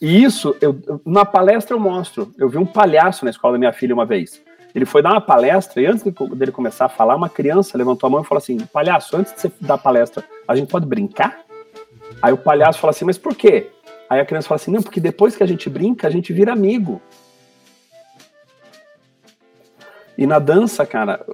E 0.00 0.22
isso, 0.22 0.54
eu, 0.60 1.00
na 1.04 1.24
palestra 1.24 1.74
eu 1.74 1.80
mostro. 1.80 2.32
Eu 2.38 2.48
vi 2.48 2.58
um 2.58 2.66
palhaço 2.66 3.24
na 3.24 3.30
escola 3.30 3.54
da 3.54 3.58
minha 3.58 3.72
filha 3.72 3.94
uma 3.94 4.04
vez. 4.04 4.42
Ele 4.74 4.84
foi 4.84 5.00
dar 5.00 5.12
uma 5.12 5.20
palestra 5.20 5.80
e 5.80 5.86
antes 5.86 6.04
dele 6.04 6.52
começar 6.52 6.84
a 6.84 6.88
falar, 6.88 7.16
uma 7.16 7.30
criança 7.30 7.78
levantou 7.78 8.08
a 8.08 8.10
mão 8.10 8.20
e 8.20 8.24
falou 8.24 8.38
assim: 8.38 8.58
Palhaço, 8.58 9.16
antes 9.16 9.32
de 9.32 9.40
você 9.40 9.52
dar 9.60 9.78
palestra, 9.78 10.22
a 10.46 10.54
gente 10.54 10.68
pode 10.68 10.84
brincar? 10.84 11.40
Aí 12.20 12.32
o 12.32 12.36
palhaço 12.36 12.78
fala 12.78 12.90
assim: 12.90 13.06
Mas 13.06 13.16
por 13.16 13.34
quê? 13.34 13.70
Aí 14.08 14.20
a 14.20 14.24
criança 14.26 14.48
fala 14.48 14.60
assim: 14.60 14.70
Não, 14.70 14.82
porque 14.82 15.00
depois 15.00 15.34
que 15.34 15.42
a 15.42 15.46
gente 15.46 15.70
brinca, 15.70 16.06
a 16.06 16.10
gente 16.10 16.30
vira 16.30 16.52
amigo. 16.52 17.00
E 20.18 20.26
na 20.26 20.38
dança, 20.38 20.84
cara, 20.84 21.24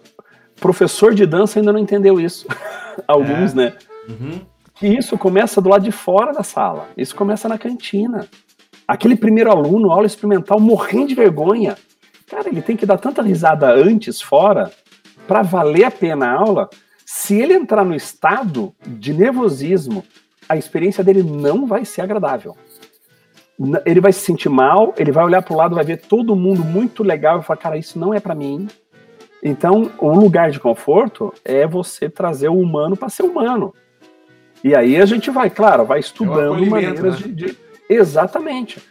professor 0.61 1.13
de 1.13 1.27
dança 1.27 1.59
ainda 1.59 1.73
não 1.73 1.81
entendeu 1.81 2.21
isso. 2.21 2.47
Alguns, 3.09 3.53
é. 3.53 3.57
né? 3.57 3.77
Uhum. 4.09 4.41
Que 4.75 4.87
isso 4.87 5.19
começa 5.19 5.61
do 5.61 5.69
lado 5.69 5.83
de 5.83 5.93
fora 5.93 6.33
da 6.33 6.43
sala. 6.43 6.89
Isso 6.97 7.15
começa 7.15 7.49
na 7.49 7.59
cantina. 7.59 8.29
Aquele 8.87 9.17
primeiro 9.17 9.51
aluno, 9.51 9.91
aula 9.91 10.07
experimental, 10.07 10.59
morrendo 10.61 11.09
de 11.09 11.15
vergonha. 11.15 11.77
Cara, 12.29 12.49
ele 12.49 12.63
tem 12.63 12.77
que 12.77 12.87
dar 12.87 12.99
tanta 12.99 13.23
risada 13.23 13.73
antes, 13.73 14.21
fora, 14.21 14.71
para 15.27 15.43
valer 15.43 15.85
a 15.85 15.91
pena 15.91 16.27
a 16.27 16.33
aula. 16.33 16.69
Se 17.05 17.41
ele 17.41 17.55
entrar 17.55 17.85
no 17.85 17.95
estado 17.95 18.75
de 18.87 19.13
nervosismo, 19.13 20.05
a 20.49 20.57
experiência 20.57 21.05
dele 21.05 21.23
não 21.23 21.67
vai 21.67 21.85
ser 21.85 22.01
agradável. 22.01 22.57
Ele 23.85 24.01
vai 24.01 24.13
se 24.13 24.21
sentir 24.21 24.49
mal, 24.49 24.95
ele 24.97 25.13
vai 25.13 25.25
olhar 25.25 25.43
para 25.43 25.55
o 25.55 25.57
lado, 25.57 25.75
vai 25.75 25.85
ver 25.85 25.99
todo 25.99 26.35
mundo 26.35 26.65
muito 26.65 27.03
legal 27.03 27.39
e 27.39 27.43
falar, 27.43 27.59
cara, 27.59 27.79
isso 27.79 27.99
não 27.99 28.13
é 28.13 28.19
para 28.19 28.35
mim. 28.35 28.67
Então, 29.43 29.91
um 30.01 30.19
lugar 30.19 30.51
de 30.51 30.61
conforto 30.61 31.33
é 31.45 31.67
você 31.67 32.09
trazer 32.09 32.49
o 32.49 32.59
humano 32.59 32.97
para 32.97 33.09
ser 33.09 33.25
humano. 33.25 33.75
E 34.65 34.75
aí 34.75 34.97
a 34.97 35.07
gente 35.07 35.31
vai, 35.31 35.51
claro, 35.51 35.85
vai 35.85 35.99
estudando 35.99 36.59
é 36.59 36.67
um 36.67 36.71
maneiras 36.71 37.21
né? 37.21 37.27
de, 37.27 37.35
de 37.35 37.59
Exatamente. 37.95 38.83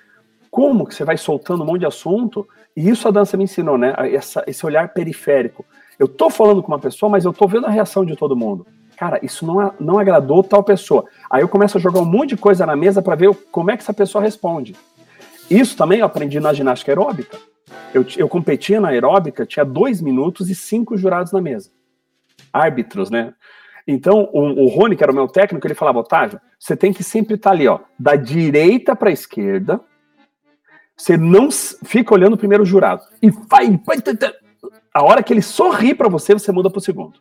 Como 0.50 0.86
que 0.86 0.94
você 0.94 1.04
vai 1.04 1.18
soltando 1.18 1.64
um 1.64 1.66
monte 1.66 1.82
de 1.82 1.86
assunto? 1.86 2.48
E 2.76 2.90
isso 2.90 3.08
a 3.08 3.12
dança 3.12 3.38
me 3.38 3.46
ensinou, 3.46 3.78
né? 3.78 3.94
Essa, 4.14 4.44
esse 4.48 4.66
olhar 4.66 4.94
periférico. 4.94 5.66
Eu 5.98 6.08
tô 6.08 6.30
falando 6.30 6.62
com 6.62 6.72
uma 6.72 6.80
pessoa, 6.80 7.10
mas 7.10 7.26
eu 7.26 7.32
tô 7.32 7.48
vendo 7.48 7.68
a 7.68 7.70
reação 7.70 8.06
de 8.06 8.16
todo 8.16 8.36
mundo. 8.36 8.66
Cara, 8.98 9.20
isso 9.24 9.46
não, 9.46 9.74
não 9.80 9.98
agradou 9.98 10.44
tal 10.44 10.64
pessoa. 10.64 11.06
Aí 11.30 11.42
eu 11.42 11.48
começo 11.48 11.78
a 11.78 11.82
jogar 11.82 12.02
um 12.02 12.06
monte 12.06 12.30
de 12.30 12.38
coisa 12.38 12.66
na 12.66 12.76
mesa 12.76 13.02
para 13.02 13.16
ver 13.16 13.34
como 13.52 13.72
é 13.72 13.78
que 13.78 13.84
essa 13.84 13.94
pessoa 13.94 14.24
responde. 14.24 14.76
Isso 15.50 15.76
também 15.76 16.00
eu 16.00 16.06
aprendi 16.06 16.40
na 16.40 16.54
ginástica 16.54 16.92
aeróbica. 16.92 17.38
Eu, 17.94 18.06
eu 18.18 18.30
competia 18.30 18.80
na 18.80 18.90
aeróbica, 18.90 19.46
tinha 19.46 19.66
dois 19.66 20.02
minutos 20.02 20.50
e 20.50 20.56
cinco 20.56 20.98
jurados 20.98 21.32
na 21.32 21.42
mesa. 21.42 21.72
Árbitros, 22.54 23.10
né? 23.10 23.34
Então, 23.88 24.30
o, 24.34 24.66
o 24.66 24.68
Rony, 24.68 24.96
que 24.96 25.04
era 25.04 25.12
o 25.12 25.16
meu 25.16 25.28
técnico, 25.28 25.66
ele 25.66 25.74
falava, 25.74 26.00
Otávio, 26.00 26.40
você 26.60 26.76
tem 26.76 26.94
que 26.94 27.04
sempre 27.04 27.36
estar 27.36 27.50
tá 27.50 27.56
ali, 27.56 27.68
ó, 27.68 27.80
da 27.98 28.16
direita 28.16 28.96
para 28.96 29.10
a 29.10 29.14
esquerda. 29.14 29.82
Você 30.96 31.18
não 31.18 31.50
fica 31.52 32.14
olhando 32.14 32.34
o 32.34 32.38
primeiro 32.38 32.64
jurado. 32.64 33.04
E 33.22 33.30
vai, 33.30 33.80
vai, 33.86 33.98
a 34.94 35.04
hora 35.04 35.24
que 35.24 35.34
ele 35.34 35.42
sorri 35.42 35.96
para 35.96 36.10
você, 36.10 36.34
você 36.34 36.52
muda 36.52 36.70
para 36.70 36.78
o 36.78 36.82
segundo. 36.82 37.20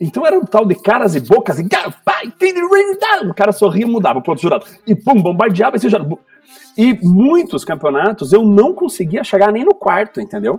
Então 0.00 0.26
era 0.26 0.38
um 0.38 0.44
tal 0.44 0.64
de 0.64 0.74
caras 0.74 1.14
e 1.14 1.20
bocas, 1.20 1.58
e 1.58 1.68
o 3.24 3.34
cara 3.34 3.52
sorria 3.52 3.84
e 3.84 3.88
mudava 3.88 4.20
para 4.20 4.32
outro 4.32 4.42
jurado. 4.42 4.64
E 4.86 4.94
pum, 4.94 5.20
bombardeava 5.20 5.76
esse 5.76 5.88
jurado. 5.88 6.18
E 6.76 6.98
muitos 7.02 7.64
campeonatos 7.64 8.32
eu 8.32 8.42
não 8.42 8.72
conseguia 8.72 9.22
chegar 9.22 9.52
nem 9.52 9.64
no 9.64 9.74
quarto, 9.74 10.20
entendeu? 10.20 10.58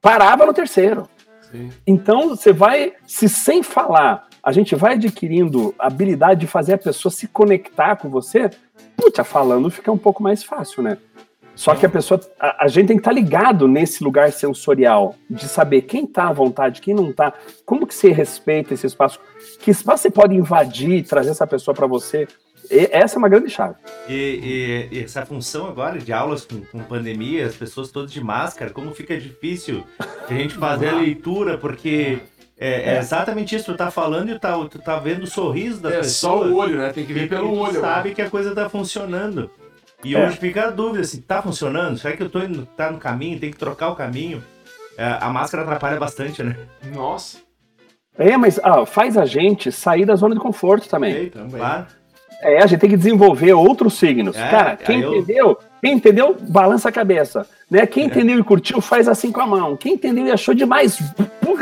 Parava 0.00 0.46
no 0.46 0.54
terceiro. 0.54 1.06
Então 1.86 2.30
você 2.30 2.52
vai, 2.52 2.92
se 3.06 3.28
sem 3.28 3.62
falar, 3.62 4.28
a 4.42 4.52
gente 4.52 4.74
vai 4.74 4.94
adquirindo 4.94 5.74
a 5.78 5.86
habilidade 5.86 6.40
de 6.40 6.46
fazer 6.46 6.74
a 6.74 6.78
pessoa 6.78 7.12
se 7.12 7.28
conectar 7.28 7.96
com 7.96 8.08
você, 8.08 8.50
puta, 8.96 9.24
falando 9.24 9.70
fica 9.70 9.90
um 9.90 9.98
pouco 9.98 10.22
mais 10.22 10.42
fácil, 10.42 10.82
né? 10.82 10.98
Só 11.54 11.74
que 11.74 11.84
a 11.84 11.90
pessoa, 11.90 12.18
a, 12.38 12.64
a 12.64 12.68
gente 12.68 12.86
tem 12.86 12.96
que 12.96 13.00
estar 13.02 13.10
tá 13.10 13.14
ligado 13.14 13.68
nesse 13.68 14.02
lugar 14.02 14.32
sensorial, 14.32 15.14
de 15.28 15.46
saber 15.46 15.82
quem 15.82 16.04
está 16.04 16.28
à 16.28 16.32
vontade, 16.32 16.80
quem 16.80 16.94
não 16.94 17.10
está, 17.10 17.34
como 17.66 17.86
que 17.86 17.94
você 17.94 18.10
respeita 18.10 18.72
esse 18.72 18.86
espaço, 18.86 19.20
que 19.58 19.70
espaço 19.70 20.04
você 20.04 20.10
pode 20.10 20.34
invadir, 20.34 21.04
trazer 21.04 21.30
essa 21.30 21.46
pessoa 21.46 21.74
para 21.74 21.86
você, 21.86 22.26
e 22.70 22.88
essa 22.92 23.16
é 23.16 23.18
uma 23.18 23.28
grande 23.28 23.50
chave. 23.50 23.74
E, 24.08 24.88
e, 24.92 24.96
e, 24.96 25.04
essa 25.04 25.26
função 25.26 25.66
agora 25.66 25.98
de 25.98 26.12
aulas 26.12 26.44
com, 26.44 26.60
com, 26.60 26.78
pandemia, 26.80 27.46
as 27.46 27.56
pessoas 27.56 27.90
todas 27.90 28.12
de 28.12 28.22
máscara, 28.22 28.70
como 28.70 28.94
fica 28.94 29.18
difícil 29.18 29.84
a 29.98 30.32
gente 30.32 30.54
fazer 30.54 30.90
a 30.90 30.96
leitura, 30.96 31.58
porque 31.58 32.20
é, 32.56 32.94
é, 32.94 32.98
exatamente 32.98 33.56
isso, 33.56 33.72
tu 33.72 33.76
tá 33.76 33.90
falando 33.90 34.30
e 34.30 34.38
tá, 34.38 34.52
tu 34.66 34.78
tá 34.78 34.98
vendo 34.98 35.24
o 35.24 35.26
sorriso 35.26 35.80
da 35.80 35.90
é, 35.90 35.96
pessoa. 35.98 36.44
É 36.44 36.44
só 36.44 36.46
o 36.46 36.56
olho, 36.56 36.78
né? 36.78 36.92
Tem 36.92 37.04
que 37.04 37.12
ver 37.12 37.28
pelo 37.28 37.52
olho. 37.56 37.74
Tu 37.74 37.80
sabe 37.80 38.14
que 38.14 38.22
a 38.22 38.30
coisa 38.30 38.54
tá 38.54 38.68
funcionando. 38.68 39.50
E 40.04 40.14
é. 40.14 40.26
hoje 40.26 40.36
fica 40.36 40.68
a 40.68 40.70
dúvida, 40.70 41.00
assim, 41.00 41.20
tá 41.20 41.42
funcionando? 41.42 41.98
Será 41.98 42.16
que 42.16 42.22
eu 42.22 42.30
tô 42.30 42.38
indo, 42.40 42.66
tá 42.76 42.90
no 42.90 42.98
caminho, 42.98 43.40
tem 43.40 43.50
que 43.50 43.58
trocar 43.58 43.88
o 43.88 43.96
caminho? 43.96 44.44
É, 44.96 45.18
a 45.20 45.30
máscara 45.30 45.62
atrapalha 45.62 45.98
bastante, 45.98 46.42
né? 46.42 46.56
Nossa. 46.94 47.38
É, 48.18 48.36
mas 48.36 48.60
ah, 48.62 48.84
faz 48.84 49.16
a 49.16 49.24
gente 49.24 49.72
sair 49.72 50.04
da 50.04 50.14
zona 50.14 50.34
de 50.34 50.40
conforto 50.40 50.88
também. 50.88 51.14
Ei, 51.14 51.30
também. 51.30 51.58
Claro. 51.58 51.86
É, 52.42 52.62
a 52.62 52.66
gente 52.66 52.80
tem 52.80 52.90
que 52.90 52.96
desenvolver 52.96 53.52
outros 53.52 53.98
signos. 53.98 54.36
É, 54.36 54.50
Cara, 54.50 54.76
quem 54.76 55.00
eu... 55.00 55.14
entendeu, 55.14 55.58
quem 55.80 55.92
entendeu, 55.92 56.36
balança 56.48 56.88
a 56.88 56.92
cabeça. 56.92 57.46
Né? 57.70 57.86
Quem 57.86 58.04
é. 58.04 58.06
entendeu 58.06 58.38
e 58.38 58.42
curtiu, 58.42 58.80
faz 58.80 59.08
assim 59.08 59.30
com 59.30 59.40
a 59.40 59.46
mão. 59.46 59.76
Quem 59.76 59.94
entendeu 59.94 60.26
e 60.26 60.32
achou 60.32 60.54
demais, 60.54 60.98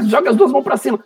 joga 0.04 0.30
as 0.30 0.36
duas 0.36 0.52
mãos 0.52 0.62
para 0.62 0.76
cima. 0.76 1.00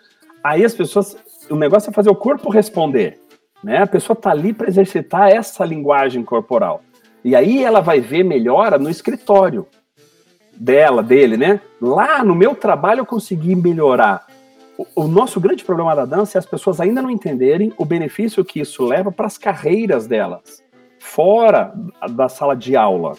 Aí 0.45 0.65
as 0.65 0.75
pessoas, 0.75 1.17
o 1.49 1.57
negócio 1.57 1.91
é 1.91 1.93
fazer 1.93 2.11
o 2.11 2.15
corpo 2.15 2.51
responder. 2.51 3.19
Né? 3.65 3.79
A 3.79 3.87
pessoa 3.87 4.15
tá 4.15 4.31
ali 4.31 4.53
para 4.53 4.69
exercitar 4.69 5.31
essa 5.31 5.65
linguagem 5.65 6.23
corporal. 6.23 6.83
E 7.25 7.37
aí 7.37 7.63
ela 7.63 7.81
vai 7.81 8.01
ver 8.01 8.25
melhora 8.25 8.79
no 8.79 8.91
escritório 8.91 9.67
dela, 10.57 11.03
dele, 11.03 11.37
né? 11.37 11.61
Lá 11.81 12.25
no 12.25 12.35
meu 12.35 12.55
trabalho 12.55 13.01
eu 13.01 13.07
consegui 13.07 13.55
melhorar 13.55 14.27
o, 14.95 15.07
nosso 15.07 15.41
grande 15.41 15.65
problema 15.65 15.95
da 15.95 16.05
dança 16.05 16.37
é 16.37 16.41
as 16.41 16.47
pessoas 16.47 16.81
ainda 16.81 17.03
não 17.03 17.11
entenderem 17.11 17.73
o 17.77 17.85
benefício 17.85 18.45
que 18.45 18.61
isso 18.61 18.85
leva 18.85 19.11
para 19.11 19.27
as 19.27 19.39
carreiras 19.39 20.07
delas, 20.07 20.63
fora 20.99 21.75
da 22.11 22.29
sala 22.29 22.55
de 22.55 22.77
aula. 22.77 23.15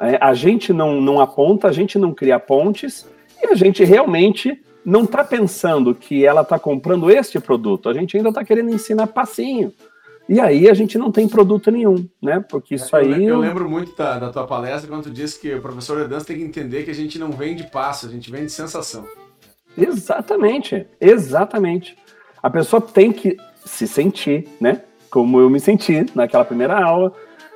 É, 0.00 0.18
a 0.20 0.32
gente 0.34 0.72
não, 0.72 1.00
não 1.00 1.20
aponta, 1.20 1.68
a 1.68 1.72
gente 1.72 1.98
não 1.98 2.14
cria 2.14 2.38
pontes, 2.38 3.06
E 3.42 3.46
a 3.46 3.54
gente 3.54 3.84
realmente 3.84 4.60
não 4.84 5.04
está 5.04 5.22
pensando 5.22 5.94
que 5.94 6.24
ela 6.24 6.42
está 6.42 6.58
comprando 6.58 7.10
este 7.10 7.38
produto, 7.38 7.88
a 7.88 7.94
gente 7.94 8.16
ainda 8.16 8.30
está 8.30 8.44
querendo 8.44 8.70
ensinar 8.70 9.06
passinho. 9.08 9.72
E 10.28 10.40
aí 10.40 10.68
a 10.68 10.74
gente 10.74 10.98
não 10.98 11.10
tem 11.10 11.26
produto 11.26 11.70
nenhum, 11.70 12.06
né? 12.20 12.44
Porque 12.50 12.74
isso 12.74 12.94
eu, 12.94 13.00
aí. 13.00 13.24
Eu 13.24 13.38
lembro 13.38 13.68
muito 13.68 13.96
da, 13.96 14.18
da, 14.18 14.30
tua 14.30 14.46
palestra 14.46 14.88
quando 14.88 15.04
tu 15.04 15.10
disse 15.10 15.40
que 15.40 15.54
o 15.54 15.62
professor 15.62 16.02
de 16.02 16.08
dança 16.08 16.26
tem 16.26 16.36
que 16.36 16.44
entender 16.44 16.82
que 16.82 16.90
a 16.90 16.94
gente 16.94 17.18
não 17.18 17.30
vende 17.30 17.64
passo, 17.64 18.06
a 18.06 18.10
gente 18.10 18.30
vende 18.30 18.52
sensação. 18.52 19.06
Exatamente, 19.76 20.86
exatamente. 21.00 21.96
A 22.42 22.50
pessoa 22.50 22.80
tem 22.80 23.12
que 23.12 23.36
se 23.64 23.86
sentir, 23.86 24.48
né? 24.60 24.82
Como 25.10 25.40
eu 25.40 25.48
me 25.48 25.60
senti 25.60 26.06
naquela 26.14 26.44
primeira 26.44 26.82
aula. 26.82 27.12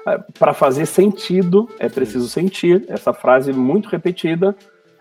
Ah, 0.07 0.19
Para 0.39 0.53
fazer 0.53 0.87
sentido, 0.87 1.69
é 1.79 1.89
preciso 1.89 2.29
sentir. 2.29 2.85
Essa 2.89 3.13
frase 3.13 3.53
muito 3.53 3.89
repetida. 3.89 4.57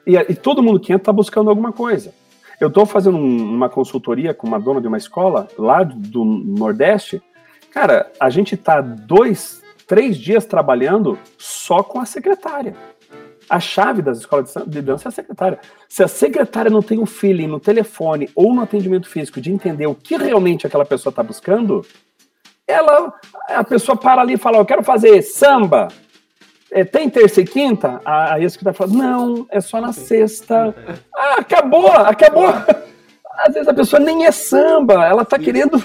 E, 0.06 0.16
e 0.16 0.36
todo 0.36 0.64
mundo 0.64 0.80
que 0.80 0.94
entra 0.94 1.02
está 1.04 1.14
buscando 1.14 1.50
alguma 1.50 1.72
coisa. 1.72 2.14
Eu 2.60 2.68
estou 2.68 2.86
fazendo 2.86 3.18
um, 3.18 3.54
uma 3.56 3.70
consultoria 3.70 4.34
com 4.34 4.48
uma 4.48 4.60
dona 4.60 4.82
de 4.82 4.88
uma 4.88 4.98
escola 4.98 5.48
lá 5.58 5.84
do 5.84 6.24
Nordeste 6.24 7.22
Cara, 7.72 8.12
a 8.20 8.30
gente 8.30 8.58
tá 8.58 8.82
dois, 8.82 9.62
três 9.88 10.18
dias 10.18 10.46
trabalhando 10.46 11.18
só 11.38 11.82
com 11.82 12.02
a 12.02 12.06
secretária. 12.06 12.76
A 13.52 13.60
chave 13.60 14.02
das 14.02 14.20
escolas 14.20 14.54
de 14.66 14.82
dança 14.82 15.08
é 15.08 15.10
a 15.10 15.12
secretária. 15.12 15.60
Se 15.90 16.02
a 16.02 16.08
secretária 16.08 16.72
não 16.72 16.82
tem 16.82 17.00
o 17.00 17.02
um 17.02 17.06
feeling 17.06 17.48
no 17.48 17.60
telefone 17.60 18.30
ou 18.34 18.54
no 18.56 18.62
atendimento 18.62 19.10
físico 19.10 19.42
de 19.42 19.52
entender 19.52 19.88
o 19.88 19.94
que 19.94 20.16
realmente 20.16 20.66
aquela 20.66 20.86
pessoa 20.86 21.12
está 21.12 21.22
buscando, 21.22 21.86
ela, 22.66 23.14
a 23.50 23.62
pessoa 23.62 23.98
para 23.98 24.22
ali 24.22 24.36
e 24.36 24.38
fala: 24.38 24.58
Eu 24.58 24.66
quero 24.66 24.82
fazer 24.84 25.22
samba. 25.22 25.90
É, 26.72 26.86
tem 26.86 27.10
terça 27.10 27.42
e 27.42 27.46
quinta? 27.46 28.00
Aí 28.06 28.46
a 28.46 28.50
secretária 28.50 28.78
fala: 28.78 28.94
Não, 28.94 29.46
é 29.50 29.60
só 29.60 29.82
na 29.82 29.92
sexta. 29.92 30.74
Ah, 31.14 31.36
acabou, 31.40 31.92
acabou 31.92 32.46
às 33.38 33.54
vezes 33.54 33.68
a 33.68 33.74
pessoa 33.74 34.00
nem 34.00 34.26
é 34.26 34.32
samba, 34.32 35.06
ela 35.06 35.26
tá 35.26 35.38
querendo, 35.38 35.78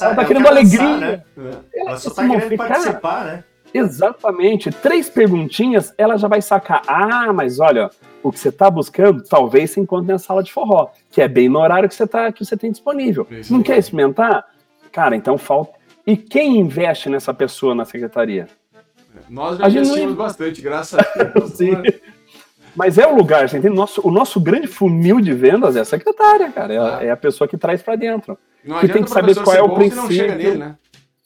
ela 0.00 0.14
tá 0.14 0.24
querendo 0.24 0.48
alegria. 0.48 0.96
né? 0.98 1.22
Ela, 1.34 1.64
ela 1.74 1.98
só 1.98 2.10
tá 2.10 2.28
querendo 2.28 2.48
ficar. 2.48 2.68
participar, 2.68 3.24
né? 3.24 3.44
Exatamente. 3.72 4.70
Três 4.70 5.08
perguntinhas, 5.08 5.94
ela 5.98 6.16
já 6.16 6.28
vai 6.28 6.40
sacar. 6.40 6.82
Ah, 6.86 7.32
mas 7.32 7.60
olha, 7.60 7.90
o 8.22 8.32
que 8.32 8.38
você 8.38 8.48
está 8.48 8.70
buscando, 8.70 9.22
talvez 9.22 9.70
você 9.70 9.80
encontre 9.80 10.12
na 10.12 10.18
sala 10.18 10.42
de 10.42 10.52
forró, 10.52 10.90
que 11.10 11.20
é 11.20 11.28
bem 11.28 11.48
no 11.48 11.58
horário 11.58 11.88
que 11.88 11.94
você, 11.94 12.06
tá, 12.06 12.32
que 12.32 12.44
você 12.44 12.56
tem 12.56 12.70
disponível. 12.70 13.26
Isso 13.30 13.52
Não 13.52 13.62
quer 13.62 13.78
experimentar? 13.78 14.44
Cara, 14.90 15.14
então 15.14 15.36
falta. 15.36 15.72
E 16.06 16.16
quem 16.16 16.58
investe 16.58 17.08
nessa 17.08 17.34
pessoa 17.34 17.74
na 17.74 17.84
secretaria? 17.84 18.48
Nós 19.28 19.58
já 19.58 19.68
investimos 19.68 20.00
não... 20.00 20.14
bastante, 20.14 20.60
graças 20.60 20.98
a 20.98 21.24
Deus. 21.24 21.50
Sim. 21.56 21.82
Mas 22.74 22.98
é 22.98 23.06
o 23.06 23.16
lugar, 23.16 23.48
você 23.48 23.56
entende? 23.56 23.74
Nosso, 23.74 24.06
o 24.06 24.10
nosso 24.10 24.38
grande 24.38 24.66
funil 24.66 25.20
de 25.20 25.32
vendas 25.32 25.76
é 25.76 25.80
a 25.80 25.84
secretária, 25.84 26.50
cara. 26.52 26.74
É, 26.74 26.78
ah. 26.78 26.98
é 27.02 27.10
a 27.10 27.16
pessoa 27.16 27.48
que 27.48 27.56
traz 27.56 27.82
para 27.82 27.96
dentro. 27.96 28.38
Não 28.64 28.78
que 28.80 28.88
tem 28.88 29.02
que 29.02 29.10
saber 29.10 29.34
qual 29.36 29.56
é 29.56 29.62
o 29.62 29.74
princípio. 29.74 30.36
Nele, 30.36 30.58
né? 30.58 30.76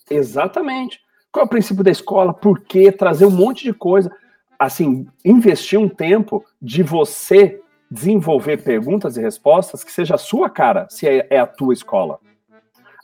Exatamente. 0.08 1.00
Qual 1.32 1.44
é 1.44 1.46
o 1.46 1.48
princípio 1.48 1.84
da 1.84 1.90
escola? 1.90 2.34
Por 2.34 2.60
quê? 2.60 2.90
Trazer 2.90 3.24
um 3.24 3.30
monte 3.30 3.62
de 3.62 3.72
coisa. 3.72 4.10
Assim, 4.58 5.06
investir 5.24 5.78
um 5.78 5.88
tempo 5.88 6.44
de 6.60 6.82
você 6.82 7.60
desenvolver 7.90 8.62
perguntas 8.62 9.16
e 9.16 9.20
respostas 9.20 9.82
que 9.82 9.90
seja 9.90 10.14
a 10.14 10.18
sua 10.18 10.48
cara, 10.48 10.86
se 10.88 11.08
é, 11.08 11.26
é 11.30 11.38
a 11.38 11.46
tua 11.46 11.72
escola. 11.72 12.20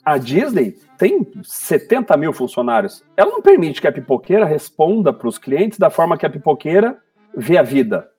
A 0.05 0.17
Disney 0.17 0.77
tem 0.97 1.27
70 1.43 2.15
mil 2.15 2.31
funcionários. 2.31 3.03
Ela 3.17 3.31
não 3.31 3.41
permite 3.41 3.81
que 3.81 3.87
a 3.87 3.91
pipoqueira 3.91 4.45
responda 4.45 5.11
para 5.11 5.27
os 5.27 5.37
clientes 5.37 5.77
da 5.77 5.89
forma 5.89 6.17
que 6.17 6.25
a 6.25 6.29
pipoqueira 6.29 6.97
vê 7.35 7.57
a 7.57 7.63
vida. 7.63 8.09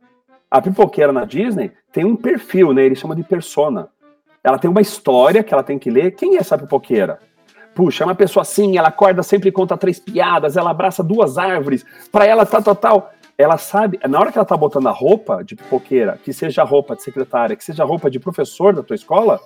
A 0.50 0.60
pipoqueira 0.60 1.12
na 1.12 1.24
Disney 1.24 1.72
tem 1.92 2.04
um 2.04 2.16
perfil, 2.16 2.74
né? 2.74 2.84
Ele 2.84 2.94
chama 2.94 3.16
de 3.16 3.22
persona. 3.22 3.88
Ela 4.44 4.58
tem 4.58 4.70
uma 4.70 4.80
história 4.80 5.42
que 5.42 5.52
ela 5.52 5.62
tem 5.62 5.78
que 5.78 5.90
ler. 5.90 6.12
Quem 6.12 6.36
é 6.36 6.40
essa 6.40 6.58
pipoqueira? 6.58 7.18
Puxa, 7.78 8.02
é 8.02 8.06
uma 8.08 8.14
pessoa 8.16 8.42
assim, 8.42 8.76
ela 8.76 8.88
acorda 8.88 9.22
sempre 9.22 9.52
conta 9.52 9.76
três 9.76 10.00
piadas, 10.00 10.56
ela 10.56 10.72
abraça 10.72 11.00
duas 11.00 11.38
árvores, 11.38 11.86
para 12.10 12.26
ela 12.26 12.44
tá 12.44 12.60
total. 12.60 13.12
Ela 13.38 13.56
sabe, 13.56 14.00
na 14.08 14.18
hora 14.18 14.32
que 14.32 14.36
ela 14.36 14.44
tá 14.44 14.56
botando 14.56 14.88
a 14.88 14.90
roupa 14.90 15.44
de 15.44 15.54
pipoqueira, 15.54 16.18
que 16.24 16.32
seja 16.32 16.64
roupa 16.64 16.96
de 16.96 17.04
secretária, 17.04 17.54
que 17.54 17.64
seja 17.64 17.84
roupa 17.84 18.10
de 18.10 18.18
professor 18.18 18.74
da 18.74 18.82
tua 18.82 18.96
escola, 18.96 19.40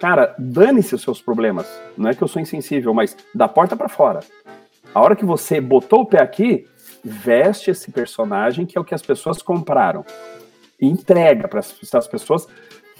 cara, 0.00 0.34
dane-se 0.36 0.96
os 0.96 1.02
seus 1.02 1.22
problemas. 1.22 1.64
Não 1.96 2.10
é 2.10 2.12
que 2.12 2.20
eu 2.20 2.26
sou 2.26 2.42
insensível, 2.42 2.92
mas 2.92 3.16
da 3.32 3.46
porta 3.46 3.76
para 3.76 3.88
fora. 3.88 4.18
A 4.92 5.00
hora 5.00 5.14
que 5.14 5.24
você 5.24 5.60
botou 5.60 6.00
o 6.00 6.06
pé 6.06 6.20
aqui, 6.20 6.66
veste 7.04 7.70
esse 7.70 7.92
personagem 7.92 8.66
que 8.66 8.76
é 8.76 8.80
o 8.80 8.84
que 8.84 8.96
as 8.96 9.02
pessoas 9.02 9.42
compraram 9.42 10.04
e 10.80 10.88
entrega 10.88 11.46
para 11.46 11.60
as 11.60 12.08
pessoas. 12.08 12.48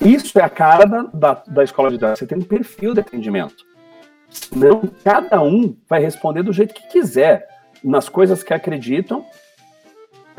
Isso 0.01 0.39
é 0.39 0.45
a 0.45 0.49
cara 0.49 0.85
da, 0.85 1.03
da, 1.13 1.43
da 1.45 1.65
escola 1.65 1.91
de 1.91 1.99
dança. 1.99 2.19
Você 2.19 2.27
tem 2.29 2.39
um 2.39 2.43
perfil 2.43 2.95
de 2.95 3.01
atendimento. 3.01 3.69
Senão, 4.31 4.83
cada 5.05 5.43
um 5.43 5.77
vai 5.89 6.01
responder 6.01 6.43
do 6.43 6.53
jeito 6.53 6.75
que 6.75 6.89
quiser, 6.89 7.49
nas 7.83 8.09
coisas 8.09 8.43
que 8.43 8.55
acreditam. 8.55 9.25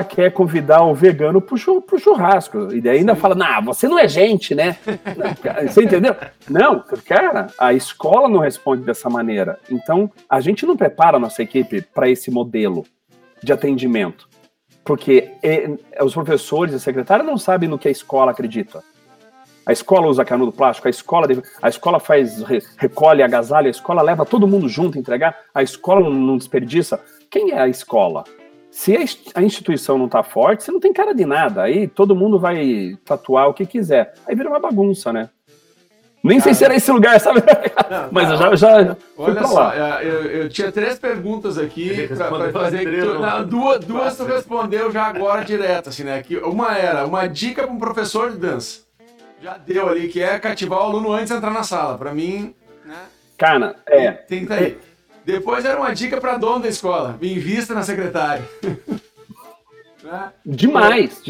Quer 0.10 0.32
convidar 0.32 0.84
o 0.84 0.96
vegano 0.96 1.40
para 1.40 1.54
o 1.54 2.00
churrasco. 2.00 2.74
E 2.74 2.82
daí 2.82 3.00
ainda 3.00 3.16
fala: 3.16 3.36
Nah, 3.36 3.60
você 3.60 3.88
não 3.88 4.00
é 4.00 4.08
gente, 4.08 4.56
né? 4.56 4.76
você 5.68 5.84
entendeu? 5.84 6.16
Não, 6.50 6.84
cara, 7.06 7.48
a 7.60 7.72
escola 7.72 8.28
não 8.28 8.40
responde 8.40 8.84
dessa 8.84 9.12
maneira. 9.12 9.60
Então, 9.70 10.12
a 10.28 10.42
gente 10.42 10.66
não 10.66 10.76
prepara 10.76 11.18
a 11.18 11.20
nossa 11.20 11.44
equipe 11.44 11.84
para 11.84 12.10
esse 12.10 12.32
modelo 12.32 12.84
de 13.44 13.54
atendimento. 13.54 14.28
Porque 14.84 15.30
é, 15.44 15.70
os 16.04 16.14
professores 16.14 16.74
e 16.74 16.78
a 16.78 16.80
secretária 16.80 17.24
não 17.24 17.38
sabem 17.38 17.70
no 17.70 17.78
que 17.78 17.88
a 17.88 17.92
escola 17.92 18.32
acredita. 18.32 18.84
A 19.72 19.74
escola 19.74 20.08
usa 20.08 20.26
canudo 20.26 20.52
plástico, 20.52 20.90
a 20.90 20.92
escola, 20.92 21.26
deve, 21.26 21.44
a 21.62 21.70
escola 21.70 21.98
faz 21.98 22.44
recolhe 22.76 23.24
agasalho, 23.24 23.68
a 23.68 23.72
escola 23.72 24.02
leva 24.02 24.26
todo 24.26 24.46
mundo 24.46 24.68
junto 24.68 25.00
entregar, 25.00 25.34
a 25.56 25.64
escola 25.64 26.10
não 26.10 26.36
desperdiça. 26.36 27.00
Quem 27.30 27.52
é 27.52 27.62
a 27.62 27.70
escola? 27.70 28.26
Se 28.70 28.98
a 29.34 29.42
instituição 29.42 29.98
não 29.98 30.08
está 30.08 30.24
forte, 30.24 30.66
você 30.66 30.74
não 30.74 30.80
tem 30.82 30.92
cara 30.92 31.16
de 31.16 31.26
nada. 31.26 31.62
Aí 31.62 31.88
todo 31.88 32.14
mundo 32.14 32.38
vai 32.38 32.98
tatuar 33.06 33.48
o 33.48 33.54
que 33.54 33.66
quiser. 33.66 34.14
Aí 34.28 34.36
vira 34.36 34.50
uma 34.50 34.60
bagunça, 34.60 35.14
né? 35.14 35.30
Nem 36.22 36.38
cara, 36.38 36.44
sei 36.44 36.54
se 36.54 36.66
era 36.66 36.76
esse 36.76 36.92
lugar, 36.92 37.18
sabe? 37.22 37.42
Não, 37.90 38.10
Mas 38.12 38.30
eu 38.30 38.38
já, 38.38 38.56
já 38.56 38.98
Olha 39.18 39.44
só, 39.46 39.72
é, 39.72 40.06
eu, 40.06 40.22
eu, 40.26 40.50
tinha 40.50 40.70
três 40.70 41.00
perguntas 41.00 41.58
aqui 41.58 42.10
para 42.10 42.52
fazer. 42.52 43.06
Tu, 43.06 43.20
não, 43.20 43.48
duas 43.48 43.80
duas 43.80 44.18
tu 44.18 44.26
respondeu 44.26 44.92
já 44.92 45.06
agora 45.06 45.46
direto, 45.46 45.88
assim, 45.88 46.04
né? 46.04 46.22
Que 46.22 46.36
uma 46.38 46.78
era 46.78 47.06
uma 47.06 47.26
dica 47.26 47.64
para 47.64 47.72
um 47.72 47.80
professor 47.80 48.32
de 48.32 48.38
dança. 48.38 48.91
Já 49.42 49.58
deu 49.58 49.90
ali, 49.90 50.08
que 50.08 50.22
é 50.22 50.38
cativar 50.40 50.80
o 50.80 50.84
aluno 50.84 51.12
antes 51.12 51.30
de 51.30 51.34
entrar 51.36 51.52
na 51.52 51.64
sala. 51.64 51.98
Para 51.98 52.14
mim, 52.14 52.54
né? 52.86 53.06
Cara, 53.38 53.76
é. 53.88 54.12
Tenta 54.12 54.56
aí. 54.56 54.74
É. 54.74 54.78
Depois 55.26 55.66
era 55.66 55.80
uma 55.80 55.94
dica 55.94 56.20
para 56.20 56.38
dono 56.38 56.64
da 56.64 56.70
escola. 56.70 57.18
Invista 57.22 57.74
na 57.74 57.84
secretária. 57.84 58.48
né? 60.04 60.32
Demais. 60.46 61.22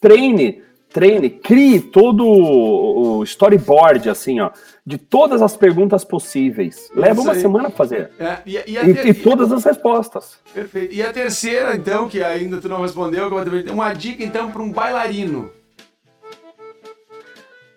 Treine 0.00 0.62
treine, 0.94 1.28
crie 1.28 1.80
todo 1.80 2.24
o 2.24 3.24
storyboard, 3.24 4.08
assim, 4.08 4.38
ó, 4.38 4.50
de 4.86 4.96
todas 4.96 5.42
as 5.42 5.56
perguntas 5.56 6.04
possíveis. 6.04 6.88
Leva 6.94 7.20
uma 7.20 7.34
semana 7.34 7.68
pra 7.68 7.76
fazer. 7.76 8.10
É, 8.16 8.38
e, 8.46 8.56
e, 8.56 8.78
e, 8.78 8.94
ter... 8.94 9.06
e, 9.08 9.14
todas 9.14 9.50
as 9.50 9.64
respostas. 9.64 10.38
Perfeito. 10.54 10.94
E 10.94 11.02
a 11.02 11.12
terceira, 11.12 11.74
então, 11.74 12.08
que 12.08 12.22
ainda 12.22 12.60
tu 12.60 12.68
não 12.68 12.80
respondeu, 12.80 13.28
uma 13.72 13.92
dica, 13.92 14.22
então, 14.22 14.52
para 14.52 14.62
um 14.62 14.70
bailarino. 14.70 15.50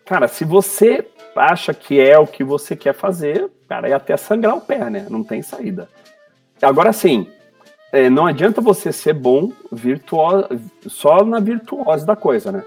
Cara, 0.08 0.30
se 0.30 0.46
você 0.46 1.06
acha 1.36 1.74
que 1.74 2.00
é 2.00 2.18
o 2.18 2.26
que 2.26 2.44
você 2.44 2.76
quer 2.76 2.94
fazer, 2.94 3.52
cara, 3.68 3.90
é 3.90 3.94
até 3.94 4.16
sangrar 4.16 4.56
o 4.56 4.62
pé, 4.62 4.90
né? 4.90 5.06
Não 5.10 5.22
tem 5.22 5.42
saída. 5.42 5.90
Agora, 6.62 6.94
sim, 6.94 7.28
é, 7.92 8.10
não 8.10 8.26
adianta 8.26 8.62
você 8.62 8.92
ser 8.92 9.14
bom 9.14 9.52
virtuoso, 9.72 10.48
só 10.88 11.24
na 11.26 11.40
virtuose 11.40 12.06
da 12.06 12.16
coisa, 12.16 12.52
né? 12.52 12.64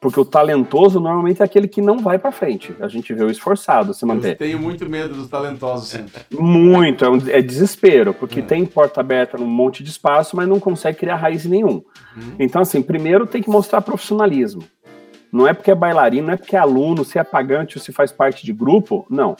Porque 0.00 0.18
o 0.18 0.24
talentoso 0.24 0.98
normalmente 0.98 1.42
é 1.42 1.44
aquele 1.44 1.68
que 1.68 1.82
não 1.82 1.98
vai 1.98 2.18
para 2.18 2.32
frente. 2.32 2.74
A 2.80 2.88
gente 2.88 3.12
vê 3.12 3.22
o 3.22 3.30
esforçado 3.30 3.92
se 3.92 4.04
manter. 4.06 4.30
Eu 4.30 4.36
tenho 4.36 4.58
muito 4.58 4.88
medo 4.88 5.14
dos 5.14 5.28
talentosos 5.28 5.88
sempre. 5.88 6.22
Muito, 6.32 7.04
é, 7.04 7.10
um, 7.10 7.18
é 7.28 7.42
desespero, 7.42 8.14
porque 8.14 8.40
é. 8.40 8.42
tem 8.42 8.64
porta 8.64 9.00
aberta 9.00 9.36
num 9.36 9.46
monte 9.46 9.84
de 9.84 9.90
espaço, 9.90 10.34
mas 10.34 10.48
não 10.48 10.58
consegue 10.58 10.98
criar 10.98 11.16
raiz 11.16 11.44
nenhum. 11.44 11.84
Uhum. 12.16 12.34
Então, 12.38 12.62
assim, 12.62 12.80
primeiro 12.80 13.26
tem 13.26 13.42
que 13.42 13.50
mostrar 13.50 13.82
profissionalismo. 13.82 14.62
Não 15.32 15.46
é 15.46 15.52
porque 15.52 15.70
é 15.70 15.74
bailarino, 15.74 16.26
não 16.26 16.34
é 16.34 16.36
porque 16.36 16.56
é 16.56 16.58
aluno, 16.58 17.04
se 17.04 17.18
é 17.18 17.24
pagante 17.24 17.78
ou 17.78 17.82
se 17.82 17.92
faz 17.92 18.10
parte 18.10 18.44
de 18.44 18.52
grupo, 18.52 19.06
não. 19.08 19.36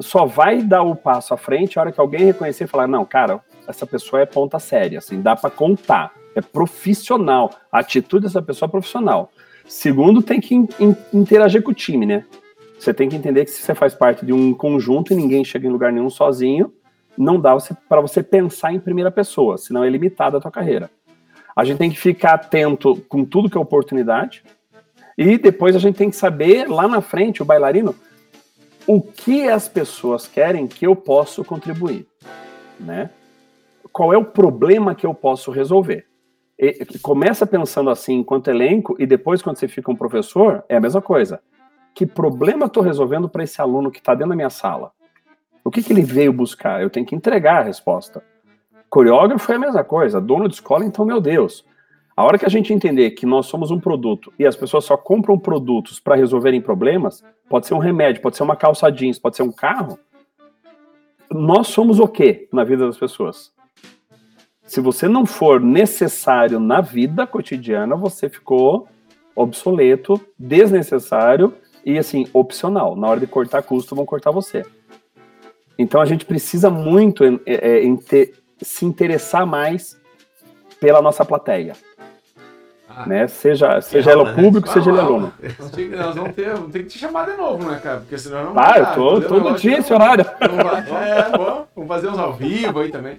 Só 0.00 0.24
vai 0.24 0.62
dar 0.62 0.82
o 0.82 0.96
passo 0.96 1.34
à 1.34 1.36
frente 1.36 1.78
a 1.78 1.82
hora 1.82 1.92
que 1.92 2.00
alguém 2.00 2.24
reconhecer 2.24 2.64
e 2.64 2.66
falar: 2.66 2.86
não, 2.86 3.04
cara, 3.04 3.40
essa 3.68 3.86
pessoa 3.86 4.22
é 4.22 4.26
ponta 4.26 4.58
séria, 4.58 4.98
assim, 4.98 5.20
dá 5.20 5.36
para 5.36 5.50
contar. 5.50 6.12
É 6.34 6.40
profissional. 6.40 7.50
A 7.70 7.78
atitude 7.78 8.24
dessa 8.24 8.42
pessoa 8.42 8.66
é 8.68 8.70
profissional. 8.70 9.30
Segundo, 9.66 10.20
tem 10.20 10.40
que 10.40 10.54
in, 10.54 10.68
in, 10.80 10.96
interagir 11.12 11.62
com 11.62 11.70
o 11.70 11.74
time, 11.74 12.04
né? 12.04 12.24
Você 12.78 12.92
tem 12.92 13.08
que 13.08 13.16
entender 13.16 13.44
que 13.44 13.50
se 13.50 13.62
você 13.62 13.74
faz 13.74 13.94
parte 13.94 14.26
de 14.26 14.32
um 14.32 14.52
conjunto 14.52 15.12
e 15.12 15.16
ninguém 15.16 15.44
chega 15.44 15.66
em 15.66 15.70
lugar 15.70 15.92
nenhum 15.92 16.10
sozinho, 16.10 16.72
não 17.16 17.40
dá 17.40 17.56
para 17.88 18.00
você 18.00 18.22
pensar 18.22 18.72
em 18.72 18.80
primeira 18.80 19.10
pessoa, 19.10 19.56
senão 19.56 19.84
é 19.84 19.88
limitada 19.88 20.36
a 20.36 20.40
tua 20.40 20.50
carreira. 20.50 20.90
A 21.56 21.64
gente 21.64 21.78
tem 21.78 21.90
que 21.90 21.98
ficar 21.98 22.34
atento 22.34 22.96
com 23.08 23.24
tudo 23.24 23.48
que 23.48 23.56
é 23.56 23.60
oportunidade. 23.60 24.42
E 25.16 25.38
depois 25.38 25.76
a 25.76 25.78
gente 25.78 25.96
tem 25.96 26.10
que 26.10 26.16
saber, 26.16 26.68
lá 26.68 26.88
na 26.88 27.00
frente, 27.00 27.42
o 27.42 27.44
bailarino, 27.44 27.94
o 28.86 29.00
que 29.00 29.48
as 29.48 29.68
pessoas 29.68 30.26
querem 30.26 30.66
que 30.66 30.86
eu 30.86 30.94
posso 30.94 31.44
contribuir, 31.44 32.06
né? 32.78 33.10
Qual 33.92 34.12
é 34.12 34.18
o 34.18 34.24
problema 34.24 34.94
que 34.94 35.06
eu 35.06 35.14
posso 35.14 35.50
resolver? 35.50 36.06
E, 36.58 36.84
começa 37.00 37.46
pensando 37.46 37.90
assim 37.90 38.14
enquanto 38.14 38.48
elenco 38.48 38.96
e 38.98 39.06
depois 39.06 39.40
quando 39.40 39.56
você 39.56 39.68
fica 39.68 39.90
um 39.90 39.96
professor, 39.96 40.64
é 40.68 40.76
a 40.76 40.80
mesma 40.80 41.00
coisa. 41.00 41.40
Que 41.94 42.04
problema 42.04 42.66
estou 42.66 42.82
resolvendo 42.82 43.28
para 43.28 43.44
esse 43.44 43.60
aluno 43.60 43.90
que 43.90 43.98
está 43.98 44.14
dentro 44.14 44.30
da 44.30 44.36
minha 44.36 44.50
sala? 44.50 44.92
O 45.64 45.70
que, 45.70 45.82
que 45.82 45.92
ele 45.92 46.02
veio 46.02 46.32
buscar? 46.32 46.82
Eu 46.82 46.90
tenho 46.90 47.06
que 47.06 47.14
entregar 47.14 47.60
a 47.60 47.64
resposta. 47.64 48.22
Coreógrafo 48.90 49.50
é 49.50 49.54
a 49.54 49.58
mesma 49.58 49.82
coisa, 49.82 50.20
dono 50.20 50.48
de 50.48 50.54
escola, 50.54 50.84
então, 50.84 51.04
meu 51.04 51.20
Deus. 51.20 51.64
A 52.16 52.22
hora 52.22 52.38
que 52.38 52.46
a 52.46 52.50
gente 52.50 52.72
entender 52.72 53.10
que 53.10 53.26
nós 53.26 53.46
somos 53.46 53.72
um 53.72 53.80
produto 53.80 54.32
e 54.38 54.46
as 54.46 54.54
pessoas 54.54 54.84
só 54.84 54.96
compram 54.96 55.36
produtos 55.36 55.98
para 55.98 56.14
resolverem 56.14 56.60
problemas, 56.60 57.24
pode 57.48 57.66
ser 57.66 57.74
um 57.74 57.78
remédio, 57.78 58.22
pode 58.22 58.36
ser 58.36 58.44
uma 58.44 58.54
calça 58.54 58.88
jeans, 58.88 59.18
pode 59.18 59.34
ser 59.34 59.42
um 59.42 59.50
carro. 59.50 59.98
Nós 61.28 61.66
somos 61.66 61.98
o 61.98 62.06
quê 62.06 62.48
na 62.52 62.62
vida 62.62 62.86
das 62.86 62.96
pessoas? 62.96 63.52
Se 64.64 64.80
você 64.80 65.08
não 65.08 65.26
for 65.26 65.60
necessário 65.60 66.60
na 66.60 66.80
vida 66.80 67.26
cotidiana, 67.26 67.96
você 67.96 68.28
ficou 68.28 68.86
obsoleto, 69.34 70.20
desnecessário 70.38 71.52
e 71.84 71.98
assim, 71.98 72.28
opcional. 72.32 72.94
Na 72.94 73.08
hora 73.08 73.20
de 73.20 73.26
cortar 73.26 73.62
custo, 73.62 73.96
vão 73.96 74.06
cortar 74.06 74.30
você. 74.30 74.64
Então 75.76 76.00
a 76.00 76.06
gente 76.06 76.24
precisa 76.24 76.70
muito 76.70 77.24
em, 77.24 77.34
em, 77.34 77.40
é, 77.46 77.82
em 77.82 77.96
ter, 77.96 78.34
se 78.62 78.86
interessar 78.86 79.44
mais 79.44 80.00
pela 80.78 81.02
nossa 81.02 81.24
plateia. 81.24 81.74
Ah, 82.96 83.06
né? 83.06 83.26
Seja, 83.26 83.80
seja 83.80 84.12
ela 84.12 84.24
né? 84.24 84.34
público, 84.34 84.68
seja 84.68 84.90
ele 84.90 85.00
aluno. 85.00 85.32
Nós 85.96 86.14
vamos 86.14 86.34
ter, 86.34 86.54
vamos 86.54 86.72
ter 86.72 86.78
que 86.80 86.88
te 86.90 86.98
chamar 86.98 87.26
de 87.28 87.36
novo, 87.36 87.68
né, 87.68 87.80
cara? 87.82 88.00
Porque 88.00 88.16
senão 88.16 88.44
não 88.44 88.54
vai. 88.54 88.80
Ah, 88.80 88.90
eu 88.90 88.94
tô 88.94 89.20
todo 89.22 89.56
dia 89.58 89.78
esse 89.78 89.92
horário. 89.92 90.24
É, 91.04 91.36
bom, 91.36 91.66
vamos 91.74 91.88
fazer 91.88 92.08
uns 92.08 92.18
ao 92.18 92.32
vivo 92.34 92.80
aí 92.80 92.90
também. 92.90 93.14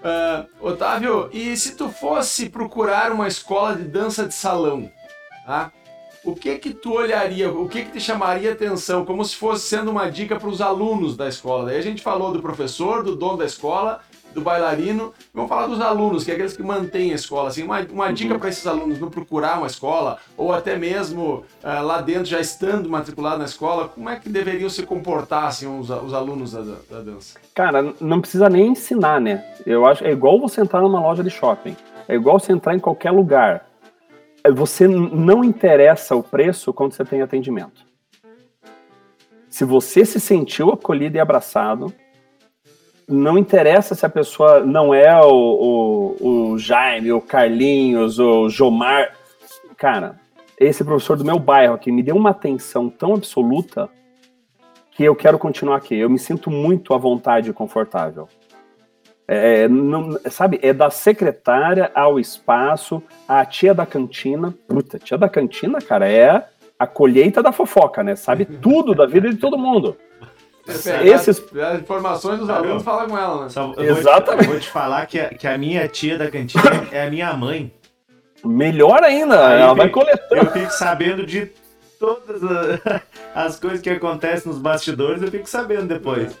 Uh, 0.00 0.68
Otávio, 0.68 1.28
e 1.32 1.56
se 1.56 1.76
tu 1.76 1.88
fosse 1.90 2.48
procurar 2.48 3.12
uma 3.12 3.28
escola 3.28 3.76
de 3.76 3.82
dança 3.82 4.26
de 4.26 4.32
salão, 4.32 4.90
tá? 5.46 5.70
o 6.22 6.34
que 6.34 6.58
que 6.58 6.74
tu 6.74 6.92
olharia, 6.92 7.50
o 7.50 7.68
que 7.68 7.84
que 7.84 7.92
te 7.92 8.00
chamaria 8.00 8.52
atenção, 8.52 9.04
como 9.04 9.24
se 9.24 9.36
fosse 9.36 9.66
sendo 9.66 9.90
uma 9.90 10.10
dica 10.10 10.38
para 10.38 10.48
os 10.48 10.60
alunos 10.60 11.16
da 11.16 11.28
escola? 11.28 11.66
Daí 11.66 11.78
a 11.78 11.82
gente 11.82 12.02
falou 12.02 12.32
do 12.32 12.42
professor, 12.42 13.02
do 13.02 13.16
dono 13.16 13.38
da 13.38 13.46
escola, 13.46 14.00
do 14.32 14.40
bailarino. 14.40 15.12
Vamos 15.32 15.48
falar 15.48 15.66
dos 15.66 15.80
alunos, 15.80 16.24
que 16.24 16.30
é 16.30 16.34
aqueles 16.34 16.56
que 16.56 16.62
mantêm 16.62 17.12
a 17.12 17.14
escola. 17.14 17.48
Assim, 17.48 17.62
uma, 17.62 17.80
uma 17.80 18.06
uhum. 18.06 18.12
dica 18.12 18.38
para 18.38 18.48
esses 18.48 18.66
alunos 18.66 18.98
não 18.98 19.10
procurar 19.10 19.58
uma 19.58 19.66
escola, 19.66 20.18
ou 20.36 20.52
até 20.52 20.76
mesmo 20.76 21.44
uh, 21.62 21.82
lá 21.82 22.00
dentro, 22.00 22.24
já 22.24 22.40
estando 22.40 22.88
matriculado 22.88 23.38
na 23.38 23.44
escola, 23.44 23.88
como 23.88 24.08
é 24.08 24.16
que 24.16 24.28
deveriam 24.28 24.68
se 24.68 24.84
comportar 24.84 25.44
assim, 25.44 25.66
os, 25.66 25.90
os 25.90 26.14
alunos 26.14 26.52
da, 26.52 26.62
da 26.90 27.00
dança? 27.00 27.38
Cara, 27.54 27.94
não 28.00 28.20
precisa 28.20 28.48
nem 28.48 28.68
ensinar, 28.68 29.20
né? 29.20 29.44
Eu 29.66 29.86
acho 29.86 30.04
é 30.04 30.10
igual 30.10 30.40
você 30.40 30.60
entrar 30.60 30.80
numa 30.80 31.00
loja 31.00 31.22
de 31.22 31.30
shopping. 31.30 31.76
É 32.08 32.14
igual 32.14 32.38
você 32.38 32.52
entrar 32.52 32.74
em 32.74 32.80
qualquer 32.80 33.10
lugar. 33.10 33.66
É, 34.42 34.50
você 34.50 34.88
não 34.88 35.44
interessa 35.44 36.16
o 36.16 36.22
preço 36.22 36.72
quando 36.72 36.92
você 36.92 37.04
tem 37.04 37.22
atendimento. 37.22 37.84
Se 39.48 39.64
você 39.64 40.04
se 40.04 40.20
sentiu 40.20 40.70
acolhido 40.70 41.16
e 41.16 41.20
abraçado, 41.20 41.92
não 43.10 43.36
interessa 43.36 43.94
se 43.94 44.06
a 44.06 44.08
pessoa 44.08 44.60
não 44.60 44.94
é 44.94 45.14
o, 45.20 46.16
o, 46.20 46.52
o 46.52 46.58
Jaime, 46.58 47.12
o 47.12 47.20
Carlinhos, 47.20 48.18
o 48.18 48.48
Jomar. 48.48 49.12
Cara, 49.76 50.18
esse 50.58 50.84
professor 50.84 51.16
do 51.16 51.24
meu 51.24 51.38
bairro 51.38 51.74
aqui 51.74 51.90
me 51.90 52.02
deu 52.02 52.14
uma 52.14 52.30
atenção 52.30 52.88
tão 52.88 53.14
absoluta 53.14 53.88
que 54.92 55.02
eu 55.02 55.16
quero 55.16 55.38
continuar 55.38 55.76
aqui. 55.76 55.96
Eu 55.96 56.08
me 56.08 56.18
sinto 56.18 56.50
muito 56.50 56.94
à 56.94 56.98
vontade 56.98 57.50
e 57.50 57.52
confortável. 57.52 58.28
É, 59.26 59.68
não, 59.68 60.18
sabe, 60.28 60.58
é 60.62 60.72
da 60.72 60.90
secretária 60.90 61.90
ao 61.94 62.18
espaço, 62.18 63.02
a 63.26 63.44
tia 63.44 63.72
da 63.72 63.86
cantina. 63.86 64.54
Puta, 64.68 64.98
tia 64.98 65.16
da 65.16 65.28
cantina, 65.28 65.80
cara, 65.80 66.08
é 66.08 66.44
a 66.78 66.86
colheita 66.86 67.42
da 67.42 67.52
fofoca, 67.52 68.02
né? 68.02 68.16
Sabe 68.16 68.44
tudo 68.44 68.94
da 68.94 69.06
vida 69.06 69.30
de 69.30 69.36
todo 69.36 69.58
mundo. 69.58 69.96
Esses... 70.74 71.42
As 71.56 71.80
informações 71.80 72.38
dos 72.38 72.50
alunos, 72.50 72.82
fala 72.82 73.06
com 73.06 73.16
ela, 73.16 73.44
né? 73.44 73.48
Só, 73.48 73.72
eu 73.76 73.96
Exatamente. 73.96 74.46
Vou 74.46 74.54
te, 74.54 74.60
vou 74.60 74.60
te 74.60 74.68
falar 74.68 75.06
que 75.06 75.18
a, 75.18 75.28
que 75.28 75.46
a 75.46 75.56
minha 75.58 75.86
tia 75.88 76.18
da 76.18 76.30
cantina 76.30 76.88
é 76.90 77.06
a 77.06 77.10
minha 77.10 77.32
mãe. 77.34 77.72
Melhor 78.44 79.02
ainda, 79.02 79.48
Aí 79.48 79.60
ela 79.60 79.74
vai 79.74 79.88
coletando. 79.90 80.42
Eu 80.42 80.50
fico 80.50 80.70
sabendo 80.72 81.26
de 81.26 81.50
todas 81.98 82.40
as 83.34 83.60
coisas 83.60 83.80
que 83.80 83.90
acontecem 83.90 84.50
nos 84.50 84.60
bastidores, 84.60 85.22
eu 85.22 85.30
fico 85.30 85.48
sabendo 85.48 85.86
depois. 85.86 86.34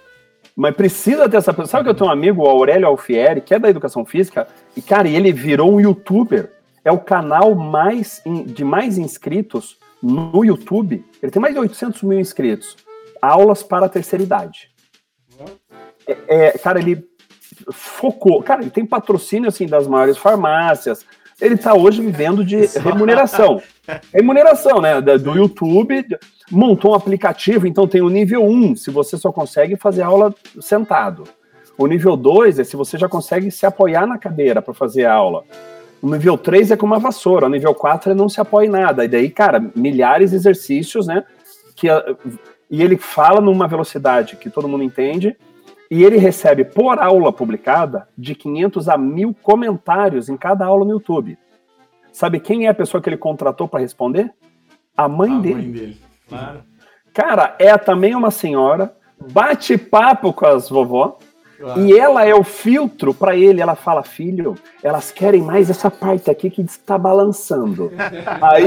Mas 0.56 0.74
precisa 0.74 1.28
ter 1.28 1.36
essa 1.36 1.52
pessoa. 1.52 1.66
Sabe 1.66 1.84
que 1.84 1.90
eu 1.90 1.94
tenho 1.94 2.08
um 2.08 2.12
amigo, 2.12 2.42
o 2.42 2.48
Aurélio 2.48 2.88
Alfieri, 2.88 3.40
que 3.40 3.54
é 3.54 3.58
da 3.58 3.68
educação 3.68 4.04
física, 4.04 4.46
e, 4.76 4.82
cara, 4.82 5.08
ele 5.08 5.32
virou 5.32 5.72
um 5.72 5.80
youtuber. 5.80 6.50
É 6.84 6.90
o 6.90 6.98
canal 6.98 7.54
mais 7.54 8.22
de 8.46 8.64
mais 8.64 8.96
inscritos 8.96 9.76
no 10.02 10.44
YouTube. 10.44 11.04
Ele 11.22 11.30
tem 11.30 11.40
mais 11.40 11.54
de 11.54 11.60
800 11.60 12.02
mil 12.02 12.18
inscritos 12.18 12.76
aulas 13.20 13.62
para 13.62 13.86
a 13.86 13.88
terceira 13.88 14.22
idade. 14.22 14.70
É, 16.06 16.46
é, 16.46 16.50
cara, 16.58 16.78
ele 16.78 17.04
focou. 17.72 18.42
Cara, 18.42 18.62
ele 18.62 18.70
tem 18.70 18.86
patrocínio 18.86 19.48
assim 19.48 19.66
das 19.66 19.86
maiores 19.86 20.16
farmácias. 20.16 21.04
Ele 21.40 21.54
está 21.54 21.74
hoje 21.74 22.02
vivendo 22.02 22.44
de 22.44 22.66
remuneração. 22.78 23.62
Remuneração, 24.12 24.80
né? 24.80 25.00
Do 25.00 25.34
YouTube. 25.34 26.04
Montou 26.50 26.92
um 26.92 26.94
aplicativo, 26.94 27.66
então 27.66 27.88
tem 27.88 28.02
o 28.02 28.08
nível 28.08 28.44
1, 28.44 28.76
se 28.76 28.90
você 28.90 29.16
só 29.16 29.32
consegue 29.32 29.76
fazer 29.76 30.02
aula 30.02 30.34
sentado. 30.60 31.24
O 31.78 31.86
nível 31.86 32.16
2 32.16 32.58
é 32.58 32.64
se 32.64 32.76
você 32.76 32.98
já 32.98 33.08
consegue 33.08 33.50
se 33.50 33.64
apoiar 33.64 34.06
na 34.06 34.18
cadeira 34.18 34.60
para 34.60 34.74
fazer 34.74 35.06
aula. 35.06 35.44
O 36.02 36.10
nível 36.10 36.36
3 36.36 36.72
é 36.72 36.76
com 36.76 36.86
uma 36.86 36.98
vassoura. 36.98 37.46
O 37.46 37.50
nível 37.50 37.74
4 37.74 38.12
é 38.12 38.14
não 38.14 38.28
se 38.28 38.40
apoia 38.40 38.66
em 38.66 38.70
nada. 38.70 39.04
E 39.04 39.08
daí, 39.08 39.30
cara, 39.30 39.64
milhares 39.74 40.30
de 40.30 40.36
exercícios, 40.36 41.06
né? 41.06 41.24
Que 41.74 41.88
e 42.70 42.82
ele 42.82 42.96
fala 42.96 43.40
numa 43.40 43.66
velocidade 43.66 44.36
que 44.36 44.48
todo 44.48 44.68
mundo 44.68 44.84
entende, 44.84 45.36
e 45.90 46.04
ele 46.04 46.16
recebe 46.16 46.64
por 46.64 47.00
aula 47.00 47.32
publicada 47.32 48.08
de 48.16 48.34
500 48.34 48.88
a 48.88 48.96
1000 48.96 49.34
comentários 49.42 50.28
em 50.28 50.36
cada 50.36 50.64
aula 50.64 50.84
no 50.84 50.92
YouTube. 50.92 51.36
Sabe 52.12 52.38
quem 52.38 52.66
é 52.66 52.70
a 52.70 52.74
pessoa 52.74 53.02
que 53.02 53.08
ele 53.08 53.16
contratou 53.16 53.66
para 53.66 53.80
responder? 53.80 54.32
A 54.96 55.08
mãe 55.08 55.32
a 55.32 55.38
dele. 55.38 55.54
Mãe 55.54 55.70
dele. 55.72 56.00
Claro. 56.28 56.62
Cara, 57.12 57.56
é 57.58 57.76
também 57.76 58.14
uma 58.14 58.30
senhora, 58.30 58.94
bate 59.32 59.76
papo 59.76 60.32
com 60.32 60.46
as 60.46 60.68
vovó, 60.68 61.18
e 61.76 61.92
ela 61.96 62.24
é 62.24 62.34
o 62.34 62.42
filtro 62.42 63.12
para 63.12 63.36
ele. 63.36 63.60
Ela 63.60 63.74
fala, 63.74 64.02
filho, 64.02 64.54
elas 64.82 65.10
querem 65.10 65.42
mais 65.42 65.68
essa 65.68 65.90
parte 65.90 66.30
aqui 66.30 66.48
que 66.48 66.62
está 66.62 66.96
balançando. 66.96 67.92
aí, 68.40 68.66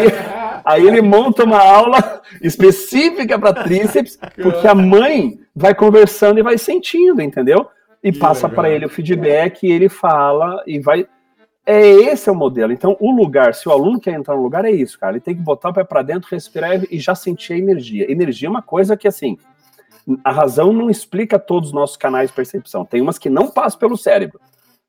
aí 0.64 0.88
ele 0.88 1.02
monta 1.02 1.44
uma 1.44 1.60
aula 1.60 2.22
específica 2.42 3.38
para 3.40 3.64
tríceps, 3.64 4.18
porque 4.42 4.68
a 4.68 4.76
mãe 4.76 5.40
vai 5.56 5.74
conversando 5.74 6.40
e 6.40 6.44
vai 6.44 6.58
sentindo, 6.58 7.22
entendeu? 7.22 7.68
E 8.04 8.12
que 8.12 8.20
passa 8.20 8.50
para 8.50 8.70
ele 8.70 8.86
o 8.86 8.90
feedback, 8.90 9.64
e 9.64 9.72
ele 9.72 9.90
fala 9.90 10.62
e 10.68 10.80
vai. 10.80 11.08
É 11.66 11.82
esse 11.88 12.28
é 12.28 12.32
o 12.32 12.36
modelo. 12.36 12.74
Então, 12.74 12.98
o 13.00 13.16
lugar, 13.16 13.54
se 13.56 13.70
o 13.70 13.72
aluno 13.72 13.98
quer 13.98 14.12
entrar 14.14 14.36
no 14.36 14.44
lugar, 14.44 14.66
é 14.66 14.72
isso, 14.72 15.00
cara. 15.00 15.14
Ele 15.14 15.22
tem 15.22 15.34
que 15.34 15.42
botar 15.42 15.70
o 15.70 15.74
pé 15.74 15.86
para 15.86 16.02
dentro, 16.02 16.28
respirar 16.30 16.82
e 16.92 17.00
já 17.00 17.16
sentir 17.16 17.54
a 17.54 17.58
energia. 17.58 18.12
Energia 18.12 18.50
é 18.50 18.52
uma 18.52 18.62
coisa 18.62 18.98
que, 18.98 19.08
assim, 19.08 19.38
a 20.24 20.32
razão 20.32 20.74
não 20.74 20.90
explica 20.90 21.40
todos 21.40 21.70
os 21.70 21.76
nossos 21.76 21.98
canais 21.98 22.30
de 22.30 22.36
percepção. 22.36 22.86
Tem 22.86 23.02
umas 23.02 23.18
que 23.18 23.30
não 23.30 23.50
passam 23.50 23.80
pelo 23.80 23.98
cérebro. 23.98 24.40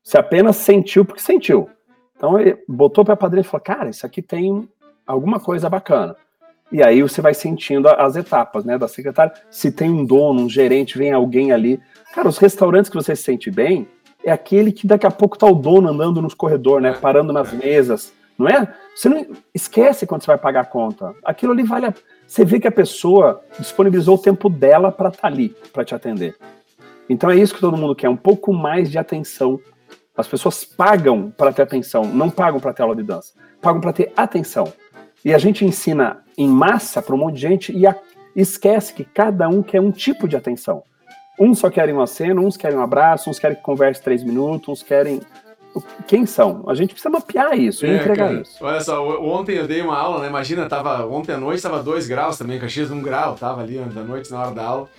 Você 0.03 0.17
apenas 0.17 0.57
sentiu 0.57 1.05
porque 1.05 1.21
sentiu. 1.21 1.69
Então 2.15 2.39
ele 2.39 2.57
botou 2.67 3.03
para 3.03 3.13
a 3.13 3.17
padrinha 3.17 3.41
e 3.41 3.45
falou: 3.45 3.63
Cara, 3.63 3.89
isso 3.89 4.05
aqui 4.05 4.21
tem 4.21 4.67
alguma 5.05 5.39
coisa 5.39 5.69
bacana. 5.69 6.15
E 6.71 6.81
aí 6.81 7.01
você 7.01 7.21
vai 7.21 7.33
sentindo 7.33 7.87
as 7.87 8.15
etapas, 8.15 8.65
né, 8.65 8.77
da 8.77 8.87
secretária. 8.87 9.33
Se 9.49 9.71
tem 9.71 9.89
um 9.89 10.03
dono, 10.03 10.41
um 10.41 10.49
gerente, 10.49 10.97
vem 10.97 11.11
alguém 11.11 11.51
ali. 11.51 11.79
Cara, 12.13 12.27
os 12.27 12.37
restaurantes 12.37 12.89
que 12.89 12.95
você 12.95 13.15
se 13.15 13.23
sente 13.23 13.51
bem 13.51 13.87
é 14.23 14.31
aquele 14.31 14.71
que 14.71 14.87
daqui 14.87 15.05
a 15.05 15.11
pouco 15.11 15.37
tá 15.37 15.45
o 15.45 15.53
dono 15.53 15.89
andando 15.89 16.21
nos 16.21 16.33
corredores, 16.33 16.83
né, 16.83 16.97
parando 16.99 17.31
nas 17.31 17.53
mesas, 17.53 18.11
não 18.37 18.47
é? 18.47 18.73
Você 18.95 19.09
não 19.09 19.25
esquece 19.53 20.05
quando 20.05 20.21
você 20.21 20.27
vai 20.27 20.37
pagar 20.37 20.61
a 20.61 20.65
conta. 20.65 21.13
Aquilo 21.23 21.51
ali 21.51 21.63
vale 21.63 21.87
a 21.87 21.93
você 22.27 22.43
vê 22.43 22.59
que 22.59 22.67
a 22.67 22.71
pessoa 22.71 23.43
disponibilizou 23.59 24.15
o 24.15 24.21
tempo 24.21 24.49
dela 24.49 24.91
para 24.91 25.09
estar 25.09 25.21
tá 25.21 25.27
ali, 25.27 25.55
para 25.71 25.85
te 25.85 25.93
atender. 25.93 26.35
Então 27.07 27.29
é 27.29 27.35
isso 27.35 27.53
que 27.53 27.61
todo 27.61 27.77
mundo 27.77 27.95
quer, 27.95 28.09
um 28.09 28.17
pouco 28.17 28.51
mais 28.51 28.89
de 28.89 28.97
atenção. 28.97 29.59
As 30.17 30.27
pessoas 30.27 30.63
pagam 30.63 31.29
para 31.29 31.53
ter 31.53 31.61
atenção, 31.61 32.03
não 32.05 32.29
pagam 32.29 32.59
para 32.59 32.73
ter 32.73 32.81
aula 32.81 32.95
de 32.95 33.03
dança, 33.03 33.33
pagam 33.61 33.79
para 33.79 33.93
ter 33.93 34.11
atenção. 34.15 34.73
E 35.23 35.33
a 35.33 35.37
gente 35.37 35.65
ensina 35.65 36.23
em 36.37 36.47
massa 36.47 37.01
para 37.01 37.13
um 37.13 37.17
monte 37.17 37.35
de 37.35 37.41
gente 37.41 37.77
e 37.77 37.85
a, 37.85 37.95
esquece 38.35 38.93
que 38.93 39.03
cada 39.03 39.47
um 39.47 39.61
quer 39.61 39.81
um 39.81 39.91
tipo 39.91 40.27
de 40.27 40.35
atenção. 40.35 40.83
Uns 41.39 41.59
só 41.59 41.69
querem 41.69 41.93
uma 41.93 42.07
cena, 42.07 42.41
uns 42.41 42.57
querem 42.57 42.77
um 42.77 42.81
abraço, 42.81 43.29
uns 43.29 43.37
querem 43.37 43.57
que 43.57 43.63
converse 43.63 44.01
três 44.01 44.23
minutos, 44.23 44.69
uns 44.69 44.83
querem. 44.83 45.21
Quem 46.07 46.25
são. 46.25 46.63
A 46.67 46.73
gente 46.73 46.89
precisa 46.93 47.09
mapear 47.09 47.57
isso 47.57 47.85
e 47.85 47.89
É, 47.89 47.95
entregar 47.97 48.27
cara. 48.29 48.41
isso. 48.41 48.57
Olha 48.63 48.79
só, 48.81 49.03
ontem 49.21 49.55
eu 49.57 49.67
dei 49.67 49.81
uma 49.81 49.97
aula, 49.97 50.19
né? 50.21 50.27
Imagina, 50.27 50.67
tava, 50.67 51.05
ontem 51.05 51.33
à 51.33 51.37
noite 51.37 51.61
tava 51.61 51.81
2 51.81 52.07
graus 52.07 52.37
também, 52.37 52.59
Caxias 52.59 52.91
1 52.91 53.01
grau, 53.01 53.35
tava 53.35 53.61
ali 53.61 53.79
ontem 53.79 53.99
à 53.99 54.03
noite 54.03 54.31
na 54.31 54.41
hora 54.41 54.51
da 54.51 54.63
aula. 54.63 54.89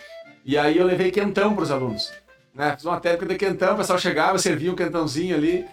E 0.44 0.56
aí 0.56 0.78
eu 0.78 0.86
levei 0.86 1.10
quentão 1.10 1.54
pros 1.54 1.70
alunos. 1.70 2.12
Né? 2.54 2.72
Fiz 2.76 2.84
uma 2.84 2.98
técnica 3.00 3.26
de 3.34 3.38
quentão, 3.38 3.74
o 3.74 3.76
pessoal 3.76 3.98
chegava, 3.98 4.38
servia 4.38 4.72
um 4.72 4.76
quentãozinho 4.76 5.36
ali. 5.36 5.64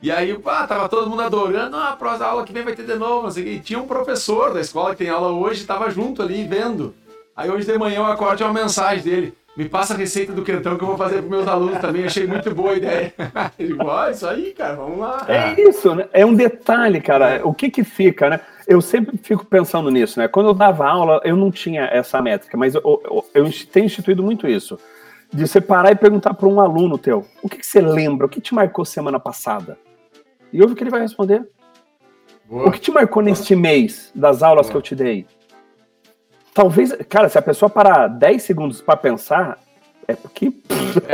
E 0.00 0.12
aí, 0.12 0.38
pá, 0.38 0.64
tava 0.66 0.88
todo 0.88 1.10
mundo 1.10 1.22
adorando, 1.22 1.74
ah, 1.76 1.88
a 1.88 1.96
próxima 1.96 2.26
aula 2.26 2.44
que 2.44 2.52
vem 2.52 2.62
vai 2.62 2.72
ter 2.72 2.86
de 2.86 2.94
novo, 2.94 3.24
não 3.24 3.30
sei 3.32 3.42
o 3.42 3.46
quê. 3.46 3.52
E 3.54 3.60
tinha 3.60 3.80
um 3.80 3.86
professor 3.86 4.54
da 4.54 4.60
escola 4.60 4.90
que 4.90 4.98
tem 4.98 5.08
aula 5.08 5.32
hoje, 5.32 5.64
tava 5.64 5.90
junto 5.90 6.22
ali, 6.22 6.44
vendo. 6.44 6.94
Aí 7.36 7.50
hoje 7.50 7.66
de 7.66 7.76
manhã 7.76 7.96
eu 7.96 8.06
acordo 8.06 8.40
e 8.40 8.44
uma 8.44 8.52
mensagem 8.52 9.02
dele. 9.02 9.34
Me 9.58 9.68
passa 9.68 9.92
a 9.92 9.96
receita 9.96 10.32
do 10.32 10.44
quentão 10.44 10.78
que 10.78 10.84
eu 10.84 10.86
vou 10.86 10.96
fazer 10.96 11.16
pros 11.16 11.30
meus 11.30 11.48
alunos 11.48 11.80
também. 11.80 12.04
Achei 12.04 12.28
muito 12.28 12.54
boa 12.54 12.70
a 12.70 12.76
ideia. 12.76 13.12
Digo, 13.58 13.84
ó, 13.84 14.08
isso 14.08 14.24
aí, 14.24 14.52
cara, 14.52 14.76
vamos 14.76 15.00
lá. 15.00 15.26
É 15.26 15.60
isso, 15.60 15.96
né? 15.96 16.08
É 16.12 16.24
um 16.24 16.32
detalhe, 16.32 17.00
cara. 17.00 17.40
O 17.42 17.52
que 17.52 17.68
que 17.68 17.82
fica, 17.82 18.30
né? 18.30 18.40
Eu 18.68 18.80
sempre 18.80 19.18
fico 19.18 19.44
pensando 19.44 19.90
nisso, 19.90 20.20
né? 20.20 20.28
Quando 20.28 20.50
eu 20.50 20.54
dava 20.54 20.86
aula, 20.86 21.20
eu 21.24 21.34
não 21.34 21.50
tinha 21.50 21.86
essa 21.86 22.22
métrica, 22.22 22.56
mas 22.56 22.76
eu, 22.76 22.82
eu, 22.84 23.24
eu 23.34 23.50
tenho 23.72 23.86
instituído 23.86 24.22
muito 24.22 24.46
isso. 24.46 24.78
De 25.32 25.44
você 25.44 25.60
parar 25.60 25.90
e 25.90 25.96
perguntar 25.96 26.34
para 26.34 26.46
um 26.46 26.60
aluno 26.60 26.96
teu, 26.96 27.26
o 27.42 27.48
que, 27.48 27.58
que 27.58 27.66
você 27.66 27.80
lembra? 27.80 28.26
O 28.26 28.28
que 28.28 28.40
te 28.40 28.54
marcou 28.54 28.84
semana 28.84 29.18
passada? 29.18 29.76
E 30.52 30.62
ouve 30.62 30.74
o 30.74 30.76
que 30.76 30.84
ele 30.84 30.90
vai 30.90 31.00
responder. 31.00 31.44
Boa. 32.48 32.68
O 32.68 32.70
que 32.70 32.78
te 32.78 32.92
marcou 32.92 33.24
neste 33.24 33.56
mês 33.56 34.12
das 34.14 34.40
aulas 34.40 34.66
Boa. 34.66 34.70
que 34.70 34.76
eu 34.76 34.82
te 34.82 34.94
dei? 34.94 35.26
Talvez, 36.58 36.92
cara, 37.08 37.28
se 37.28 37.38
a 37.38 37.42
pessoa 37.42 37.70
parar 37.70 38.08
10 38.08 38.42
segundos 38.42 38.82
para 38.82 38.96
pensar, 38.96 39.56
é 40.08 40.16
porque 40.16 40.52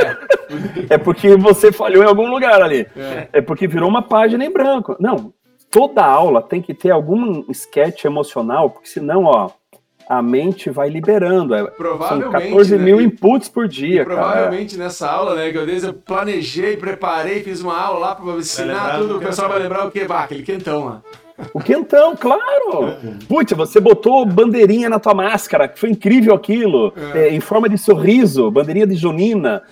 é 0.89 0.97
porque 0.97 1.35
você 1.37 1.71
falhou 1.71 2.03
em 2.03 2.07
algum 2.07 2.27
lugar 2.31 2.63
ali. 2.63 2.87
É. 2.97 3.27
É 3.31 3.41
porque 3.41 3.67
virou 3.67 3.87
uma 3.87 4.01
página 4.01 4.43
em 4.43 4.51
branco. 4.51 4.95
Não, 4.99 5.31
toda 5.69 6.03
aula 6.03 6.41
tem 6.41 6.63
que 6.63 6.73
ter 6.73 6.89
algum 6.89 7.43
sketch 7.51 8.05
emocional, 8.05 8.71
porque 8.71 8.87
senão, 8.87 9.25
ó, 9.25 9.51
a 10.09 10.19
mente 10.19 10.71
vai 10.71 10.89
liberando. 10.89 11.53
É- 11.53 11.59
São 11.59 11.67
Provavelmente. 11.77 12.31
14 12.31 12.75
né, 12.79 12.83
mil 12.83 12.99
e- 12.99 13.03
inputs 13.03 13.47
por 13.47 13.65
e 13.65 13.69
dia, 13.69 14.03
cara. 14.03 14.15
provavelmente 14.15 14.75
nessa 14.79 15.07
aula, 15.07 15.35
né, 15.35 15.51
que 15.51 15.57
eu, 15.59 15.65
desde 15.67 15.89
eu 15.89 15.93
planejei, 15.93 16.75
preparei, 16.75 17.43
fiz 17.43 17.61
uma 17.61 17.79
aula 17.79 17.99
lá 17.99 18.15
pra 18.15 18.33
ensinar 18.33 18.97
tudo. 18.97 19.09
do 19.09 19.17
O 19.17 19.19
pessoal 19.19 19.47
vai 19.47 19.59
lembrar 19.59 19.85
o 19.85 19.91
quê? 19.91 20.05
Bah, 20.05 20.23
aquele 20.23 20.41
quentão 20.41 20.85
lá. 20.85 21.01
O 21.53 21.59
quentão, 21.59 22.15
claro! 22.15 22.97
Putz, 23.27 23.51
você 23.53 23.79
botou 23.79 24.25
bandeirinha 24.25 24.89
na 24.89 24.99
tua 24.99 25.13
máscara, 25.13 25.67
que 25.67 25.79
foi 25.79 25.89
incrível 25.89 26.33
aquilo, 26.33 26.93
é, 27.13 27.29
em 27.29 27.39
forma 27.39 27.67
de 27.67 27.77
sorriso, 27.77 28.49
bandeirinha 28.49 28.87
de 28.87 28.95
junina. 28.95 29.63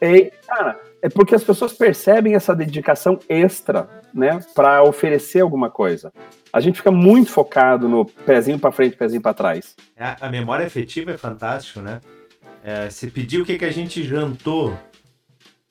É, 0.00 0.30
cara, 0.46 0.78
é 1.00 1.08
porque 1.08 1.34
as 1.34 1.44
pessoas 1.44 1.72
percebem 1.72 2.34
essa 2.34 2.54
dedicação 2.54 3.18
extra, 3.28 3.88
né, 4.12 4.40
para 4.54 4.82
oferecer 4.82 5.40
alguma 5.40 5.70
coisa. 5.70 6.12
A 6.52 6.60
gente 6.60 6.76
fica 6.76 6.90
muito 6.90 7.30
focado 7.30 7.88
no 7.88 8.04
pezinho 8.04 8.58
para 8.58 8.72
frente, 8.72 8.96
pezinho 8.96 9.20
para 9.20 9.34
trás. 9.34 9.76
A, 9.98 10.26
a 10.26 10.30
memória 10.30 10.66
afetiva 10.66 11.12
é 11.12 11.18
fantástico, 11.18 11.80
né? 11.80 12.00
É, 12.64 12.90
se 12.90 13.08
pedir 13.10 13.40
o 13.40 13.44
que, 13.44 13.58
que 13.58 13.64
a 13.64 13.70
gente 13.70 14.02
jantou 14.02 14.76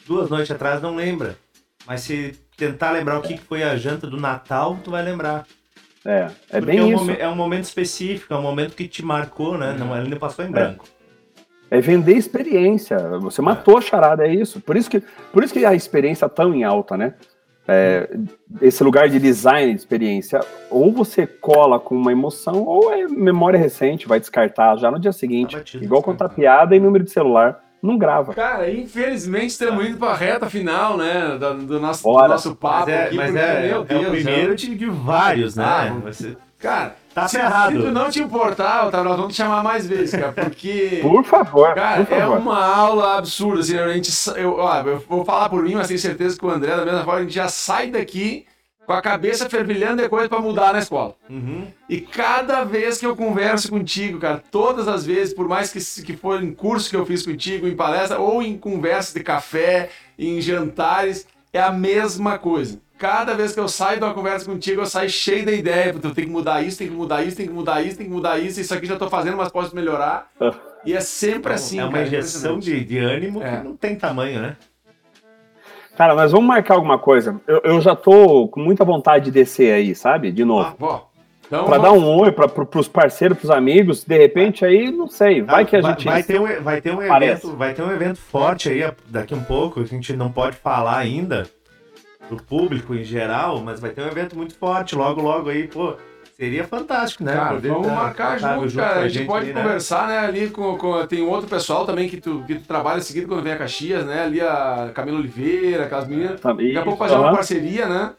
duas 0.07 0.29
noites 0.29 0.51
atrás, 0.51 0.81
não 0.81 0.95
lembra. 0.95 1.37
Mas 1.85 2.01
se 2.01 2.35
tentar 2.55 2.91
lembrar 2.91 3.19
o 3.19 3.21
que, 3.21 3.37
foi 3.37 3.63
a 3.63 3.75
janta 3.75 4.07
do 4.07 4.17
Natal, 4.17 4.77
tu 4.83 4.91
vai 4.91 5.03
lembrar. 5.03 5.45
É, 6.05 6.29
é 6.49 6.59
Porque 6.59 6.65
bem 6.65 6.79
é 6.79 6.83
um, 6.83 6.95
isso. 6.95 7.11
é 7.11 7.27
um 7.27 7.35
momento 7.35 7.63
específico, 7.63 8.33
é 8.33 8.37
um 8.37 8.41
momento 8.41 8.75
que 8.75 8.87
te 8.87 9.03
marcou, 9.03 9.57
né? 9.57 9.75
Não, 9.77 9.97
ele 9.97 10.09
não 10.09 10.17
passou 10.17 10.45
em 10.45 10.51
branco. 10.51 10.85
É 11.69 11.81
vender 11.81 12.15
experiência. 12.15 12.97
Você 13.19 13.41
matou 13.41 13.77
a 13.77 13.81
charada, 13.81 14.25
é 14.25 14.33
isso. 14.33 14.61
Por 14.61 14.77
isso 14.77 14.89
que, 14.89 15.01
por 15.33 15.43
isso 15.43 15.53
que 15.53 15.65
a 15.65 15.73
experiência 15.73 16.29
tá 16.29 16.35
tão 16.35 16.53
em 16.53 16.63
alta, 16.63 16.95
né? 16.95 17.15
É, 17.67 18.07
esse 18.61 18.83
lugar 18.83 19.09
de 19.09 19.19
design 19.19 19.73
de 19.73 19.79
experiência, 19.79 20.39
ou 20.69 20.91
você 20.91 21.25
cola 21.25 21.79
com 21.79 21.95
uma 21.95 22.11
emoção, 22.11 22.63
ou 22.63 22.93
é 22.93 23.07
memória 23.07 23.57
recente, 23.57 24.07
vai 24.07 24.19
descartar 24.19 24.77
já 24.77 24.91
no 24.91 24.99
dia 24.99 25.11
seguinte. 25.11 25.53
Tá 25.53 25.57
batido, 25.57 25.83
Igual 25.83 26.03
contar 26.03 26.29
piada 26.29 26.75
e 26.75 26.79
número 26.79 27.03
de 27.03 27.09
celular, 27.09 27.64
não 27.85 27.97
grava. 27.97 28.33
Cara, 28.33 28.69
infelizmente 28.71 29.51
estamos 29.51 29.85
indo 29.87 29.97
pra 29.97 30.13
reta 30.13 30.49
final, 30.49 30.97
né, 30.97 31.37
do, 31.39 31.53
do 31.65 31.79
nosso, 31.79 32.03
do 32.03 32.27
nosso 32.27 32.55
papo 32.55 32.85
Mas 32.87 32.89
é, 32.89 33.03
aqui. 33.05 33.15
mas 33.15 33.25
porque, 33.31 33.39
é, 33.45 33.61
meu 33.67 33.81
é 33.81 33.83
Deus, 33.85 34.07
o 34.07 34.11
primeiro 34.11 34.51
é- 34.51 34.55
de, 34.55 34.75
de 34.75 34.85
vários, 34.89 35.55
né? 35.55 35.63
Ah, 35.65 35.93
Você- 36.05 36.35
Cara, 36.57 36.95
Tá 37.13 37.27
se, 37.27 37.37
ferrado. 37.37 37.75
se 37.79 37.81
tu 37.85 37.91
não 37.91 38.09
te 38.09 38.21
importar, 38.23 38.87
Otávio, 38.87 39.07
nós 39.09 39.17
vamos 39.17 39.33
te 39.33 39.37
chamar 39.37 39.61
mais 39.63 39.85
vezes, 39.85 40.11
cara, 40.19 40.31
porque... 40.31 40.99
Por 41.03 41.23
favor, 41.23 41.73
Cara, 41.75 42.03
por 42.03 42.13
é 42.13 42.19
favor. 42.21 42.37
uma 42.39 42.65
aula 42.65 43.17
absurda, 43.17 43.59
assim, 43.61 43.77
a 43.77 43.87
gente, 43.93 44.09
eu, 44.37 44.55
ó, 44.57 44.81
eu 44.81 44.99
vou 45.07 45.23
falar 45.23 45.47
por 45.49 45.61
mim, 45.63 45.75
mas 45.75 45.87
tenho 45.87 45.99
certeza 45.99 46.37
que 46.37 46.45
o 46.45 46.49
André, 46.49 46.75
da 46.75 46.83
mesma 46.85 47.03
forma, 47.03 47.19
a 47.19 47.23
gente 47.23 47.35
já 47.35 47.47
sai 47.49 47.89
daqui 47.91 48.45
com 48.85 48.93
a 48.93 49.01
cabeça 49.01 49.49
fervilhando 49.49 50.01
de 50.03 50.09
coisa 50.09 50.29
pra 50.29 50.39
mudar 50.39 50.73
na 50.73 50.79
escola. 50.79 51.15
Uhum. 51.29 51.67
E 51.89 51.99
cada 52.01 52.63
vez 52.63 52.97
que 52.97 53.05
eu 53.05 53.15
converso 53.15 53.69
contigo, 53.69 54.19
cara, 54.19 54.43
todas 54.51 54.87
as 54.87 55.05
vezes, 55.05 55.33
por 55.33 55.47
mais 55.47 55.71
que, 55.71 55.79
se- 55.79 56.03
que 56.03 56.15
for 56.15 56.43
em 56.43 56.53
curso 56.53 56.89
que 56.89 56.95
eu 56.95 57.05
fiz 57.05 57.25
contigo, 57.25 57.67
em 57.67 57.75
palestra, 57.75 58.19
ou 58.19 58.41
em 58.43 58.57
conversas 58.57 59.13
de 59.13 59.21
café, 59.23 59.89
em 60.17 60.39
jantares, 60.41 61.25
é 61.51 61.59
a 61.61 61.71
mesma 61.71 62.37
coisa. 62.37 62.79
Cada 62.97 63.33
vez 63.33 63.51
que 63.53 63.59
eu 63.59 63.67
saio 63.67 63.97
de 63.99 64.05
uma 64.05 64.13
conversa 64.13 64.45
contigo, 64.45 64.79
eu 64.81 64.85
saio 64.85 65.09
cheio 65.09 65.45
da 65.45 65.51
ideia, 65.51 65.91
porque 65.91 66.07
eu 66.07 66.13
tenho 66.13 66.27
que 66.27 66.33
mudar 66.33 66.61
isso, 66.61 66.77
tem 66.77 66.87
que 66.87 66.93
mudar 66.93 67.23
isso, 67.23 67.35
tem 67.35 67.45
que 67.47 67.51
mudar 67.53 67.81
isso, 67.81 67.97
tem 67.97 68.05
que 68.07 68.11
mudar 68.13 68.39
isso, 68.39 68.61
isso 68.61 68.73
aqui 68.73 68.85
já 68.85 68.95
tô 68.95 69.09
fazendo, 69.09 69.35
mas 69.35 69.51
posso 69.51 69.75
melhorar. 69.75 70.29
E 70.85 70.93
é 70.93 71.01
sempre 71.01 71.51
assim, 71.51 71.79
é 71.79 71.83
uma 71.83 71.91
cara, 71.91 72.07
injeção 72.07 72.53
impressionante. 72.57 72.85
de, 72.85 72.85
de 72.85 72.97
ânimo 72.99 73.43
É. 73.43 73.57
que 73.57 73.63
não 73.65 73.75
tem 73.75 73.95
tamanho, 73.97 74.41
né? 74.41 74.55
Cara, 75.97 76.13
nós 76.13 76.31
vamos 76.31 76.47
marcar 76.47 76.75
alguma 76.75 76.97
coisa. 76.99 77.39
Eu, 77.47 77.61
eu 77.63 77.81
já 77.81 77.95
tô 77.95 78.47
com 78.49 78.59
muita 78.59 78.83
vontade 78.83 79.25
de 79.25 79.31
descer 79.31 79.73
aí, 79.73 79.95
sabe? 79.95 80.31
De 80.31 80.43
novo. 80.43 80.75
Ah, 80.81 81.01
então, 81.47 81.65
Pra 81.65 81.77
dar 81.77 81.91
um 81.91 82.05
oi 82.19 82.31
para 82.31 82.47
pros 82.47 82.87
parceiros, 82.87 83.37
pros 83.37 83.51
amigos, 83.51 84.03
de 84.03 84.17
repente 84.17 84.65
aí, 84.65 84.91
não 84.91 85.07
sei, 85.07 85.41
vai 85.43 85.63
que 85.63 85.75
a 85.75 85.81
vai, 85.81 85.91
gente. 85.91 86.05
vai 86.05 86.23
ter 86.23 86.41
um, 86.41 86.63
vai 86.63 86.81
ter 86.81 86.91
um 86.91 87.07
Parece. 87.07 87.45
evento, 87.45 87.57
vai 87.57 87.73
ter 87.73 87.81
um 87.83 87.91
evento 87.91 88.17
forte 88.19 88.69
aí 88.69 88.91
daqui 89.07 89.35
um 89.35 89.43
pouco, 89.43 89.79
a 89.79 89.85
gente 89.85 90.15
não 90.15 90.31
pode 90.31 90.57
falar 90.57 90.97
ainda 90.97 91.47
pro 92.27 92.41
público 92.41 92.95
em 92.95 93.03
geral, 93.03 93.61
mas 93.61 93.79
vai 93.79 93.91
ter 93.91 94.01
um 94.01 94.07
evento 94.07 94.35
muito 94.35 94.55
forte 94.57 94.95
logo 94.95 95.21
logo 95.21 95.49
aí, 95.49 95.67
pô, 95.67 95.93
seria 96.35 96.63
fantástico, 96.65 97.23
né? 97.23 97.33
Cara, 97.33 97.55
Poder 97.55 97.69
vamos 97.69 97.87
tá- 97.87 97.93
marcar 97.95 98.37
Otávio 98.37 98.69
junto, 98.69 98.83
cara. 98.83 98.99
A 99.01 99.07
gente 99.07 99.25
pode 99.25 99.45
ali, 99.45 99.53
né? 99.53 99.61
conversar, 99.61 100.07
né, 100.07 100.19
ali 100.19 100.49
com, 100.49 100.77
com- 100.77 101.05
Tem 101.07 101.21
um 101.21 101.29
outro 101.29 101.47
pessoal 101.47 101.85
também 101.85 102.09
que 102.09 102.17
tu, 102.19 102.43
que 102.45 102.55
tu 102.55 102.67
trabalha 102.67 102.99
seguido 103.01 103.27
quando 103.27 103.43
vem 103.43 103.53
a 103.53 103.57
Caxias, 103.57 104.05
né? 104.05 104.23
Ali 104.23 104.41
a 104.41 104.91
Camila 104.93 105.17
Oliveira, 105.19 105.85
aquelas 105.85 106.07
meninas. 106.07 106.39
Daqui 106.41 106.77
a 106.77 106.81
pouco 106.83 106.97
fazer 106.99 107.15
uma 107.15 107.27
Aham. 107.27 107.35
parceria, 107.35 107.87
né? 107.87 108.11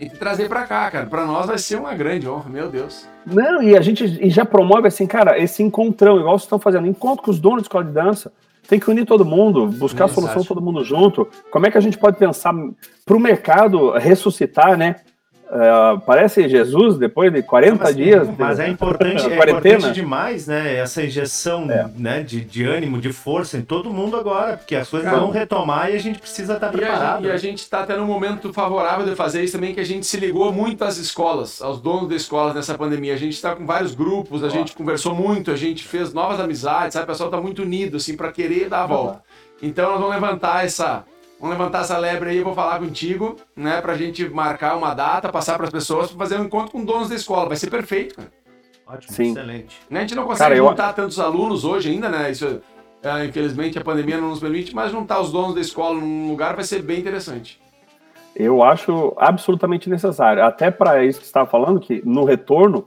E 0.00 0.08
te 0.08 0.16
trazer 0.16 0.48
pra 0.48 0.62
cá, 0.64 0.90
cara. 0.90 1.06
Pra 1.06 1.24
nós 1.24 1.46
vai 1.46 1.56
ser 1.58 1.76
uma 1.76 1.94
grande 1.94 2.28
honra, 2.28 2.50
meu 2.50 2.68
Deus. 2.68 3.06
Não, 3.24 3.62
e 3.62 3.76
a 3.76 3.80
gente 3.80 4.04
e 4.04 4.28
já 4.28 4.44
promove 4.44 4.88
assim, 4.88 5.06
cara, 5.06 5.38
esse 5.38 5.62
encontrão, 5.62 6.18
igual 6.18 6.36
vocês 6.36 6.46
estão 6.46 6.58
fazendo, 6.58 6.86
encontro 6.88 7.22
com 7.24 7.30
os 7.30 7.38
donos 7.38 7.58
de 7.62 7.64
escola 7.66 7.84
de 7.84 7.92
dança. 7.92 8.32
Tem 8.66 8.80
que 8.80 8.90
unir 8.90 9.04
todo 9.04 9.24
mundo, 9.26 9.66
buscar 9.66 10.06
Exato. 10.06 10.20
solução 10.22 10.42
todo 10.42 10.60
mundo 10.60 10.82
junto. 10.82 11.28
Como 11.50 11.66
é 11.66 11.70
que 11.70 11.76
a 11.78 11.80
gente 11.80 11.98
pode 11.98 12.16
pensar 12.16 12.52
para 13.04 13.16
o 13.16 13.20
mercado 13.20 13.92
ressuscitar, 13.92 14.76
né? 14.76 14.96
É, 15.50 15.98
parece 16.06 16.48
Jesus 16.48 16.96
depois 16.98 17.32
de 17.32 17.42
40 17.42 17.84
Mas, 17.84 17.94
dias. 17.96 18.28
mas 18.38 18.58
é 18.58 18.68
importante, 18.68 19.24
é 19.26 19.36
Quarentena. 19.36 19.74
importante 19.76 19.92
demais, 19.94 20.46
né? 20.46 20.76
Essa 20.76 21.02
injeção 21.02 21.70
É. 21.70 21.88
né, 21.96 22.22
de, 22.22 22.40
de 22.40 22.64
ânimo, 22.64 23.00
de 23.00 23.12
força 23.12 23.56
em 23.58 23.62
todo 23.62 23.90
mundo 23.90 24.16
agora, 24.16 24.56
porque 24.56 24.74
as 24.74 24.88
coisas 24.88 25.08
Cara, 25.08 25.20
vão 25.20 25.30
retomar 25.30 25.90
e 25.92 25.94
a 25.96 25.98
gente 26.00 26.18
precisa 26.18 26.54
estar 26.54 26.66
E 26.66 26.68
a, 26.70 26.72
preparado. 26.72 27.26
e 27.26 27.30
a 27.30 27.36
gente 27.36 27.68
tá 27.68 27.84
tendo 27.86 28.02
um 28.02 28.06
momento 28.06 28.52
favorável 28.52 29.04
de 29.06 29.14
fazer 29.14 29.44
isso 29.44 29.52
também, 29.54 29.74
que 29.74 29.80
a 29.80 29.84
gente 29.84 30.06
se 30.06 30.16
ligou 30.16 30.50
muito 30.52 30.82
às 30.82 30.96
escolas, 30.96 31.60
aos 31.62 31.80
donos 31.80 32.08
de 32.08 32.16
escolas 32.16 32.54
nessa 32.54 32.74
pandemia. 32.76 33.14
A 33.14 33.18
gente 33.18 33.40
tá 33.40 33.54
com 33.54 33.66
vários 33.66 33.94
grupos, 33.94 34.42
a 34.42 34.48
gente 34.48 34.74
conversou 34.74 35.14
muito, 35.14 35.50
a 35.50 35.56
gente 35.56 35.84
fez 35.84 36.12
novas 36.12 36.40
amizades, 36.40 36.94
sabe? 36.94 37.04
O 37.04 37.08
pessoal 37.08 37.30
tá 37.30 37.40
muito 37.40 37.62
unido, 37.62 37.98
assim, 37.98 38.16
pra 38.16 38.32
querer 38.32 38.68
dar 38.68 38.82
a 38.82 38.86
volta. 38.86 39.22
Então 39.62 39.90
nós 39.90 40.00
vamos 40.00 40.14
levantar 40.14 40.64
essa. 40.64 41.04
Vamos 41.40 41.58
levantar 41.58 41.80
essa 41.82 41.98
lebre 41.98 42.30
aí, 42.30 42.38
eu 42.38 42.44
vou 42.44 42.54
falar 42.54 42.78
contigo, 42.78 43.36
né? 43.56 43.80
Pra 43.80 43.94
gente 43.94 44.26
marcar 44.28 44.76
uma 44.76 44.94
data, 44.94 45.28
passar 45.28 45.58
pras 45.58 45.70
pessoas, 45.70 46.08
pra 46.10 46.18
fazer 46.18 46.38
um 46.40 46.44
encontro 46.44 46.72
com 46.72 46.84
donos 46.84 47.08
da 47.08 47.14
escola. 47.14 47.48
Vai 47.48 47.56
ser 47.56 47.68
perfeito, 47.70 48.14
cara. 48.16 48.28
Ótimo, 48.86 49.12
Sim. 49.12 49.30
excelente. 49.30 49.76
Né? 49.90 50.00
A 50.00 50.02
gente 50.02 50.14
não 50.14 50.24
consegue 50.24 50.38
Cara, 50.50 50.56
eu- 50.56 50.68
juntar 50.68 50.92
tantos 50.92 51.18
alunos 51.18 51.64
hoje 51.64 51.90
ainda, 51.90 52.08
né? 52.08 52.30
Isso, 52.30 52.60
é, 53.02 53.24
infelizmente, 53.24 53.78
a 53.78 53.82
pandemia 53.84 54.18
não 54.18 54.28
nos 54.30 54.40
permite, 54.40 54.74
mas 54.74 54.90
juntar 54.92 55.20
os 55.20 55.32
donos 55.32 55.54
da 55.54 55.60
escola 55.60 55.94
num 56.00 56.28
lugar 56.30 56.54
vai 56.54 56.64
ser 56.64 56.82
bem 56.82 57.00
interessante. 57.00 57.60
Eu 58.36 58.62
acho 58.62 59.14
absolutamente 59.16 59.88
necessário. 59.90 60.42
Até 60.44 60.70
para 60.70 61.04
isso 61.04 61.18
que 61.18 61.24
você 61.26 61.30
estava 61.30 61.48
falando, 61.48 61.78
que 61.80 62.02
no 62.04 62.24
retorno, 62.24 62.86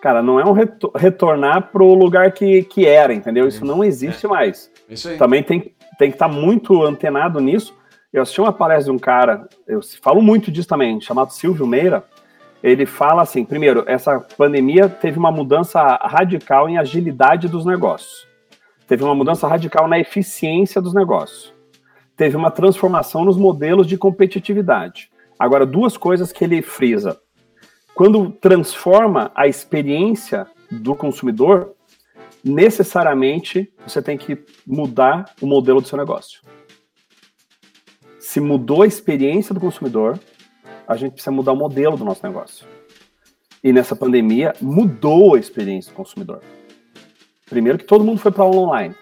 cara, 0.00 0.22
não 0.22 0.38
é 0.40 0.44
um 0.44 0.52
reto- 0.52 0.90
retornar 0.94 1.70
para 1.70 1.82
o 1.82 1.94
lugar 1.94 2.32
que, 2.32 2.62
que 2.64 2.86
era, 2.86 3.12
entendeu? 3.12 3.46
Isso 3.48 3.64
não 3.64 3.82
existe 3.84 4.26
mais. 4.26 4.70
É 4.88 4.94
isso 4.94 5.08
aí. 5.08 5.16
Também 5.18 5.42
tem, 5.42 5.74
tem 5.98 6.10
que 6.10 6.14
estar 6.16 6.28
muito 6.28 6.82
antenado 6.82 7.40
nisso. 7.40 7.74
Eu 8.12 8.22
assisti 8.22 8.40
uma 8.40 8.52
palestra 8.52 8.92
de 8.92 8.96
um 8.96 8.98
cara, 8.98 9.48
eu 9.66 9.80
falo 10.00 10.22
muito 10.22 10.50
disso 10.50 10.68
também, 10.68 11.00
chamado 11.00 11.32
Silvio 11.32 11.66
Meira. 11.66 12.04
Ele 12.62 12.86
fala 12.86 13.22
assim: 13.22 13.44
primeiro, 13.44 13.84
essa 13.86 14.18
pandemia 14.20 14.88
teve 14.88 15.18
uma 15.18 15.30
mudança 15.30 15.82
radical 16.02 16.68
em 16.68 16.78
agilidade 16.78 17.48
dos 17.48 17.66
negócios, 17.66 18.26
teve 18.86 19.04
uma 19.04 19.14
mudança 19.14 19.46
radical 19.46 19.86
na 19.86 19.98
eficiência 19.98 20.80
dos 20.80 20.94
negócios, 20.94 21.52
teve 22.16 22.36
uma 22.36 22.50
transformação 22.50 23.24
nos 23.24 23.36
modelos 23.36 23.86
de 23.86 23.98
competitividade. 23.98 25.10
Agora, 25.38 25.66
duas 25.66 25.96
coisas 25.96 26.32
que 26.32 26.44
ele 26.44 26.62
frisa. 26.62 27.20
Quando 27.94 28.30
transforma 28.30 29.30
a 29.34 29.46
experiência 29.46 30.46
do 30.70 30.94
consumidor, 30.94 31.74
necessariamente 32.44 33.72
você 33.86 34.00
tem 34.00 34.16
que 34.16 34.38
mudar 34.66 35.34
o 35.40 35.46
modelo 35.46 35.80
do 35.80 35.88
seu 35.88 35.98
negócio. 35.98 36.40
Se 38.36 38.40
mudou 38.42 38.82
a 38.82 38.86
experiência 38.86 39.54
do 39.54 39.60
consumidor, 39.60 40.20
a 40.86 40.94
gente 40.94 41.12
precisa 41.12 41.30
mudar 41.30 41.52
o 41.52 41.56
modelo 41.56 41.96
do 41.96 42.04
nosso 42.04 42.20
negócio. 42.22 42.66
E 43.64 43.72
nessa 43.72 43.96
pandemia, 43.96 44.52
mudou 44.60 45.34
a 45.34 45.38
experiência 45.38 45.90
do 45.90 45.96
consumidor. 45.96 46.42
Primeiro 47.48 47.78
que 47.78 47.84
todo 47.84 48.04
mundo 48.04 48.18
foi 48.18 48.30
para 48.30 48.44
aula 48.44 48.56
online. 48.60 48.94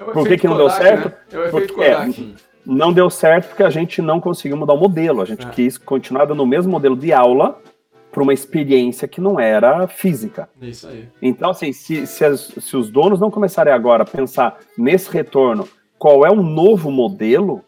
É 0.00 0.02
Por 0.02 0.26
que, 0.26 0.36
que 0.36 0.48
não 0.48 0.56
deu 0.56 0.68
certo? 0.68 1.10
Né? 1.32 1.46
É 1.46 1.48
Porque- 1.48 1.72
Kodak. 1.72 2.34
Não 2.66 2.92
deu 2.92 3.08
certo 3.08 3.50
porque 3.50 3.62
a 3.62 3.70
gente 3.70 4.02
não 4.02 4.18
conseguiu 4.20 4.56
mudar 4.56 4.72
o 4.72 4.78
modelo. 4.80 5.22
A 5.22 5.24
gente 5.24 5.46
É. 5.46 5.50
quis 5.50 5.78
continuar 5.78 6.24
dando 6.24 6.42
o 6.42 6.46
mesmo 6.46 6.72
modelo 6.72 6.96
de 6.96 7.12
aula 7.12 7.62
para 8.10 8.20
uma 8.20 8.34
experiência 8.34 9.06
que 9.06 9.20
não 9.20 9.38
era 9.38 9.86
física. 9.86 10.48
Isso 10.60 10.88
aí. 10.88 11.08
Então, 11.22 11.50
assim, 11.50 11.72
se, 11.72 12.04
se, 12.04 12.24
as- 12.24 12.52
se 12.58 12.76
os 12.76 12.90
donos 12.90 13.20
não 13.20 13.30
começarem 13.30 13.72
agora 13.72 14.02
a 14.02 14.06
pensar 14.06 14.58
nesse 14.76 15.08
retorno, 15.08 15.68
qual 15.96 16.26
é 16.26 16.30
o 16.32 16.42
novo 16.42 16.90
modelo, 16.90 17.62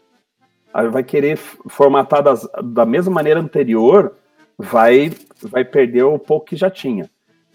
vai 0.73 1.03
querer 1.03 1.37
formatar 1.37 2.23
das- 2.23 2.47
da 2.63 2.85
mesma 2.85 3.13
maneira 3.13 3.39
anterior, 3.39 4.15
vai, 4.57 5.11
vai 5.41 5.63
perder 5.65 6.03
o 6.03 6.19
pouco 6.19 6.47
que 6.47 6.55
já 6.55 6.69
tinha. 6.69 7.09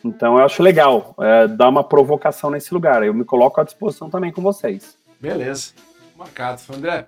Então, 0.05 0.39
eu 0.39 0.45
acho 0.45 0.62
legal 0.62 1.14
é, 1.21 1.49
dar 1.49 1.69
uma 1.69 1.83
provocação 1.83 2.51
nesse 2.51 2.73
lugar. 2.73 3.03
Eu 3.03 3.14
me 3.14 3.25
coloco 3.25 3.61
à 3.61 3.64
disposição 3.64 4.09
também 4.11 4.31
com 4.31 4.43
vocês. 4.43 4.97
Beleza. 5.21 5.73
Marcado. 6.17 6.61
André, 6.75 7.07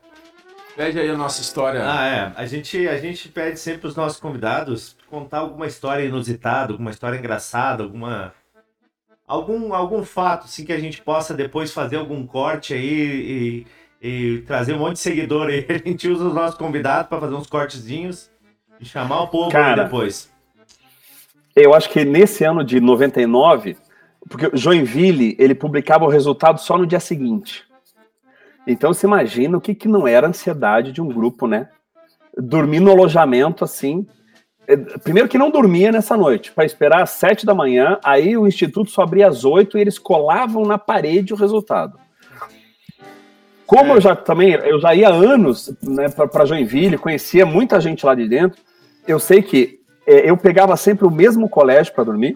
pede 0.76 0.98
aí 0.98 1.08
a 1.08 1.16
nossa 1.16 1.40
história. 1.40 1.82
Ah, 1.84 2.06
é. 2.06 2.32
A 2.34 2.46
gente, 2.46 2.88
a 2.88 2.98
gente 2.98 3.28
pede 3.28 3.58
sempre 3.58 3.86
os 3.86 3.94
nossos 3.94 4.18
convidados 4.18 4.96
contar 5.08 5.38
alguma 5.38 5.66
história 5.66 6.02
inusitada, 6.04 6.72
alguma 6.72 6.90
história 6.90 7.16
engraçada, 7.18 7.82
alguma. 7.82 8.32
Algum, 9.26 9.74
algum 9.74 10.02
fato, 10.04 10.44
assim, 10.44 10.64
que 10.64 10.72
a 10.72 10.80
gente 10.80 11.02
possa 11.02 11.34
depois 11.34 11.70
fazer 11.70 11.96
algum 11.96 12.26
corte 12.26 12.72
aí 12.72 12.80
e, 12.90 13.66
e 14.00 14.42
trazer 14.46 14.74
um 14.74 14.78
monte 14.78 14.94
de 14.94 15.00
seguidor 15.00 15.48
aí. 15.48 15.66
A 15.68 15.88
gente 15.88 16.08
usa 16.08 16.26
os 16.26 16.34
nossos 16.34 16.56
convidados 16.56 17.08
para 17.08 17.20
fazer 17.20 17.34
uns 17.34 17.46
cortezinhos 17.46 18.30
e 18.80 18.84
chamar 18.84 19.22
o 19.22 19.28
povo 19.28 19.50
Cara, 19.50 19.84
depois. 19.84 20.30
Eu 21.54 21.74
acho 21.74 21.90
que 21.90 22.04
nesse 22.04 22.44
ano 22.44 22.62
de 22.62 22.80
99, 22.80 23.76
porque 24.28 24.46
o 24.46 24.56
Joinville, 24.56 25.36
ele 25.38 25.54
publicava 25.54 26.04
o 26.04 26.08
resultado 26.08 26.60
só 26.60 26.78
no 26.78 26.86
dia 26.86 27.00
seguinte. 27.00 27.64
Então 28.66 28.92
você 28.92 29.06
imagina 29.06 29.56
o 29.56 29.60
que, 29.60 29.74
que 29.74 29.88
não 29.88 30.06
era 30.06 30.26
a 30.26 30.30
ansiedade 30.30 30.92
de 30.92 31.00
um 31.00 31.08
grupo, 31.08 31.46
né? 31.46 31.68
Dormir 32.36 32.80
no 32.80 32.90
alojamento 32.90 33.64
assim. 33.64 34.06
É, 34.66 34.76
Primeiro 34.76 35.28
que 35.28 35.38
não 35.38 35.50
dormia 35.50 35.90
nessa 35.90 36.16
noite, 36.16 36.52
para 36.52 36.66
esperar 36.66 37.02
às 37.02 37.10
sete 37.10 37.46
da 37.46 37.54
manhã, 37.54 37.98
aí 38.04 38.36
o 38.36 38.46
instituto 38.46 38.90
só 38.90 39.02
abria 39.02 39.26
às 39.26 39.44
oito 39.44 39.78
e 39.78 39.80
eles 39.80 39.98
colavam 39.98 40.64
na 40.64 40.76
parede 40.76 41.32
o 41.32 41.36
resultado. 41.36 41.98
Como 43.68 43.92
eu 43.92 44.00
já 44.00 44.16
também, 44.16 44.52
eu 44.52 44.80
já 44.80 44.94
ia 44.94 45.10
anos 45.10 45.70
né, 45.82 46.08
para 46.08 46.46
Joinville, 46.46 46.96
conhecia 46.96 47.44
muita 47.44 47.78
gente 47.78 48.06
lá 48.06 48.14
de 48.14 48.26
dentro, 48.26 48.58
eu 49.06 49.20
sei 49.20 49.42
que 49.42 49.80
é, 50.06 50.30
eu 50.30 50.38
pegava 50.38 50.74
sempre 50.74 51.06
o 51.06 51.10
mesmo 51.10 51.50
colégio 51.50 51.92
para 51.92 52.04
dormir. 52.04 52.34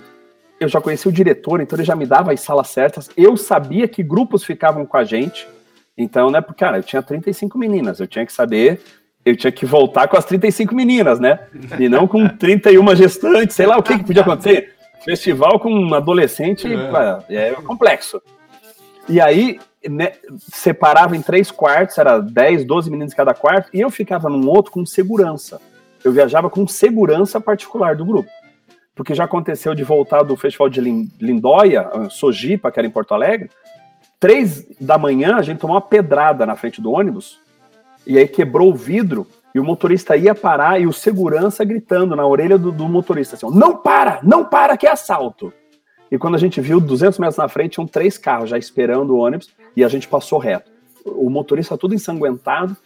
Eu 0.61 0.69
já 0.69 0.79
conhecia 0.79 1.09
o 1.09 1.13
diretor, 1.13 1.63
então 1.63 1.75
ele 1.75 1.87
já 1.87 1.97
me 1.97 2.05
dava 2.05 2.35
as 2.35 2.41
salas 2.43 2.69
certas. 2.69 3.09
Eu 3.17 3.35
sabia 3.39 3.89
que 3.89 4.03
grupos 4.03 4.45
ficavam 4.45 4.85
com 4.85 4.95
a 4.99 5.05
gente. 5.05 5.49
Então, 5.97 6.31
né, 6.31 6.43
porque, 6.43 6.61
cara, 6.61 6.77
eu 6.77 6.83
tinha 6.83 7.03
35 7.03 7.57
meninas, 7.57 7.99
eu 7.99 8.07
tinha 8.07 8.27
que 8.27 8.33
saber, 8.33 8.83
eu 9.25 9.35
tinha 9.35 9.51
que 9.51 9.65
voltar 9.65 10.09
com 10.09 10.19
as 10.19 10.27
35 10.27 10.75
meninas, 10.75 11.19
né? 11.19 11.41
E 11.81 11.89
não 11.89 12.07
com 12.07 12.29
31 12.29 12.95
gestantes, 12.95 13.57
sei 13.57 13.65
lá 13.65 13.79
o 13.79 13.83
que, 13.83 13.97
que 13.97 14.05
podia 14.05 14.21
acontecer. 14.21 14.75
Festival 15.03 15.59
com 15.59 15.73
um 15.73 15.95
adolescente 15.95 16.69
é, 17.31 17.49
é 17.49 17.53
complexo. 17.55 18.21
E 19.09 19.19
aí, 19.19 19.59
né, 19.89 20.13
separava 20.39 21.17
em 21.17 21.23
três 21.23 21.51
quartos, 21.51 21.99
era 21.99 22.19
10, 22.19 22.65
12 22.65 22.91
meninos 22.91 23.15
cada 23.15 23.35
quarto, 23.35 23.71
e 23.73 23.81
eu 23.81 23.91
ficava 23.91 24.29
num 24.29 24.49
outro 24.49 24.73
com 24.73 24.85
segurança. 24.87 25.61
Eu 26.05 26.13
viajava 26.13 26.51
com 26.51 26.67
segurança 26.67 27.41
particular 27.41 27.95
do 27.97 28.05
grupo. 28.05 28.29
Porque 28.95 29.15
já 29.15 29.25
aconteceu 29.25 29.75
de 29.75 29.85
voltar 29.85 30.23
do 30.23 30.37
festival 30.37 30.69
de 30.69 30.81
Lin- 30.81 31.11
Lindóia, 31.21 31.91
Sojipa, 32.11 32.71
que 32.71 32.79
era 32.79 32.87
em 32.87 32.91
Porto 32.91 33.15
Alegre, 33.15 33.51
três 34.21 34.67
da 34.81 34.99
manhã 34.99 35.37
a 35.37 35.43
gente 35.43 35.59
tomou 35.59 35.75
uma 35.77 35.81
pedrada 35.81 36.45
na 36.45 36.55
frente 36.57 36.81
do 36.81 36.93
ônibus, 36.93 37.41
e 38.07 38.19
aí 38.19 38.29
quebrou 38.29 38.71
o 38.71 38.75
vidro, 38.75 39.27
e 39.55 39.61
o 39.61 39.65
motorista 39.65 40.17
ia 40.17 40.35
parar, 40.35 40.81
e 40.81 40.87
o 40.87 40.93
segurança 40.93 41.65
gritando 41.65 42.17
na 42.17 42.27
orelha 42.27 42.59
do, 42.59 42.71
do 42.73 42.89
motorista 42.89 43.37
assim, 43.37 43.47
não 43.51 43.77
para, 43.77 44.21
não 44.23 44.45
para 44.45 44.77
que 44.77 44.87
é 44.87 44.91
assalto. 44.91 45.53
E 46.11 46.19
quando 46.19 46.35
a 46.35 46.39
gente 46.39 46.61
viu 46.61 46.79
200 46.79 47.19
metros 47.19 47.39
na 47.39 47.49
frente, 47.49 47.73
tinham 47.73 47.87
três 47.87 48.19
carros 48.19 48.51
já 48.51 48.59
esperando 48.59 49.15
o 49.15 49.19
ônibus, 49.19 49.49
e 49.77 49.85
a 49.85 49.89
gente 49.89 50.09
passou 50.09 50.39
reto. 50.39 50.71
O 51.05 51.29
motorista 51.29 51.77
todo 51.77 51.95
ensanguentado. 51.95 52.77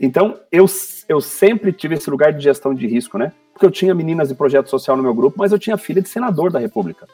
Então, 0.00 0.38
eu, 0.50 0.66
eu 1.08 1.20
sempre 1.20 1.72
tive 1.72 1.94
esse 1.94 2.10
lugar 2.10 2.32
de 2.32 2.42
gestão 2.42 2.74
de 2.74 2.86
risco, 2.86 3.16
né? 3.18 3.32
Porque 3.52 3.64
eu 3.64 3.70
tinha 3.70 3.94
meninas 3.94 4.28
de 4.28 4.34
projeto 4.34 4.68
social 4.68 4.96
no 4.96 5.02
meu 5.02 5.14
grupo, 5.14 5.36
mas 5.38 5.52
eu 5.52 5.58
tinha 5.58 5.76
filha 5.76 6.02
de 6.02 6.08
senador 6.08 6.50
da 6.50 6.58
República. 6.58 7.06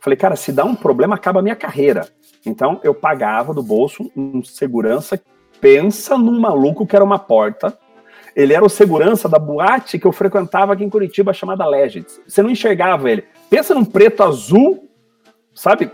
Falei, 0.00 0.16
cara, 0.16 0.34
se 0.34 0.50
dá 0.50 0.64
um 0.64 0.74
problema, 0.74 1.14
acaba 1.14 1.40
a 1.40 1.42
minha 1.42 1.56
carreira. 1.56 2.08
Então, 2.44 2.80
eu 2.82 2.94
pagava 2.94 3.52
do 3.52 3.62
bolso 3.62 4.10
um 4.16 4.42
segurança. 4.42 5.20
Pensa 5.60 6.16
num 6.16 6.40
maluco 6.40 6.86
que 6.86 6.96
era 6.96 7.04
uma 7.04 7.18
porta. 7.18 7.78
Ele 8.34 8.54
era 8.54 8.64
o 8.64 8.68
segurança 8.68 9.28
da 9.28 9.38
boate 9.38 9.98
que 9.98 10.06
eu 10.06 10.12
frequentava 10.12 10.72
aqui 10.72 10.82
em 10.82 10.90
Curitiba, 10.90 11.32
chamada 11.32 11.66
Legends. 11.66 12.20
Você 12.26 12.42
não 12.42 12.50
enxergava 12.50 13.10
ele. 13.10 13.24
Pensa 13.50 13.74
num 13.74 13.84
preto 13.84 14.22
azul, 14.22 14.88
sabe? 15.54 15.90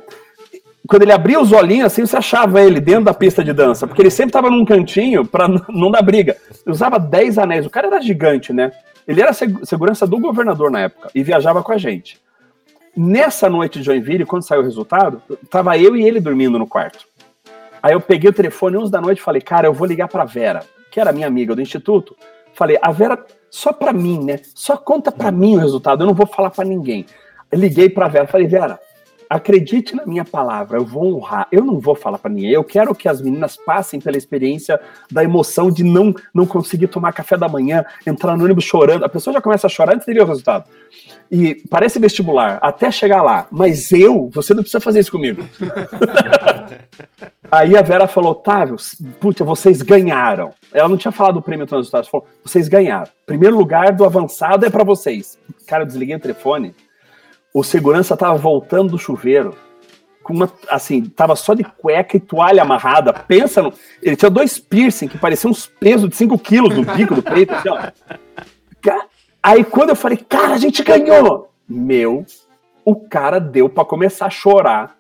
Quando 0.89 1.03
ele 1.03 1.13
abria 1.13 1.39
os 1.39 1.53
olhinhos 1.53 1.87
assim, 1.87 2.07
você 2.07 2.17
achava 2.17 2.63
ele 2.63 2.81
dentro 2.81 3.05
da 3.05 3.15
pista 3.15 3.45
de 3.45 3.53
dança, 3.53 3.87
porque 3.87 4.01
ele 4.03 4.11
sempre 4.11 4.31
estava 4.31 4.49
num 4.51 4.65
cantinho 4.65 5.25
para 5.27 5.47
não 5.69 5.91
dar 5.91 6.01
briga. 6.03 6.37
Ele 6.65 6.73
usava 6.73 6.99
10 6.99 7.37
anéis. 7.39 7.67
O 7.67 7.71
cara 7.71 7.89
era 7.89 8.01
gigante, 8.01 8.53
né? 8.53 8.73
Ele 9.07 9.21
era 9.21 9.33
seg- 9.35 9.65
segurança 9.65 10.07
do 10.07 10.19
governador 10.19 10.71
na 10.71 10.81
época 10.81 11.11
e 11.15 11.23
viajava 11.23 11.63
com 11.63 11.73
a 11.73 11.79
gente. 11.79 12.19
Nessa 12.97 13.49
noite 13.49 13.79
de 13.79 13.85
Joinville, 13.85 14.25
quando 14.25 14.43
saiu 14.43 14.61
o 14.63 14.65
resultado, 14.65 15.23
tava 15.51 15.77
eu 15.79 15.95
e 15.95 16.03
ele 16.03 16.21
dormindo 16.21 16.59
no 16.59 16.67
quarto. 16.67 17.07
Aí 17.83 17.93
eu 17.93 18.01
peguei 18.01 18.31
o 18.31 18.33
telefone 18.33 18.77
11 18.77 18.91
da 18.91 19.01
noite 19.01 19.19
e 19.19 19.23
falei, 19.23 19.41
cara, 19.41 19.69
eu 19.69 19.73
vou 19.73 19.87
ligar 19.87 20.09
pra 20.09 20.25
Vera, 20.25 20.65
que 20.91 20.99
era 20.99 21.13
minha 21.13 21.27
amiga 21.27 21.55
do 21.55 21.61
instituto. 21.63 22.17
Falei, 22.55 22.77
a 22.83 22.91
Vera, 22.91 23.25
só 23.51 23.73
pra 23.73 23.93
mim, 23.93 24.25
né? 24.25 24.41
Só 24.55 24.77
conta 24.77 25.13
pra 25.13 25.31
mim 25.31 25.57
o 25.57 25.61
resultado, 25.61 26.03
eu 26.03 26.07
não 26.07 26.15
vou 26.15 26.27
falar 26.27 26.51
pra 26.51 26.65
ninguém. 26.65 27.07
Liguei 27.53 27.89
pra 27.89 28.09
Vera, 28.09 28.27
falei, 28.27 28.47
Vera, 28.49 28.81
acredite 29.29 29.95
na 29.95 30.07
minha 30.07 30.25
palavra, 30.25 30.79
eu 30.79 30.85
vou 30.85 31.17
honrar, 31.17 31.47
eu 31.53 31.65
não 31.65 31.79
vou 31.79 31.95
falar 31.95 32.19
pra 32.19 32.31
ninguém. 32.31 32.51
Eu 32.51 32.65
quero 32.65 32.95
que 32.95 33.09
as 33.09 33.21
meninas 33.21 33.57
passem 33.57 34.01
pela 34.01 34.17
experiência 34.17 34.81
da 35.11 35.23
emoção 35.23 35.71
de 35.71 35.85
não, 35.85 36.15
não 36.33 36.47
conseguir 36.47 36.89
tomar 36.89 37.13
café 37.13 37.37
da 37.37 37.49
manhã, 37.49 37.85
entrar 38.07 38.37
no 38.37 38.45
ônibus 38.45 38.65
chorando. 38.65 39.05
A 39.05 39.09
pessoa 39.09 39.35
já 39.35 39.41
começa 39.41 39.67
a 39.67 39.71
chorar 39.71 39.95
antes 39.95 40.07
de 40.07 40.15
ver 40.15 40.23
o 40.23 40.27
resultado. 40.27 40.65
E 41.31 41.57
parece 41.69 41.99
vestibular, 41.99 42.59
até 42.63 42.91
chegar 42.91 43.23
lá. 43.23 43.47
Mas 43.51 43.93
eu, 43.93 44.31
você 44.33 44.55
não 44.55 44.63
precisa 44.63 44.81
fazer 44.81 45.01
isso 45.01 45.13
comigo. 45.13 45.43
Aí 47.51 47.77
a 47.77 47.83
Vera 47.83 48.07
falou, 48.07 48.33
Otávio, 48.33 48.77
puta, 49.19 49.43
vocês 49.43 49.81
ganharam. 49.81 50.53
Ela 50.73 50.89
não 50.89 50.99
tinha 50.99 51.13
falado 51.13 51.35
do 51.35 51.43
prêmio 51.43 51.65
dos 51.65 51.73
resultados, 51.73 52.09
falou, 52.09 52.27
vocês 52.45 52.69
ganharam. 52.69 53.11
Primeiro 53.25 53.57
lugar 53.57 53.93
do 53.93 54.05
avançado 54.05 54.67
é 54.67 54.71
pra 54.71 54.85
vocês. 54.85 55.39
Cara, 55.67 55.83
eu 55.83 55.87
desliguei 55.87 56.17
o 56.17 56.21
telefone. 56.21 56.75
O 57.53 57.63
segurança 57.65 58.17
tava 58.17 58.37
voltando 58.37 58.91
do 58.91 58.99
chuveiro. 58.99 59.57
Com 60.23 60.35
uma, 60.35 60.53
assim, 60.69 61.05
tava 61.05 61.35
só 61.35 61.55
de 61.55 61.65
cueca 61.65 62.17
e 62.17 62.21
toalha 62.21 62.63
amarrada. 62.63 63.13
Pensa 63.13 63.63
no. 63.63 63.73
Ele 64.03 64.17
tinha 64.17 64.31
dois 64.31 64.59
piercing 64.59 65.09
que 65.09 65.19
pareciam 65.19 65.51
uns 65.51 65.67
pesos 65.67 66.09
de 66.09 66.17
5 66.17 66.39
quilos 66.39 66.77
no 66.77 66.85
bico 66.85 67.15
do 67.15 67.23
peito. 67.23 67.55
Assim, 67.55 67.69
ó. 67.71 67.91
Aí 69.43 69.65
quando 69.65 69.91
eu 69.91 69.97
falei, 69.97 70.19
cara, 70.19 70.55
a 70.55 70.59
gente 70.59 70.83
ganhou! 70.83 71.51
Meu, 71.69 72.25
o 72.85 72.95
cara 72.95 73.39
deu 73.39 73.69
pra 73.69 73.85
começar 73.85 74.27
a 74.27 74.31
chorar 74.31 74.97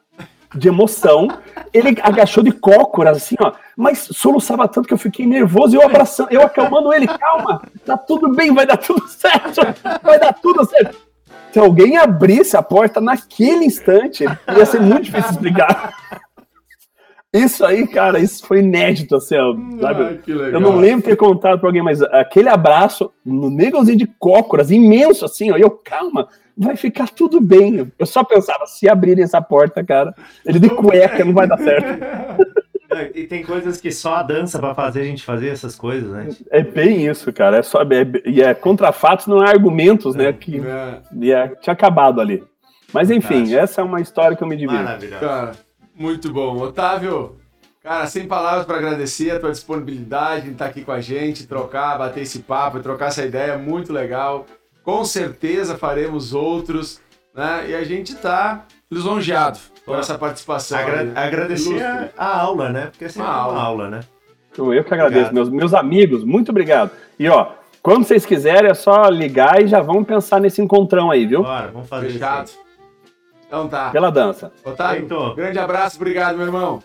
de 0.54 0.68
emoção. 0.68 1.28
Ele 1.72 1.96
agachou 2.02 2.42
de 2.42 2.52
cócoras, 2.52 3.18
assim, 3.18 3.36
ó. 3.40 3.52
Mas 3.76 4.08
soluçava 4.12 4.68
tanto 4.68 4.86
que 4.88 4.94
eu 4.94 4.98
fiquei 4.98 5.26
nervoso 5.26 5.74
e 5.74 5.78
eu 5.78 5.84
abraçando, 5.84 6.32
eu 6.32 6.42
acalmando 6.42 6.92
ele, 6.92 7.06
calma, 7.06 7.62
tá 7.84 7.96
tudo 7.96 8.34
bem, 8.34 8.52
vai 8.52 8.66
dar 8.66 8.76
tudo 8.76 9.06
certo, 9.08 9.60
vai 10.02 10.18
dar 10.18 10.32
tudo 10.32 10.64
certo. 10.66 11.07
Se 11.58 11.60
alguém 11.60 11.96
abrisse 11.96 12.56
a 12.56 12.62
porta 12.62 13.00
naquele 13.00 13.64
instante, 13.64 14.22
ia 14.56 14.64
ser 14.64 14.80
muito 14.80 15.06
difícil 15.06 15.32
explicar. 15.32 15.92
Isso 17.34 17.64
aí, 17.64 17.84
cara, 17.84 18.20
isso 18.20 18.46
foi 18.46 18.60
inédito, 18.60 19.16
assim, 19.16 19.34
ó, 19.36 19.56
sabe? 19.80 20.20
Legal. 20.24 20.52
Eu 20.52 20.60
não 20.60 20.76
lembro 20.76 21.04
ter 21.04 21.16
contado 21.16 21.58
pra 21.58 21.68
alguém, 21.68 21.82
mas 21.82 22.00
aquele 22.00 22.48
abraço 22.48 23.10
no 23.26 23.50
negozinho 23.50 23.98
de 23.98 24.06
cócoras, 24.06 24.70
imenso 24.70 25.24
assim, 25.24 25.50
ó, 25.50 25.56
e 25.56 25.60
eu, 25.60 25.70
calma, 25.70 26.28
vai 26.56 26.76
ficar 26.76 27.08
tudo 27.08 27.40
bem. 27.40 27.90
Eu 27.98 28.06
só 28.06 28.22
pensava, 28.22 28.64
se 28.64 28.88
abrirem 28.88 29.24
essa 29.24 29.42
porta, 29.42 29.82
cara, 29.82 30.14
ele 30.46 30.60
de 30.60 30.70
cueca, 30.70 31.24
não 31.24 31.34
vai 31.34 31.48
dar 31.48 31.58
certo. 31.58 32.04
E 33.14 33.26
tem 33.26 33.42
coisas 33.42 33.80
que 33.80 33.90
só 33.90 34.16
a 34.16 34.22
dança 34.22 34.58
pra 34.58 34.74
fazer 34.74 35.02
a 35.02 35.04
gente 35.04 35.24
fazer 35.24 35.48
essas 35.48 35.76
coisas, 35.76 36.10
né? 36.10 36.28
É 36.50 36.62
bem 36.62 37.06
isso, 37.06 37.32
cara. 37.32 37.58
É 37.58 37.62
só, 37.62 37.82
é, 37.82 37.86
e 38.26 38.42
é 38.42 38.54
contra 38.54 38.92
fatos, 38.92 39.26
não 39.26 39.42
é 39.44 39.48
argumentos, 39.50 40.14
né? 40.14 40.32
Que 40.32 40.60
É, 40.60 41.00
e 41.20 41.32
é, 41.32 41.48
tinha 41.48 41.72
acabado 41.72 42.20
ali. 42.20 42.42
Mas 42.92 43.10
enfim, 43.10 43.34
Fantástico. 43.34 43.60
essa 43.60 43.80
é 43.80 43.84
uma 43.84 44.00
história 44.00 44.36
que 44.36 44.42
eu 44.42 44.48
me 44.48 44.56
divirto. 44.56 44.82
Maravilhoso. 44.82 45.20
cara, 45.20 45.52
muito 45.94 46.32
bom. 46.32 46.56
Otávio, 46.58 47.36
cara, 47.82 48.06
sem 48.06 48.26
palavras 48.26 48.64
para 48.64 48.76
agradecer 48.76 49.30
a 49.30 49.38
tua 49.38 49.50
disponibilidade 49.50 50.48
em 50.48 50.52
estar 50.52 50.66
aqui 50.66 50.82
com 50.82 50.92
a 50.92 51.00
gente, 51.00 51.46
trocar, 51.46 51.98
bater 51.98 52.22
esse 52.22 52.40
papo, 52.40 52.80
trocar 52.80 53.06
essa 53.08 53.24
ideia, 53.24 53.58
muito 53.58 53.92
legal. 53.92 54.46
Com 54.82 55.04
certeza 55.04 55.76
faremos 55.76 56.32
outros, 56.32 57.00
né? 57.34 57.66
E 57.68 57.74
a 57.74 57.84
gente 57.84 58.14
tá 58.14 58.64
lisonjeado 58.90 59.58
por 59.88 59.98
essa 59.98 60.16
participação. 60.18 60.78
Agra- 60.78 61.00
aí. 61.00 61.12
agradecer 61.14 61.82
a, 61.82 62.08
a 62.16 62.40
aula, 62.40 62.68
né? 62.70 62.86
Porque 62.86 63.04
é 63.06 63.08
sempre 63.08 63.28
Uma 63.28 63.34
uma 63.36 63.42
aula. 63.44 63.62
aula, 63.62 63.90
né? 63.90 64.00
Eu, 64.56 64.72
eu 64.74 64.84
que 64.84 64.92
agradeço, 64.94 65.26
Obrigado. 65.30 65.34
meus, 65.34 65.48
meus 65.50 65.74
amigos, 65.74 66.24
muito 66.24 66.50
obrigado. 66.50 66.90
E 67.18 67.28
ó, 67.28 67.52
quando 67.82 68.04
vocês 68.04 68.26
quiserem, 68.26 68.70
é 68.70 68.74
só 68.74 69.08
ligar 69.08 69.62
e 69.62 69.66
já 69.68 69.80
vamos 69.80 70.06
pensar 70.06 70.40
nesse 70.40 70.60
encontrão 70.60 71.10
aí, 71.10 71.26
viu? 71.26 71.42
Bora, 71.42 71.68
vamos 71.68 71.88
fazer 71.88 72.10
Fechado. 72.10 72.46
isso. 72.46 72.58
Então 73.46 73.68
tá. 73.68 73.90
Pela 73.90 74.10
dança. 74.10 74.52
Otávio, 74.64 75.08
Feito. 75.08 75.34
grande 75.34 75.58
abraço, 75.58 75.96
obrigado, 75.96 76.36
meu 76.36 76.46
irmão. 76.46 76.82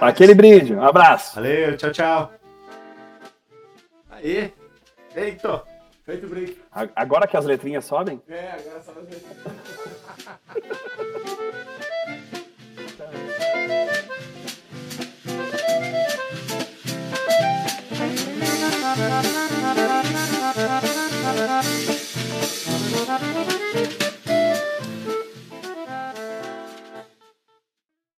Aquele 0.00 0.34
brinde, 0.34 0.74
um 0.74 0.82
abraço. 0.82 1.34
Valeu, 1.34 1.76
tchau, 1.76 1.90
tchau. 1.90 2.32
Aê, 4.10 4.50
Feito. 5.12 5.60
feito 6.06 6.26
o 6.26 6.28
break. 6.30 6.56
A- 6.72 6.88
Agora 6.96 7.26
que 7.26 7.36
as 7.36 7.44
letrinhas 7.44 7.84
sobem, 7.84 8.20
É, 8.28 8.52
agora 8.52 8.82
só 8.82 8.92
nós 8.92 9.04